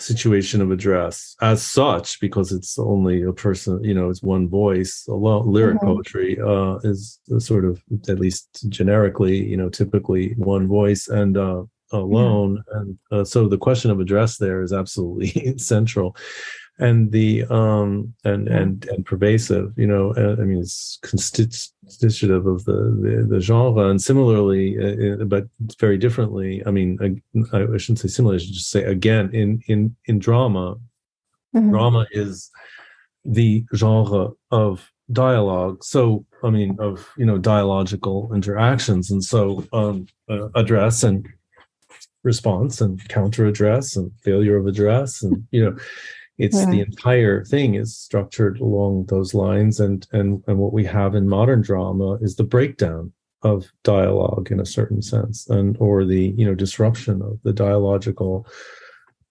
situation 0.02 0.62
of 0.62 0.72
address 0.72 1.36
as 1.42 1.62
such 1.62 2.20
because 2.20 2.52
it's 2.52 2.80
only 2.80 3.22
a 3.22 3.34
person 3.34 3.84
you 3.84 3.94
know 3.94 4.10
it's 4.10 4.24
one 4.24 4.48
voice 4.48 5.06
alone 5.08 5.52
lyric 5.52 5.78
mm-hmm. 5.78 5.88
poetry 5.88 6.40
uh, 6.40 6.76
is 6.84 7.20
sort 7.38 7.66
of 7.66 7.82
at 8.08 8.20
least 8.20 8.66
generically 8.70 9.46
you 9.46 9.58
know 9.58 9.70
typically 9.70 10.34
one 10.38 10.68
voice 10.68 11.08
and 11.08 11.38
uh, 11.38 11.64
alone 11.92 12.64
yeah. 12.68 12.80
and 12.80 13.00
uh, 13.12 13.24
so 13.24 13.48
the 13.48 13.58
question 13.58 13.92
of 13.92 14.00
address 14.00 14.38
there 14.38 14.62
is 14.62 14.74
absolutely 14.74 15.58
central. 15.58 16.16
And 16.82 17.12
the 17.12 17.44
um 17.50 18.14
and 18.24 18.48
and 18.48 18.86
and 18.86 19.06
pervasive 19.06 19.74
you 19.76 19.86
know 19.86 20.14
i 20.16 20.44
mean 20.46 20.60
it's 20.60 20.98
constitutive 21.02 22.46
of 22.46 22.64
the 22.64 22.72
the, 22.72 23.28
the 23.30 23.42
genre. 23.42 23.90
And 23.90 24.02
similarly 24.02 24.78
uh, 24.78 25.22
uh 25.22 25.26
but 25.26 25.46
very 25.78 25.98
differently 25.98 26.64
i 26.66 26.72
mean 26.72 26.98
I, 27.52 27.58
I, 27.58 27.78
shouldn't 27.78 28.00
say 28.00 28.08
similarly 28.08 28.42
i 28.42 28.46
should 28.46 28.54
just 28.54 28.70
say 28.70 28.84
again 28.84 29.30
in 29.34 29.62
in 29.68 29.94
in 30.06 30.20
drama 30.20 30.78
mm-hmm. 31.54 31.70
drama 31.70 32.08
is 32.12 32.50
the 33.26 33.66
genre 33.76 34.30
of 34.52 34.90
dialogue. 35.12 35.84
So 35.84 36.26
i 36.44 36.50
mean 36.50 36.78
of 36.80 37.08
you 37.18 37.26
know 37.26 37.38
dialogical 37.38 38.32
interactions. 38.34 39.12
And 39.12 39.24
so 39.24 39.66
um 39.74 40.08
uh, 40.30 40.50
address 40.56 41.04
and 41.04 41.28
response 42.24 42.82
and 42.82 43.08
counter 43.10 43.46
address 43.46 43.96
and 43.96 44.12
failure 44.24 44.58
of 44.58 44.68
address 44.68 45.22
and 45.24 45.48
you 45.52 45.64
know 45.64 45.78
it's 46.40 46.56
yeah. 46.56 46.70
the 46.70 46.80
entire 46.80 47.44
thing 47.44 47.76
is 47.76 47.96
structured 47.96 48.60
along 48.62 49.06
those 49.08 49.34
lines. 49.34 49.80
And 49.80 50.08
and 50.14 50.42
and 50.48 50.58
what 50.58 50.74
we 50.74 50.86
have 50.86 51.14
in 51.14 51.28
modern 51.28 51.62
drama 51.62 52.14
is 52.22 52.38
the 52.38 52.46
breakdown 52.46 53.12
of 53.44 53.72
dialogue 53.84 54.50
in 54.52 54.60
a 54.60 54.66
certain 54.66 55.02
sense 55.02 55.48
and 55.50 55.78
or 55.80 56.04
the 56.04 56.34
you 56.38 56.46
know 56.46 56.56
disruption 56.56 57.22
of 57.22 57.40
the 57.44 57.54
dialogical 57.54 58.48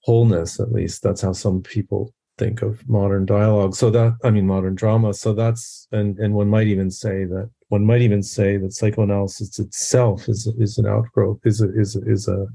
wholeness 0.02 0.60
at 0.60 0.70
least. 0.70 1.02
That's 1.02 1.22
how 1.22 1.32
some 1.32 1.62
people 1.62 2.14
think 2.36 2.60
of 2.60 2.86
modern 2.88 3.24
dialogue. 3.24 3.74
So 3.74 3.90
that 3.90 4.16
i 4.22 4.30
mean 4.30 4.46
modern 4.46 4.74
drama. 4.74 5.14
So 5.14 5.32
that's 5.32 5.88
and 5.90 6.18
and 6.18 6.34
one 6.34 6.48
might 6.48 6.66
even 6.66 6.90
say 6.90 7.24
that 7.24 7.50
one 7.68 7.84
might 7.84 8.02
even 8.02 8.22
say 8.22 8.56
that 8.56 8.72
psychoanalysis 8.72 9.58
itself 9.58 10.28
is 10.28 10.46
is 10.58 10.78
an 10.78 10.86
outgrowth 10.86 11.38
is 11.44 11.60
a 11.60 11.68
is 11.78 11.96
a, 11.96 12.10
is 12.10 12.28
a 12.28 12.46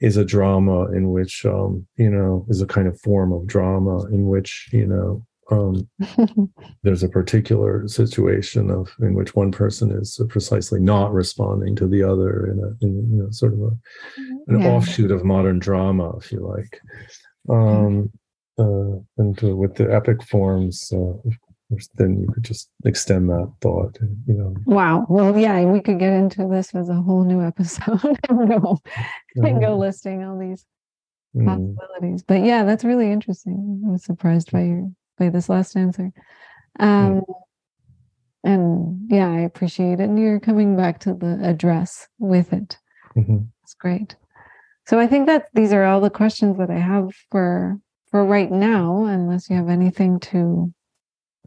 is 0.00 0.16
a 0.16 0.24
drama 0.24 0.90
in 0.92 1.10
which 1.10 1.44
um 1.46 1.86
you 1.96 2.10
know 2.10 2.46
is 2.48 2.60
a 2.60 2.66
kind 2.66 2.88
of 2.88 3.00
form 3.00 3.32
of 3.32 3.46
drama 3.46 4.04
in 4.06 4.26
which 4.26 4.68
you 4.72 4.86
know 4.86 5.24
um 5.50 5.88
there's 6.82 7.02
a 7.02 7.08
particular 7.08 7.86
situation 7.88 8.70
of 8.70 8.94
in 9.00 9.14
which 9.14 9.34
one 9.34 9.50
person 9.50 9.90
is 9.90 10.20
precisely 10.28 10.80
not 10.80 11.12
responding 11.12 11.74
to 11.74 11.86
the 11.86 12.02
other 12.02 12.46
in 12.46 12.58
a 12.60 12.84
in 12.84 13.10
you 13.10 13.22
know 13.22 13.30
sort 13.30 13.52
of 13.52 13.60
a 13.60 13.70
an 14.48 14.60
yeah. 14.60 14.68
offshoot 14.68 15.10
of 15.10 15.24
modern 15.24 15.58
drama 15.58 16.16
if 16.18 16.30
you 16.30 16.40
like 16.40 16.80
um 17.48 18.10
uh, 18.58 19.00
and 19.16 19.42
uh, 19.42 19.56
with 19.56 19.74
the 19.76 19.92
epic 19.92 20.22
forms 20.22 20.92
uh, 20.92 21.30
then 21.94 22.20
you 22.20 22.26
could 22.32 22.42
just 22.42 22.68
extend 22.84 23.28
that 23.28 23.52
thought 23.60 23.96
you 24.26 24.34
know. 24.34 24.54
Wow. 24.66 25.06
Well 25.08 25.36
yeah 25.38 25.64
we 25.64 25.80
could 25.80 25.98
get 25.98 26.12
into 26.12 26.46
this 26.48 26.74
as 26.74 26.88
a 26.88 26.94
whole 26.94 27.24
new 27.24 27.42
episode 27.42 28.18
and 28.28 28.48
go, 28.48 28.78
and 29.36 29.60
go 29.60 29.76
listing 29.76 30.24
all 30.24 30.38
these 30.38 30.64
mm. 31.34 31.46
possibilities. 31.46 32.22
But 32.22 32.44
yeah 32.44 32.64
that's 32.64 32.84
really 32.84 33.10
interesting. 33.10 33.84
I 33.86 33.90
was 33.90 34.04
surprised 34.04 34.50
by 34.50 34.62
your 34.62 34.90
by 35.18 35.28
this 35.28 35.48
last 35.48 35.76
answer. 35.76 36.12
Um 36.78 37.20
mm. 37.20 37.34
and 38.44 39.10
yeah 39.10 39.30
i 39.30 39.40
appreciate 39.40 40.00
it. 40.00 40.08
And 40.08 40.18
you're 40.18 40.40
coming 40.40 40.76
back 40.76 40.98
to 41.00 41.14
the 41.14 41.38
address 41.42 42.08
with 42.18 42.52
it. 42.52 42.78
Mm-hmm. 43.16 43.38
it's 43.62 43.74
great. 43.74 44.16
So 44.86 44.98
i 44.98 45.06
think 45.06 45.26
that 45.26 45.48
these 45.54 45.72
are 45.72 45.84
all 45.84 46.00
the 46.00 46.10
questions 46.10 46.58
that 46.58 46.70
i 46.70 46.78
have 46.78 47.14
for 47.30 47.78
for 48.10 48.24
right 48.24 48.50
now 48.50 49.04
unless 49.04 49.48
you 49.48 49.54
have 49.54 49.68
anything 49.68 50.18
to 50.18 50.72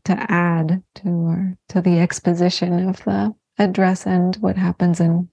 to 0.06 0.32
add 0.32 0.84
to 0.96 1.08
or 1.08 1.58
to 1.70 1.82
the 1.82 2.00
exposition 2.00 2.88
of 2.88 3.04
the 3.04 3.34
address 3.58 4.06
and 4.06 4.36
what 4.38 4.58
happens 4.58 5.00
in 5.00 5.30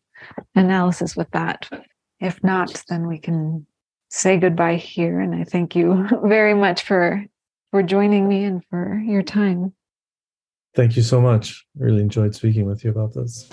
analysis 0.54 1.16
with 1.16 1.30
that. 1.32 1.68
If 2.20 2.42
not, 2.44 2.82
then 2.88 3.06
we 3.06 3.18
can 3.18 3.66
say 4.08 4.38
goodbye 4.38 4.76
here. 4.76 5.20
And 5.20 5.34
I 5.34 5.44
thank 5.44 5.74
you 5.74 6.06
very 6.24 6.54
much 6.54 6.82
for 6.82 7.24
for 7.70 7.82
joining 7.82 8.28
me 8.28 8.44
and 8.44 8.64
for 8.68 9.00
your 9.06 9.22
time. 9.22 9.72
Thank 10.74 10.96
you 10.96 11.02
so 11.02 11.20
much. 11.20 11.64
Really 11.76 12.00
enjoyed 12.00 12.34
speaking 12.34 12.66
with 12.66 12.84
you 12.84 12.90
about 12.90 13.14
this. 13.14 13.48